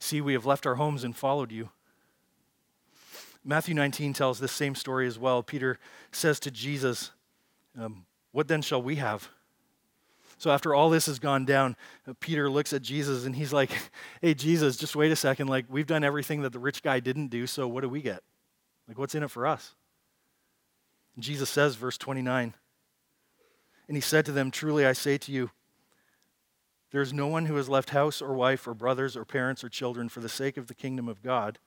See, 0.00 0.20
we 0.20 0.32
have 0.32 0.44
left 0.44 0.66
our 0.66 0.74
homes 0.74 1.04
and 1.04 1.14
followed 1.14 1.52
you. 1.52 1.68
Matthew 3.44 3.74
19 3.74 4.12
tells 4.12 4.40
this 4.40 4.52
same 4.52 4.74
story 4.74 5.06
as 5.06 5.18
well. 5.18 5.44
Peter 5.44 5.78
says 6.10 6.40
to 6.40 6.50
Jesus, 6.50 7.12
um, 7.78 8.06
What 8.32 8.48
then 8.48 8.62
shall 8.62 8.82
we 8.82 8.96
have? 8.96 9.28
So 10.40 10.50
after 10.50 10.74
all 10.74 10.88
this 10.88 11.04
has 11.04 11.18
gone 11.18 11.44
down, 11.44 11.76
uh, 12.08 12.14
Peter 12.18 12.48
looks 12.48 12.72
at 12.72 12.80
Jesus 12.80 13.26
and 13.26 13.36
he's 13.36 13.52
like, 13.52 13.70
Hey, 14.22 14.32
Jesus, 14.32 14.78
just 14.78 14.96
wait 14.96 15.12
a 15.12 15.16
second. 15.16 15.48
Like, 15.48 15.66
we've 15.68 15.86
done 15.86 16.02
everything 16.02 16.40
that 16.42 16.54
the 16.54 16.58
rich 16.58 16.82
guy 16.82 16.98
didn't 16.98 17.28
do, 17.28 17.46
so 17.46 17.68
what 17.68 17.82
do 17.82 17.90
we 17.90 18.00
get? 18.00 18.22
Like, 18.88 18.96
what's 18.96 19.14
in 19.14 19.22
it 19.22 19.30
for 19.30 19.46
us? 19.46 19.74
And 21.14 21.22
Jesus 21.22 21.50
says, 21.50 21.74
verse 21.74 21.98
29, 21.98 22.54
and 23.86 23.96
he 23.96 24.00
said 24.00 24.24
to 24.24 24.32
them, 24.32 24.50
Truly 24.50 24.86
I 24.86 24.94
say 24.94 25.18
to 25.18 25.30
you, 25.30 25.50
there 26.90 27.02
is 27.02 27.12
no 27.12 27.26
one 27.26 27.44
who 27.44 27.56
has 27.56 27.68
left 27.68 27.90
house 27.90 28.22
or 28.22 28.32
wife 28.32 28.66
or 28.66 28.72
brothers 28.72 29.18
or 29.18 29.26
parents 29.26 29.62
or 29.62 29.68
children 29.68 30.08
for 30.08 30.20
the 30.20 30.28
sake 30.30 30.56
of 30.56 30.68
the 30.68 30.74
kingdom 30.74 31.06
of 31.06 31.22
God 31.22 31.58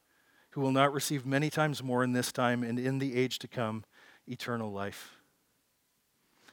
who 0.52 0.62
will 0.62 0.72
not 0.72 0.92
receive 0.92 1.28
many 1.28 1.52
times 1.52 1.84
more 1.84 2.04
in 2.04 2.14
this 2.14 2.32
time 2.32 2.64
and 2.64 2.80
in 2.80 2.98
the 2.98 3.16
age 3.16 3.38
to 3.40 3.48
come 3.48 3.84
eternal 4.28 4.72
life. 4.72 5.12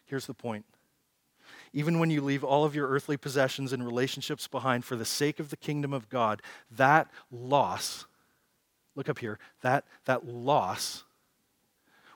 Here's 0.04 0.26
the 0.26 0.34
point 0.34 0.66
even 1.72 1.98
when 1.98 2.10
you 2.10 2.20
leave 2.20 2.42
all 2.42 2.64
of 2.64 2.74
your 2.74 2.88
earthly 2.88 3.16
possessions 3.16 3.72
and 3.72 3.84
relationships 3.84 4.48
behind 4.48 4.84
for 4.84 4.96
the 4.96 5.04
sake 5.04 5.38
of 5.38 5.50
the 5.50 5.56
kingdom 5.56 5.92
of 5.92 6.08
God, 6.08 6.42
that 6.70 7.08
loss, 7.30 8.06
look 8.96 9.08
up 9.08 9.18
here, 9.18 9.38
that, 9.62 9.84
that 10.04 10.26
loss 10.26 11.04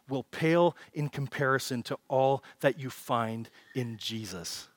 will 0.09 0.25
pale 0.25 0.77
in 0.93 1.09
comparison 1.09 1.83
to 1.83 1.99
all 2.09 2.43
that 2.61 2.79
you 2.79 2.91
find 2.91 3.49
in 3.75 3.97
Jesus, 3.97 4.69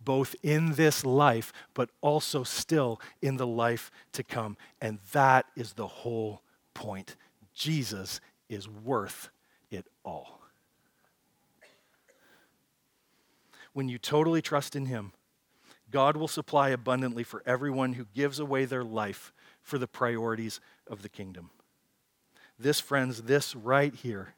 both 0.00 0.36
in 0.42 0.72
this 0.72 1.04
life, 1.04 1.52
but 1.74 1.90
also 2.00 2.44
still 2.44 3.00
in 3.22 3.38
the 3.38 3.46
life 3.46 3.90
to 4.12 4.22
come. 4.22 4.56
And 4.80 4.98
that 5.12 5.46
is 5.56 5.72
the 5.72 5.86
whole 5.86 6.42
point. 6.74 7.16
Jesus 7.54 8.20
is 8.48 8.68
worth 8.68 9.30
it 9.70 9.86
all. 10.04 10.35
When 13.76 13.90
you 13.90 13.98
totally 13.98 14.40
trust 14.40 14.74
in 14.74 14.86
Him, 14.86 15.12
God 15.90 16.16
will 16.16 16.28
supply 16.28 16.70
abundantly 16.70 17.22
for 17.22 17.42
everyone 17.44 17.92
who 17.92 18.06
gives 18.06 18.38
away 18.38 18.64
their 18.64 18.82
life 18.82 19.34
for 19.60 19.76
the 19.76 19.86
priorities 19.86 20.60
of 20.86 21.02
the 21.02 21.10
kingdom. 21.10 21.50
This, 22.58 22.80
friends, 22.80 23.24
this 23.24 23.54
right 23.54 23.94
here 23.94 24.32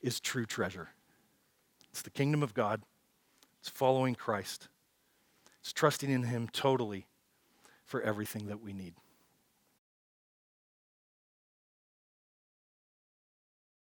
is 0.00 0.18
true 0.18 0.44
treasure. 0.44 0.88
It's 1.90 2.02
the 2.02 2.10
kingdom 2.10 2.42
of 2.42 2.52
God, 2.52 2.82
it's 3.60 3.68
following 3.68 4.16
Christ, 4.16 4.66
it's 5.60 5.72
trusting 5.72 6.10
in 6.10 6.24
Him 6.24 6.48
totally 6.52 7.06
for 7.84 8.02
everything 8.02 8.48
that 8.48 8.60
we 8.60 8.72
need. 8.72 8.94